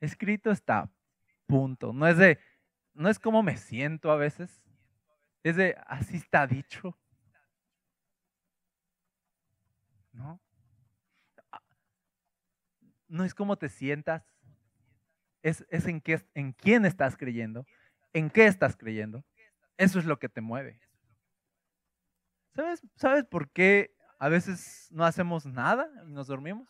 Escrito 0.00 0.50
está, 0.50 0.90
punto. 1.46 1.92
No 1.92 2.06
es 2.06 2.18
de, 2.18 2.38
no 2.92 3.08
es 3.08 3.18
como 3.18 3.42
me 3.42 3.56
siento 3.56 4.10
a 4.10 4.16
veces, 4.16 4.62
es 5.42 5.56
de, 5.56 5.76
así 5.86 6.16
está 6.16 6.46
dicho. 6.46 6.98
¿No? 10.12 10.40
No 13.08 13.24
es 13.24 13.34
como 13.34 13.56
te 13.56 13.68
sientas, 13.68 14.24
es, 15.42 15.64
en, 15.70 16.52
quién 16.52 16.84
estás 16.84 17.16
creyendo, 17.16 17.66
en 18.12 18.30
qué 18.30 18.46
estás 18.46 18.76
creyendo. 18.76 19.24
Eso 19.76 19.98
es 19.98 20.04
lo 20.04 20.18
que 20.18 20.28
te 20.28 20.40
mueve. 20.40 20.80
¿Sabes, 22.54 22.82
¿Sabes 22.96 23.24
por 23.24 23.50
qué 23.50 23.94
a 24.18 24.28
veces 24.28 24.88
no 24.90 25.04
hacemos 25.04 25.46
nada 25.46 25.88
y 26.06 26.12
nos 26.12 26.26
dormimos? 26.26 26.68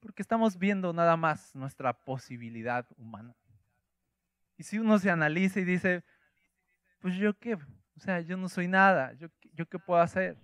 Porque 0.00 0.22
estamos 0.22 0.58
viendo 0.58 0.92
nada 0.92 1.16
más 1.16 1.54
nuestra 1.54 1.92
posibilidad 1.92 2.86
humana. 2.96 3.34
Y 4.56 4.62
si 4.62 4.78
uno 4.78 4.98
se 4.98 5.10
analiza 5.10 5.60
y 5.60 5.64
dice, 5.64 6.04
pues 7.00 7.16
yo 7.16 7.36
qué, 7.38 7.54
o 7.54 8.00
sea, 8.00 8.20
yo 8.20 8.36
no 8.36 8.48
soy 8.48 8.68
nada, 8.68 9.12
yo, 9.14 9.28
yo 9.52 9.66
qué 9.66 9.78
puedo 9.78 10.00
hacer. 10.00 10.38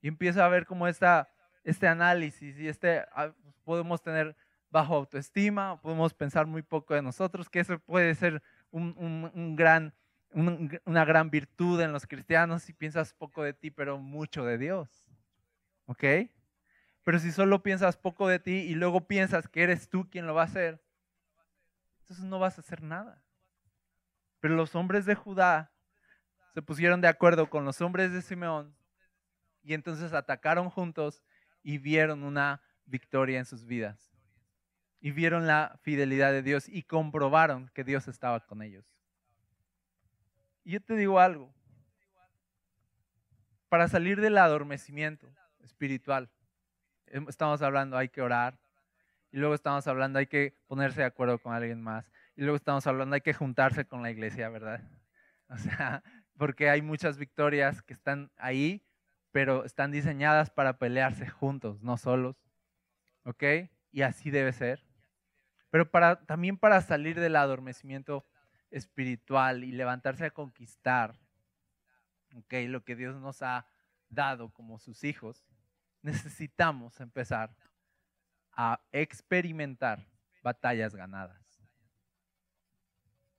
Y 0.00 0.08
empieza 0.08 0.44
a 0.44 0.48
ver 0.48 0.66
como 0.66 0.86
esta, 0.86 1.28
este 1.66 1.88
análisis 1.88 2.56
y 2.58 2.68
este, 2.68 3.04
ah, 3.12 3.32
podemos 3.64 4.00
tener 4.00 4.36
bajo 4.70 4.94
autoestima, 4.94 5.80
podemos 5.82 6.14
pensar 6.14 6.46
muy 6.46 6.62
poco 6.62 6.94
de 6.94 7.02
nosotros, 7.02 7.50
que 7.50 7.58
eso 7.58 7.80
puede 7.80 8.14
ser 8.14 8.40
un, 8.70 9.56
gran, 9.56 9.92
una 10.32 11.04
gran 11.04 11.28
virtud 11.28 11.80
en 11.80 11.92
los 11.92 12.06
cristianos 12.06 12.62
si 12.62 12.72
piensas 12.72 13.12
poco 13.12 13.42
de 13.42 13.52
ti, 13.52 13.72
pero 13.72 13.98
mucho 13.98 14.44
de 14.44 14.58
Dios. 14.58 15.04
¿Ok? 15.86 16.04
Pero 17.02 17.18
si 17.18 17.32
solo 17.32 17.62
piensas 17.62 17.96
poco 17.96 18.28
de 18.28 18.38
ti 18.38 18.52
y 18.52 18.74
luego 18.76 19.08
piensas 19.08 19.48
que 19.48 19.64
eres 19.64 19.88
tú 19.88 20.08
quien 20.08 20.26
lo 20.26 20.34
va 20.34 20.42
a 20.42 20.46
hacer, 20.46 20.80
entonces 22.00 22.24
no 22.26 22.38
vas 22.38 22.58
a 22.58 22.60
hacer 22.60 22.82
nada. 22.82 23.24
Pero 24.38 24.54
los 24.54 24.76
hombres 24.76 25.04
de 25.04 25.16
Judá 25.16 25.72
se 26.54 26.62
pusieron 26.62 27.00
de 27.00 27.08
acuerdo 27.08 27.50
con 27.50 27.64
los 27.64 27.80
hombres 27.80 28.12
de 28.12 28.22
Simeón 28.22 28.76
y 29.64 29.74
entonces 29.74 30.12
atacaron 30.12 30.70
juntos 30.70 31.24
y 31.66 31.78
vieron 31.78 32.22
una 32.22 32.62
victoria 32.84 33.40
en 33.40 33.44
sus 33.44 33.66
vidas. 33.66 34.12
Y 35.00 35.10
vieron 35.10 35.48
la 35.48 35.76
fidelidad 35.82 36.30
de 36.30 36.40
Dios 36.40 36.68
y 36.68 36.84
comprobaron 36.84 37.72
que 37.74 37.82
Dios 37.82 38.06
estaba 38.06 38.38
con 38.46 38.62
ellos. 38.62 38.84
Y 40.62 40.70
yo 40.70 40.80
te 40.80 40.94
digo 40.94 41.18
algo, 41.18 41.52
para 43.68 43.88
salir 43.88 44.20
del 44.20 44.38
adormecimiento 44.38 45.28
espiritual, 45.58 46.30
estamos 47.28 47.60
hablando, 47.62 47.98
hay 47.98 48.10
que 48.10 48.22
orar, 48.22 48.60
y 49.32 49.38
luego 49.38 49.56
estamos 49.56 49.88
hablando, 49.88 50.20
hay 50.20 50.28
que 50.28 50.56
ponerse 50.68 51.00
de 51.00 51.06
acuerdo 51.06 51.40
con 51.40 51.52
alguien 51.52 51.82
más, 51.82 52.08
y 52.36 52.42
luego 52.42 52.54
estamos 52.54 52.86
hablando, 52.86 53.16
hay 53.16 53.22
que 53.22 53.34
juntarse 53.34 53.86
con 53.86 54.02
la 54.02 54.12
iglesia, 54.12 54.48
¿verdad? 54.50 54.80
O 55.48 55.58
sea, 55.58 56.02
porque 56.36 56.70
hay 56.70 56.82
muchas 56.82 57.18
victorias 57.18 57.82
que 57.82 57.92
están 57.92 58.32
ahí, 58.36 58.85
pero 59.32 59.64
están 59.64 59.90
diseñadas 59.90 60.50
para 60.50 60.78
pelearse 60.78 61.28
juntos, 61.28 61.82
no 61.82 61.96
solos, 61.96 62.36
¿ok? 63.24 63.42
Y 63.92 64.02
así 64.02 64.30
debe 64.30 64.52
ser. 64.52 64.84
Pero 65.70 65.90
también 66.26 66.56
para 66.56 66.80
salir 66.80 67.20
del 67.20 67.36
adormecimiento 67.36 68.24
espiritual 68.70 69.64
y 69.64 69.72
levantarse 69.72 70.26
a 70.26 70.30
conquistar, 70.30 71.18
¿ok? 72.34 72.54
Lo 72.68 72.84
que 72.84 72.96
Dios 72.96 73.16
nos 73.20 73.42
ha 73.42 73.66
dado 74.08 74.50
como 74.50 74.78
sus 74.78 75.04
hijos, 75.04 75.44
necesitamos 76.02 77.00
empezar 77.00 77.54
a 78.52 78.80
experimentar 78.92 80.06
batallas 80.42 80.94
ganadas. 80.94 81.60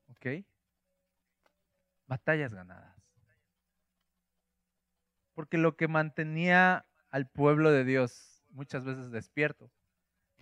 ¿Ok? 0.09 0.45
Batallas 2.05 2.53
ganadas. 2.53 2.96
Porque 5.37 5.59
lo 5.59 5.75
que 5.75 5.87
mantenía 5.87 6.87
al 7.11 7.29
pueblo 7.29 7.71
de 7.71 7.83
Dios 7.83 8.43
muchas 8.49 8.83
veces 8.83 9.11
despierto, 9.11 9.71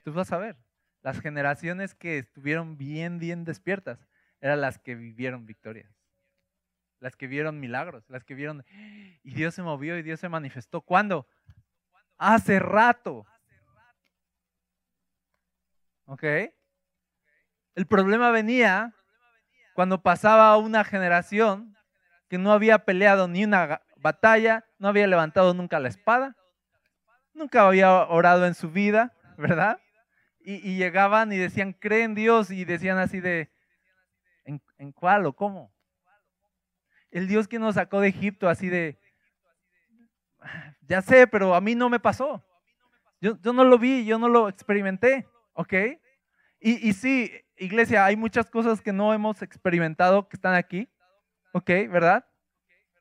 tú 0.06 0.14
vas 0.14 0.32
a 0.32 0.38
ver, 0.38 0.56
las 1.02 1.20
generaciones 1.20 1.94
que 1.94 2.18
estuvieron 2.18 2.78
bien, 2.78 3.20
bien 3.20 3.44
despiertas, 3.44 4.08
eran 4.40 4.62
las 4.62 4.80
que 4.80 4.96
vivieron 4.96 5.46
victorias, 5.46 5.94
las 7.02 7.18
que 7.18 7.28
vieron 7.28 7.60
milagros, 7.60 8.10
las 8.10 8.24
que 8.24 8.36
vieron, 8.36 8.64
y 9.22 9.34
Dios 9.34 9.54
se 9.54 9.64
movió 9.64 9.98
y 9.98 10.02
Dios 10.02 10.22
se 10.22 10.30
manifestó. 10.30 10.80
¿Cuándo? 10.80 11.28
Hace 12.18 12.60
rato. 12.60 13.26
¿Ok? 16.06 16.24
El 17.76 17.86
problema 17.86 18.32
venía 18.32 18.96
cuando 19.74 20.02
pasaba 20.02 20.56
una 20.56 20.86
generación 20.86 21.76
que 22.30 22.38
no 22.38 22.54
había 22.54 22.86
peleado 22.86 23.28
ni 23.28 23.44
una 23.44 23.82
batalla, 24.06 24.64
no 24.78 24.88
había 24.88 25.08
levantado 25.08 25.56
nunca 25.56 25.80
la 25.80 25.88
espada, 25.88 26.38
nunca 27.34 27.66
había 27.66 27.92
orado 27.92 28.46
en 28.46 28.54
su 28.54 28.70
vida, 28.70 29.16
¿verdad? 29.36 29.80
Y, 30.42 30.78
llegaban 30.78 31.34
y 31.34 31.38
decían, 31.38 31.74
creen 31.74 32.12
en 32.12 32.16
Dios, 32.16 32.52
y 32.52 32.66
decían 32.66 33.00
así 33.00 33.20
de, 33.20 33.52
¿en, 34.44 34.62
¿en 34.78 34.92
cuál 34.92 35.26
o 35.26 35.34
cómo? 35.34 35.74
El 37.10 37.28
Dios 37.28 37.48
que 37.48 37.58
nos 37.58 37.76
sacó 37.76 38.00
de 38.00 38.10
Egipto, 38.10 38.48
así 38.48 38.70
de, 38.70 39.00
ya 40.82 41.02
sé, 41.02 41.26
pero 41.26 41.56
a 41.56 41.62
mí 41.62 41.74
no 41.74 41.90
me 41.90 42.00
pasó. 42.00 42.46
Yo, 43.20 43.36
no 43.54 43.64
lo 43.64 43.80
vi, 43.80 44.06
yo 44.06 44.20
no 44.20 44.30
lo 44.30 44.50
experimenté, 44.50 45.26
¿ok? 45.54 45.74
Y, 46.60 46.88
y 46.88 46.94
sí, 46.94 47.32
iglesia, 47.58 48.06
hay 48.06 48.16
muchas 48.16 48.52
cosas 48.52 48.82
que 48.82 48.94
no 48.94 49.16
hemos 49.16 49.42
experimentado 49.42 50.30
que 50.30 50.38
están 50.38 50.54
aquí, 50.54 50.88
¿ok? 51.54 51.72
¿Verdad? 51.90 52.24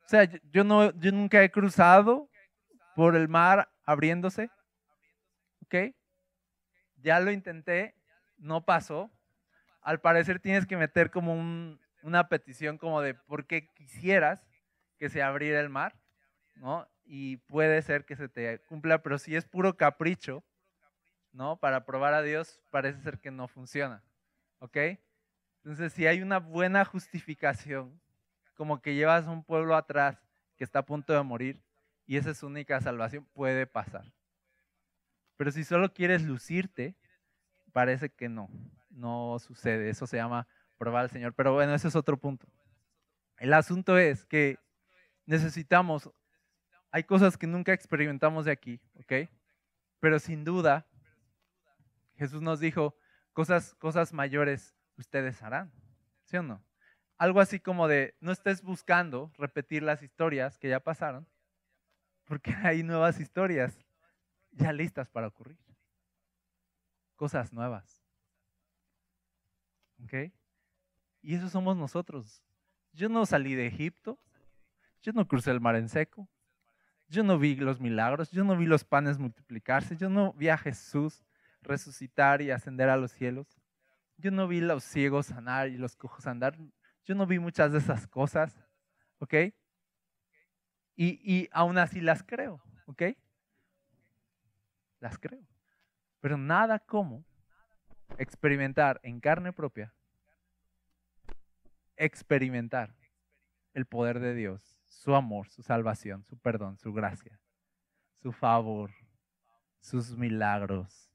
O 0.04 0.08
sea, 0.08 0.24
yo, 0.24 0.64
no, 0.64 0.92
yo 0.98 1.12
nunca 1.12 1.42
he 1.42 1.50
cruzado 1.50 2.28
por 2.94 3.16
el 3.16 3.28
mar 3.28 3.70
abriéndose, 3.84 4.50
¿ok? 5.62 5.94
Ya 6.96 7.20
lo 7.20 7.30
intenté, 7.30 7.94
no 8.36 8.64
pasó. 8.64 9.10
Al 9.80 10.00
parecer 10.00 10.40
tienes 10.40 10.66
que 10.66 10.76
meter 10.76 11.10
como 11.10 11.34
una 12.02 12.28
petición 12.28 12.78
como 12.78 13.00
de 13.00 13.14
por 13.14 13.46
qué 13.46 13.68
quisieras 13.74 14.46
que 14.98 15.08
se 15.08 15.22
abriera 15.22 15.60
el 15.60 15.68
mar, 15.68 15.94
¿no? 16.54 16.86
y 17.06 17.36
puede 17.36 17.82
ser 17.82 18.04
que 18.04 18.16
se 18.16 18.28
te 18.28 18.60
cumpla, 18.60 19.02
pero 19.02 19.18
si 19.18 19.36
es 19.36 19.44
puro 19.44 19.76
capricho, 19.76 20.44
¿no? 21.32 21.58
Para 21.58 21.84
probar 21.84 22.14
a 22.14 22.22
Dios 22.22 22.60
parece 22.70 23.00
ser 23.02 23.20
que 23.20 23.30
no 23.30 23.48
funciona, 23.48 24.02
¿ok? 24.58 24.76
Entonces, 25.64 25.92
si 25.92 26.06
hay 26.06 26.22
una 26.22 26.38
buena 26.38 26.84
justificación, 26.84 28.00
como 28.54 28.80
que 28.80 28.94
llevas 28.94 29.26
un 29.26 29.44
pueblo 29.44 29.76
atrás 29.76 30.18
que 30.56 30.64
está 30.64 30.80
a 30.80 30.86
punto 30.86 31.12
de 31.12 31.22
morir 31.22 31.62
y 32.06 32.16
esa 32.16 32.30
es 32.30 32.38
su 32.38 32.46
única 32.46 32.80
salvación, 32.80 33.26
puede 33.32 33.66
pasar. 33.66 34.12
Pero 35.36 35.50
si 35.50 35.64
solo 35.64 35.92
quieres 35.92 36.22
lucirte, 36.22 36.94
parece 37.72 38.10
que 38.10 38.28
no, 38.28 38.48
no 38.90 39.38
sucede. 39.40 39.90
Eso 39.90 40.06
se 40.06 40.16
llama 40.16 40.46
probar 40.78 41.04
al 41.04 41.10
Señor. 41.10 41.34
Pero 41.34 41.52
bueno, 41.54 41.74
ese 41.74 41.88
es 41.88 41.96
otro 41.96 42.16
punto. 42.16 42.46
El 43.38 43.52
asunto 43.52 43.98
es 43.98 44.24
que 44.24 44.58
necesitamos 45.26 46.10
hay 46.94 47.02
cosas 47.02 47.36
que 47.36 47.48
nunca 47.48 47.72
experimentamos 47.72 48.44
de 48.44 48.52
aquí, 48.52 48.80
¿ok? 49.00 49.28
Pero 49.98 50.20
sin 50.20 50.44
duda, 50.44 50.86
Jesús 52.14 52.40
nos 52.40 52.60
dijo, 52.60 52.96
cosas, 53.32 53.74
cosas 53.74 54.12
mayores 54.12 54.76
ustedes 54.96 55.42
harán, 55.42 55.72
¿sí 56.22 56.36
o 56.36 56.44
no? 56.44 56.62
Algo 57.24 57.40
así 57.40 57.58
como 57.58 57.88
de, 57.88 58.14
no 58.20 58.32
estés 58.32 58.60
buscando 58.60 59.32
repetir 59.38 59.82
las 59.82 60.02
historias 60.02 60.58
que 60.58 60.68
ya 60.68 60.78
pasaron, 60.78 61.26
porque 62.26 62.50
hay 62.62 62.82
nuevas 62.82 63.18
historias 63.18 63.78
ya 64.50 64.74
listas 64.74 65.08
para 65.08 65.28
ocurrir. 65.28 65.56
Cosas 67.16 67.50
nuevas. 67.50 68.04
¿Ok? 70.02 70.34
Y 71.22 71.34
eso 71.34 71.48
somos 71.48 71.78
nosotros. 71.78 72.42
Yo 72.92 73.08
no 73.08 73.24
salí 73.24 73.54
de 73.54 73.68
Egipto, 73.68 74.20
yo 75.00 75.14
no 75.14 75.26
crucé 75.26 75.50
el 75.50 75.62
mar 75.62 75.76
en 75.76 75.88
seco, 75.88 76.28
yo 77.08 77.24
no 77.24 77.38
vi 77.38 77.56
los 77.56 77.80
milagros, 77.80 78.32
yo 78.32 78.44
no 78.44 78.54
vi 78.54 78.66
los 78.66 78.84
panes 78.84 79.16
multiplicarse, 79.16 79.96
yo 79.96 80.10
no 80.10 80.34
vi 80.34 80.50
a 80.50 80.58
Jesús 80.58 81.24
resucitar 81.62 82.42
y 82.42 82.50
ascender 82.50 82.90
a 82.90 82.98
los 82.98 83.12
cielos. 83.12 83.46
Yo 84.18 84.30
no 84.30 84.46
vi 84.46 84.60
los 84.60 84.84
ciegos 84.84 85.28
sanar 85.28 85.68
y 85.68 85.78
los 85.78 85.96
cojos 85.96 86.26
andar. 86.26 86.58
Yo 87.04 87.14
no 87.14 87.26
vi 87.26 87.38
muchas 87.38 87.72
de 87.72 87.78
esas 87.78 88.06
cosas, 88.06 88.58
¿ok? 89.18 89.34
Y, 90.96 91.20
y 91.24 91.48
aún 91.52 91.78
así 91.78 92.00
las 92.00 92.22
creo, 92.22 92.62
¿ok? 92.86 93.02
Las 95.00 95.18
creo. 95.18 95.46
Pero 96.20 96.38
nada 96.38 96.78
como 96.78 97.24
experimentar 98.18 99.00
en 99.02 99.20
carne 99.20 99.52
propia, 99.52 99.94
experimentar 101.96 102.94
el 103.74 103.86
poder 103.86 104.20
de 104.20 104.34
Dios 104.34 104.74
su 104.94 105.14
amor, 105.14 105.48
su 105.50 105.62
salvación, 105.62 106.24
su 106.24 106.38
perdón, 106.38 106.78
su 106.78 106.92
gracia, 106.92 107.38
su 108.22 108.32
favor, 108.32 108.90
sus 109.80 110.16
milagros, 110.16 111.10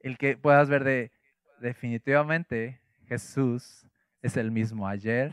el 0.00 0.18
que 0.18 0.36
puedas 0.36 0.68
ver 0.68 0.82
de 0.82 1.12
definitivamente 1.60 2.80
Jesús 3.06 3.86
es 4.26 4.36
el 4.36 4.50
mismo 4.50 4.86
ayer, 4.86 5.32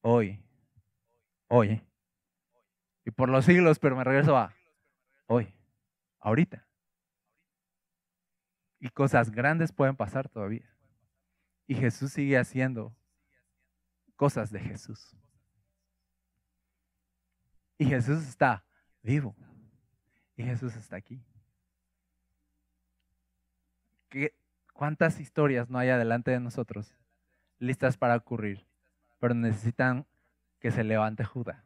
hoy, 0.00 0.40
hoy 1.48 1.82
y 3.04 3.10
por 3.10 3.28
los 3.28 3.44
siglos, 3.44 3.78
pero 3.78 3.96
me 3.96 4.04
regreso 4.04 4.36
a 4.36 4.54
hoy, 5.26 5.52
ahorita. 6.20 6.66
Y 8.80 8.88
cosas 8.88 9.30
grandes 9.30 9.72
pueden 9.72 9.96
pasar 9.96 10.28
todavía. 10.28 10.68
Y 11.66 11.74
Jesús 11.74 12.12
sigue 12.12 12.38
haciendo 12.38 12.94
cosas 14.16 14.50
de 14.50 14.60
Jesús. 14.60 15.16
Y 17.78 17.86
Jesús 17.86 18.26
está 18.26 18.64
vivo. 19.02 19.34
Y 20.36 20.44
Jesús 20.44 20.74
está 20.76 20.96
aquí. 20.96 21.22
¿Qué, 24.08 24.34
¿Cuántas 24.72 25.20
historias 25.20 25.68
no 25.68 25.78
hay 25.78 25.90
adelante 25.90 26.30
de 26.30 26.40
nosotros 26.40 26.94
listas 27.58 27.96
para 27.96 28.16
ocurrir? 28.16 28.66
Pero 29.18 29.34
necesitan 29.34 30.06
que 30.60 30.70
se 30.70 30.84
levante 30.84 31.24
Judá 31.24 31.64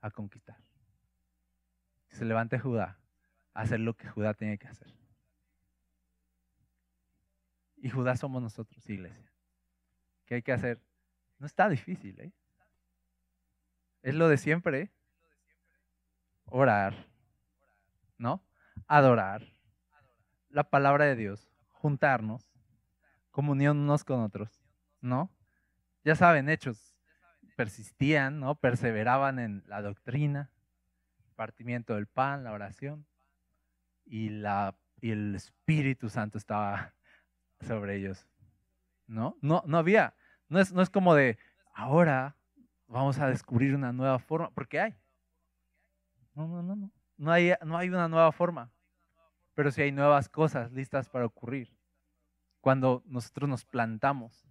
a 0.00 0.10
conquistar. 0.10 0.56
Que 2.08 2.16
se 2.16 2.24
levante 2.24 2.58
Judá 2.58 2.98
a 3.54 3.62
hacer 3.62 3.80
lo 3.80 3.94
que 3.94 4.08
Judá 4.08 4.34
tiene 4.34 4.58
que 4.58 4.68
hacer. 4.68 4.92
Y 7.76 7.90
Judá 7.90 8.16
somos 8.16 8.42
nosotros, 8.42 8.88
iglesia. 8.88 9.30
¿Qué 10.26 10.36
hay 10.36 10.42
que 10.42 10.52
hacer? 10.52 10.82
No 11.38 11.46
está 11.46 11.68
difícil, 11.68 12.18
¿eh? 12.20 12.32
Es 14.02 14.14
lo 14.14 14.28
de 14.28 14.36
siempre. 14.36 14.80
¿eh? 14.80 14.90
Orar, 16.46 16.94
¿no? 18.16 18.42
Adorar. 18.86 19.42
La 20.50 20.64
palabra 20.64 21.04
de 21.04 21.16
Dios. 21.16 21.50
Juntarnos. 21.70 22.50
Comunión 23.30 23.78
unos 23.78 24.02
con 24.02 24.20
otros, 24.20 24.50
¿no? 25.00 25.30
Ya 26.04 26.14
saben, 26.14 26.48
hechos. 26.48 26.94
Persistían, 27.56 28.40
¿no? 28.40 28.54
Perseveraban 28.54 29.38
en 29.38 29.64
la 29.66 29.82
doctrina, 29.82 30.50
partimiento 31.34 31.94
del 31.94 32.06
pan, 32.06 32.44
la 32.44 32.52
oración. 32.52 33.06
Y, 34.04 34.30
la, 34.30 34.76
y 35.00 35.10
el 35.10 35.34
Espíritu 35.34 36.08
Santo 36.08 36.38
estaba 36.38 36.94
sobre 37.60 37.96
ellos. 37.96 38.26
¿No? 39.06 39.36
No, 39.40 39.62
no 39.66 39.78
había. 39.78 40.14
No 40.48 40.60
es, 40.60 40.72
no 40.72 40.82
es 40.82 40.90
como 40.90 41.14
de 41.14 41.38
ahora 41.74 42.36
vamos 42.86 43.18
a 43.18 43.28
descubrir 43.28 43.74
una 43.74 43.92
nueva 43.92 44.18
forma, 44.18 44.50
porque 44.50 44.80
hay. 44.80 44.96
No, 46.34 46.48
no, 46.48 46.62
no, 46.62 46.76
no. 46.76 46.90
No 47.16 47.32
hay, 47.32 47.52
no 47.64 47.76
hay 47.76 47.88
una 47.88 48.08
nueva 48.08 48.30
forma, 48.30 48.70
pero 49.54 49.72
sí 49.72 49.82
hay 49.82 49.90
nuevas 49.90 50.28
cosas 50.28 50.70
listas 50.70 51.08
para 51.08 51.26
ocurrir 51.26 51.76
cuando 52.60 53.02
nosotros 53.06 53.48
nos 53.48 53.64
plantamos 53.64 54.47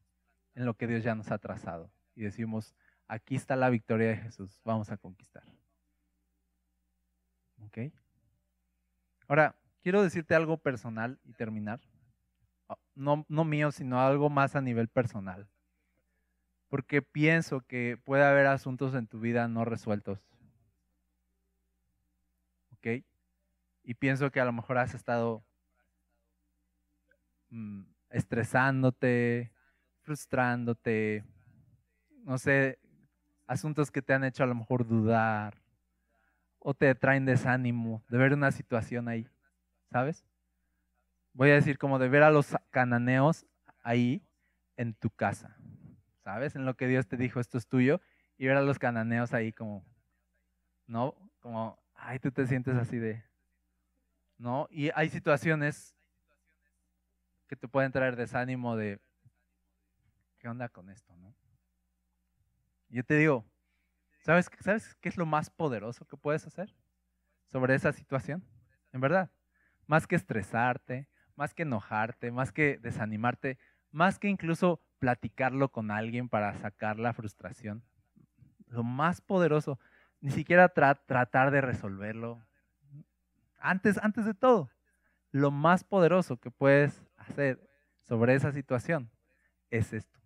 en 0.58 0.66
lo 0.66 0.74
que 0.74 0.88
Dios 0.88 1.04
ya 1.04 1.14
nos 1.14 1.30
ha 1.32 1.38
trazado 1.38 1.92
y 2.16 2.24
decimos, 2.24 2.74
aquí 3.08 3.36
está 3.36 3.56
la 3.56 3.70
victoria 3.70 4.08
de 4.08 4.18
Jesús, 4.18 4.60
vamos 4.66 4.90
a 4.90 4.98
conquistar. 4.98 5.44
¿Ok? 7.62 7.94
Ahora, 9.28 9.56
quiero 9.84 10.02
decirte 10.02 10.34
algo 10.34 10.58
personal 10.58 11.20
y 11.24 11.34
terminar 11.34 11.80
no, 12.96 13.24
no 13.30 13.46
mío, 13.46 13.72
sino 13.72 14.02
algo 14.02 14.32
más 14.32 14.56
a 14.56 14.62
nivel 14.62 14.88
personal. 14.88 15.48
Porque 16.70 17.04
pienso 17.04 17.62
que 17.62 18.00
puede 18.04 18.24
haber 18.26 18.48
asuntos 18.48 18.96
en 18.96 19.06
tu 19.06 19.20
vida 19.20 19.48
no 19.48 19.64
resueltos. 19.64 20.20
¿Ok? 22.72 23.04
Y 23.84 23.94
pienso 23.94 24.32
que 24.32 24.42
a 24.42 24.46
lo 24.46 24.54
mejor 24.54 24.80
has 24.80 24.96
estado 24.96 25.46
mm, 27.52 27.84
estresándote, 28.10 29.52
frustrándote, 30.08 31.26
no 32.24 32.38
sé, 32.38 32.80
asuntos 33.46 33.92
que 33.92 34.02
te 34.02 34.14
han 34.14 34.24
hecho 34.24 34.42
a 34.42 34.48
lo 34.48 34.56
mejor 34.56 34.88
dudar 34.88 35.62
o 36.60 36.74
te 36.74 36.96
traen 36.96 37.26
desánimo 37.26 38.02
de 38.08 38.18
ver 38.18 38.32
una 38.32 38.54
situación 38.54 39.10
ahí, 39.10 39.28
¿sabes? 39.92 40.26
voy 41.34 41.50
a 41.50 41.56
decir, 41.56 41.78
como 41.78 42.00
de 42.00 42.08
ver 42.08 42.24
a 42.24 42.32
los 42.32 42.56
cananeos 42.72 43.46
ahí 43.84 44.26
en 44.78 44.94
tu 44.94 45.10
casa, 45.10 45.58
¿sabes? 46.24 46.56
En 46.56 46.66
lo 46.66 46.78
que 46.78 46.88
Dios 46.88 47.06
te 47.06 47.18
dijo, 47.18 47.42
esto 47.42 47.58
es 47.58 47.68
tuyo, 47.68 48.00
y 48.38 48.48
ver 48.48 48.56
a 48.56 48.62
los 48.62 48.80
cananeos 48.80 49.34
ahí 49.34 49.52
como, 49.52 49.86
¿no? 50.88 51.16
Como, 51.42 51.78
ay, 51.96 52.20
tú 52.20 52.32
te 52.32 52.48
sientes 52.48 52.76
así 52.76 52.98
de, 52.98 53.26
¿no? 54.38 54.70
Y 54.72 54.90
hay 54.96 55.10
situaciones 55.10 55.98
que 57.48 57.58
te 57.58 57.68
pueden 57.68 57.92
traer 57.92 58.16
desánimo 58.16 58.78
de, 58.78 59.02
¿qué 60.48 60.52
onda 60.52 60.70
con 60.70 60.90
esto, 60.90 61.14
no? 61.18 61.36
Yo 62.88 63.04
te 63.04 63.16
digo, 63.16 63.44
¿sabes, 64.22 64.50
¿sabes 64.62 64.96
qué 65.02 65.10
es 65.10 65.18
lo 65.18 65.26
más 65.26 65.50
poderoso 65.50 66.08
que 66.08 66.16
puedes 66.16 66.48
hacer 66.48 66.74
sobre 67.52 67.76
esa 67.76 67.92
situación? 67.92 68.46
En 68.94 69.02
verdad, 69.02 69.30
más 69.88 70.08
que 70.08 70.16
estresarte, 70.16 71.10
más 71.36 71.54
que 71.54 71.64
enojarte, 71.64 72.32
más 72.32 72.54
que 72.54 72.80
desanimarte, 72.82 73.58
más 73.92 74.20
que 74.20 74.30
incluso 74.30 74.80
platicarlo 75.00 75.70
con 75.70 75.92
alguien 75.92 76.30
para 76.30 76.56
sacar 76.56 76.98
la 76.98 77.12
frustración. 77.12 77.84
Lo 78.68 78.84
más 78.84 79.20
poderoso, 79.20 79.82
ni 80.22 80.32
siquiera 80.32 80.70
tratar 80.70 81.52
de 81.52 81.60
resolverlo. 81.60 82.42
Antes, 83.60 83.98
antes 83.98 84.24
de 84.24 84.34
todo, 84.34 84.70
lo 85.32 85.52
más 85.52 85.84
poderoso 85.84 86.38
que 86.38 86.52
puedes 86.52 87.04
hacer 87.18 87.70
sobre 88.04 88.34
esa 88.34 88.54
situación 88.54 89.12
es 89.70 89.92
esto. 89.92 90.17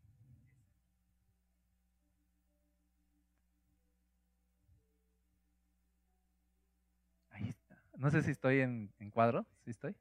No 8.01 8.09
sé 8.09 8.23
si 8.23 8.31
estoy 8.31 8.61
en, 8.61 8.91
cuadro, 9.11 9.45
¿sí 9.63 9.69
estoy? 9.69 9.95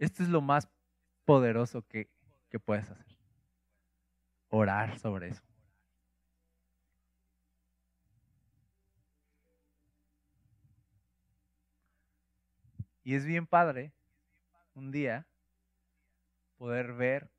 Esto 0.00 0.24
es 0.24 0.28
lo 0.28 0.40
más 0.40 0.68
poderoso 1.24 1.86
que, 1.86 2.10
puedes 2.64 2.90
hacer. 2.90 3.06
Orar 4.48 4.98
sobre 4.98 5.28
eso. 5.28 5.44
Y 13.04 13.14
es 13.14 13.24
bien 13.24 13.46
padre 13.46 13.92
un 14.74 14.90
día 14.90 15.24
poder 16.56 16.94
ver 16.94 17.30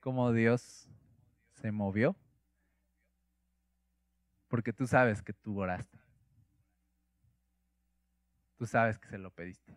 cómo 0.00 0.32
Dios 0.32 0.86
se 1.54 1.72
movió, 1.72 2.14
porque 4.54 4.72
tú 4.72 4.86
sabes 4.86 5.20
que 5.20 5.32
tú 5.32 5.58
oraste. 5.58 5.98
Tú 8.56 8.66
sabes 8.66 9.00
que 9.00 9.08
se 9.08 9.18
lo 9.18 9.32
pediste. 9.32 9.76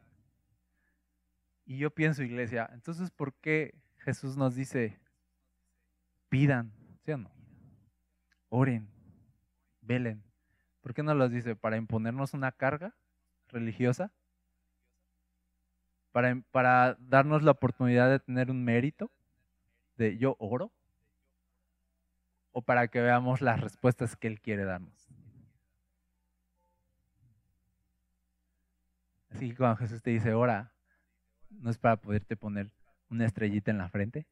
Y 1.66 1.80
yo 1.80 1.90
pienso, 1.90 2.22
iglesia, 2.22 2.70
entonces, 2.72 3.10
¿por 3.10 3.34
qué 3.34 3.74
Jesús 3.98 4.38
nos 4.38 4.54
dice, 4.54 5.00
pidan, 6.30 6.72
¿sí 7.04 7.12
o 7.12 7.18
no? 7.18 7.32
Oren, 8.50 8.88
velen. 9.82 10.22
¿Por 10.82 10.94
qué 10.94 11.02
no 11.02 11.16
los 11.16 11.32
dice? 11.32 11.56
¿Para 11.56 11.78
imponernos 11.78 12.36
una 12.36 12.52
carga 12.52 12.94
religiosa? 13.48 14.12
¿Para, 16.12 16.40
para 16.52 16.98
darnos 17.00 17.42
la 17.42 17.50
oportunidad 17.50 18.12
de 18.12 18.20
tener 18.20 18.52
un 18.52 18.64
mérito 18.64 19.10
de 19.96 20.20
yo 20.20 20.36
oro? 20.38 20.72
¿O 22.58 22.64
para 22.64 22.88
que 22.88 23.00
veamos 23.00 23.42
las 23.42 23.62
respuestas 23.62 24.16
que 24.16 24.26
Él 24.26 24.42
quiere 24.42 24.64
darnos? 24.64 25.08
Así 29.30 29.50
que 29.50 29.56
cuando 29.56 29.76
Jesús 29.76 30.02
te 30.02 30.10
dice, 30.10 30.34
ora, 30.34 30.72
no 31.52 31.70
es 31.70 31.78
para 31.78 31.98
poderte 31.98 32.36
poner 32.36 32.72
una 33.12 33.28
estrellita 33.28 33.70
en 33.70 33.78
la 33.78 33.90
frente 33.90 34.26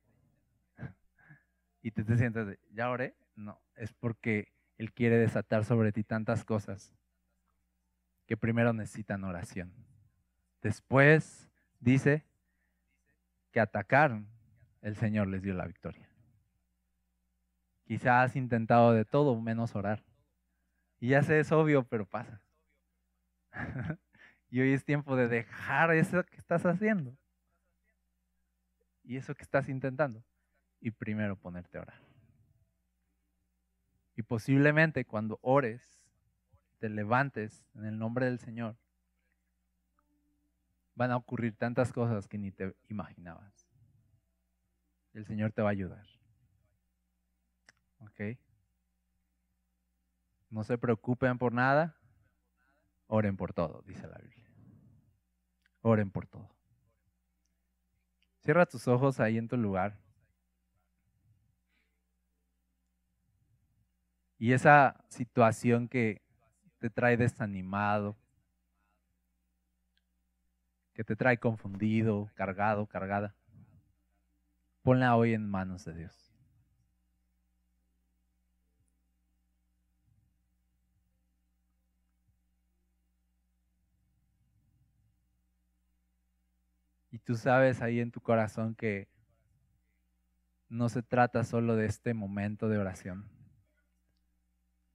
y 1.83 1.91
te, 1.91 2.03
te 2.03 2.17
sientas 2.17 2.47
de, 2.47 2.59
ya 2.71 2.89
oré. 2.89 3.13
No, 3.35 3.61
es 3.75 3.93
porque 3.93 4.51
Él 4.79 4.91
quiere 4.91 5.19
desatar 5.19 5.63
sobre 5.63 5.91
ti 5.91 6.03
tantas 6.03 6.43
cosas 6.43 6.91
que 8.25 8.37
primero 8.37 8.73
necesitan 8.73 9.23
oración. 9.23 9.71
Después 10.63 11.51
dice 11.79 12.25
que 13.51 13.59
atacaron, 13.59 14.27
el 14.81 14.95
Señor 14.95 15.27
les 15.27 15.43
dio 15.43 15.53
la 15.53 15.67
victoria. 15.67 16.04
Quizás 17.85 18.31
has 18.31 18.35
intentado 18.35 18.93
de 18.93 19.05
todo 19.05 19.39
menos 19.39 19.75
orar. 19.75 20.03
Y 20.99 21.09
ya 21.09 21.23
sé, 21.23 21.39
es 21.39 21.51
obvio, 21.51 21.83
pero 21.83 22.05
pasa. 22.05 22.41
Y 24.51 24.61
hoy 24.61 24.71
es 24.71 24.85
tiempo 24.85 25.17
de 25.17 25.27
dejar 25.27 25.91
eso 25.91 26.23
que 26.23 26.37
estás 26.37 26.65
haciendo. 26.65 27.17
Y 29.03 29.17
eso 29.17 29.35
que 29.35 29.43
estás 29.43 29.67
intentando. 29.67 30.23
Y 30.79 30.91
primero 30.91 31.35
ponerte 31.35 31.77
a 31.77 31.81
orar. 31.81 32.01
Y 34.15 34.21
posiblemente 34.21 35.03
cuando 35.03 35.39
ores, 35.41 36.01
te 36.79 36.87
levantes 36.87 37.65
en 37.73 37.85
el 37.85 37.97
nombre 37.97 38.27
del 38.27 38.39
Señor 38.39 38.77
van 40.95 41.11
a 41.11 41.17
ocurrir 41.17 41.55
tantas 41.55 41.91
cosas 41.91 42.27
que 42.27 42.37
ni 42.37 42.51
te 42.51 42.73
imaginabas. 42.87 43.67
El 45.13 45.25
Señor 45.25 45.51
te 45.51 45.61
va 45.61 45.69
a 45.69 45.71
ayudar. 45.71 46.05
No 50.49 50.63
se 50.63 50.77
preocupen 50.77 51.37
por 51.37 51.51
nada, 51.51 51.97
oren 53.07 53.35
por 53.35 53.53
todo, 53.53 53.83
dice 53.85 54.07
la 54.07 54.17
Biblia. 54.17 54.49
Oren 55.81 56.11
por 56.11 56.27
todo. 56.27 56.49
Cierra 58.39 58.65
tus 58.65 58.87
ojos 58.87 59.19
ahí 59.19 59.37
en 59.37 59.47
tu 59.47 59.57
lugar. 59.57 59.99
Y 64.37 64.53
esa 64.53 65.03
situación 65.09 65.87
que 65.87 66.21
te 66.79 66.89
trae 66.89 67.17
desanimado, 67.17 68.17
que 70.93 71.03
te 71.03 71.15
trae 71.15 71.37
confundido, 71.37 72.31
cargado, 72.35 72.85
cargada, 72.85 73.35
ponla 74.83 75.15
hoy 75.15 75.33
en 75.33 75.49
manos 75.49 75.83
de 75.83 75.95
Dios. 75.95 76.24
Tú 87.25 87.35
sabes 87.35 87.81
ahí 87.81 87.99
en 87.99 88.11
tu 88.11 88.21
corazón 88.21 88.75
que 88.75 89.07
no 90.69 90.89
se 90.89 91.01
trata 91.01 91.43
solo 91.43 91.75
de 91.75 91.87
este 91.87 92.13
momento 92.13 92.69
de 92.69 92.77
oración, 92.77 93.25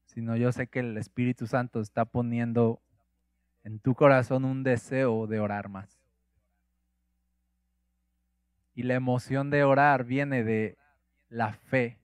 sino 0.07 0.37
yo 0.37 0.53
sé 0.53 0.69
que 0.69 0.81
el 0.81 0.97
Espíritu 0.97 1.47
Santo 1.47 1.81
está 1.81 2.05
poniendo 2.05 2.81
en 3.65 3.81
tu 3.81 3.95
corazón 3.95 4.45
un 4.45 4.63
deseo 4.63 5.27
de 5.27 5.41
orar 5.41 5.69
más. 5.69 5.99
Y 8.75 8.85
la 8.85 8.95
emoción 8.95 9.51
de 9.51 9.65
orar 9.65 10.05
viene 10.05 10.45
de 10.45 10.79
la 11.29 11.53
fe 11.53 11.99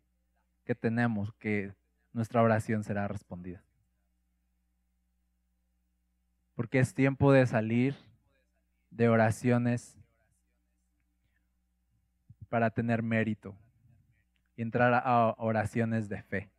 que 0.64 0.74
tenemos 0.74 1.32
que 1.34 1.72
nuestra 2.12 2.42
oración 2.42 2.82
será 2.82 3.06
respondida. 3.08 3.62
Porque 6.54 6.80
es 6.80 6.94
tiempo 6.94 7.32
de 7.32 7.46
salir 7.46 7.94
de 8.90 9.08
oraciones 9.08 9.96
para 12.46 12.70
tener 12.70 13.02
mérito 13.02 13.56
y 14.56 14.62
entrar 14.62 14.94
a 14.94 15.34
oraciones 15.38 16.08
de 16.08 16.22
fe. 16.22 16.50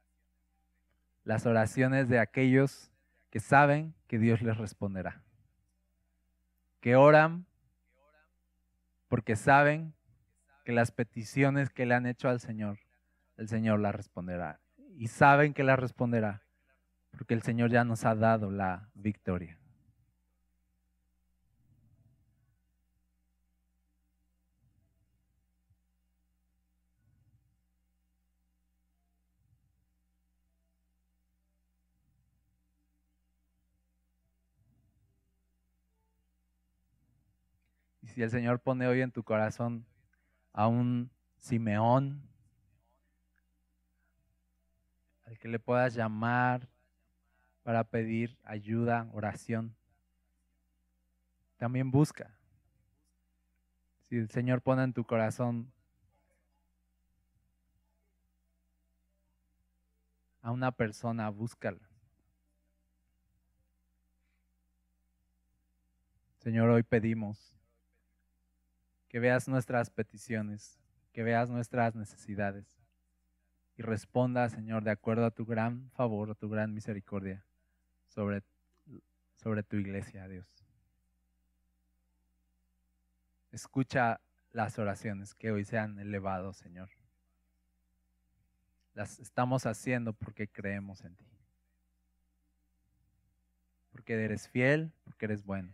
Las 1.23 1.45
oraciones 1.45 2.09
de 2.09 2.19
aquellos 2.19 2.91
que 3.29 3.39
saben 3.39 3.93
que 4.07 4.19
Dios 4.19 4.41
les 4.41 4.57
responderá. 4.57 5.21
Que 6.79 6.95
oran 6.95 7.45
porque 9.07 9.35
saben 9.35 9.93
que 10.63 10.73
las 10.73 10.91
peticiones 10.91 11.69
que 11.69 11.85
le 11.85 11.95
han 11.95 12.05
hecho 12.05 12.29
al 12.29 12.39
Señor, 12.39 12.79
el 13.37 13.47
Señor 13.47 13.79
las 13.79 13.95
responderá. 13.95 14.59
Y 14.95 15.07
saben 15.07 15.53
que 15.53 15.63
las 15.63 15.79
responderá 15.79 16.43
porque 17.17 17.33
el 17.33 17.41
Señor 17.41 17.71
ya 17.71 17.83
nos 17.83 18.05
ha 18.05 18.15
dado 18.15 18.51
la 18.51 18.89
victoria. 18.93 19.56
Si 38.17 38.23
el 38.23 38.31
Señor 38.31 38.59
pone 38.59 38.87
hoy 38.87 39.01
en 39.01 39.11
tu 39.11 39.21
corazón 39.21 39.85
a 40.51 40.65
un 40.65 41.11
Simeón, 41.37 42.27
al 45.23 45.37
que 45.37 45.47
le 45.47 45.59
puedas 45.59 45.93
llamar 45.93 46.67
para 47.61 47.83
pedir 47.83 48.35
ayuda, 48.43 49.07
oración, 49.13 49.75
también 51.57 51.91
busca. 51.91 52.35
Si 54.09 54.17
el 54.17 54.31
Señor 54.31 54.63
pone 54.63 54.81
en 54.81 54.93
tu 54.93 55.05
corazón 55.05 55.71
a 60.41 60.49
una 60.49 60.71
persona, 60.71 61.29
búscala. 61.29 61.87
Señor, 66.39 66.71
hoy 66.71 66.81
pedimos 66.81 67.56
que 69.17 69.21
veas 69.21 69.47
nuestras 69.47 69.89
peticiones, 69.89 70.79
que 71.11 71.23
veas 71.23 71.49
nuestras 71.49 71.95
necesidades 71.95 72.77
y 73.75 73.81
responda, 73.81 74.47
Señor, 74.47 74.83
de 74.83 74.91
acuerdo 74.91 75.25
a 75.25 75.31
tu 75.31 75.43
gran 75.43 75.89
favor, 75.89 76.29
a 76.29 76.35
tu 76.35 76.47
gran 76.49 76.71
misericordia 76.71 77.43
sobre, 78.09 78.43
sobre 79.37 79.63
tu 79.63 79.77
iglesia, 79.77 80.27
Dios. 80.27 80.47
Escucha 83.51 84.21
las 84.51 84.77
oraciones 84.77 85.33
que 85.33 85.49
hoy 85.49 85.65
se 85.65 85.79
han 85.79 85.97
elevado, 85.97 86.53
Señor. 86.53 86.91
Las 88.93 89.17
estamos 89.17 89.65
haciendo 89.65 90.13
porque 90.13 90.47
creemos 90.47 91.03
en 91.03 91.15
ti. 91.15 91.25
Porque 93.89 94.13
eres 94.13 94.47
fiel, 94.47 94.93
porque 95.05 95.25
eres 95.25 95.43
bueno. 95.43 95.73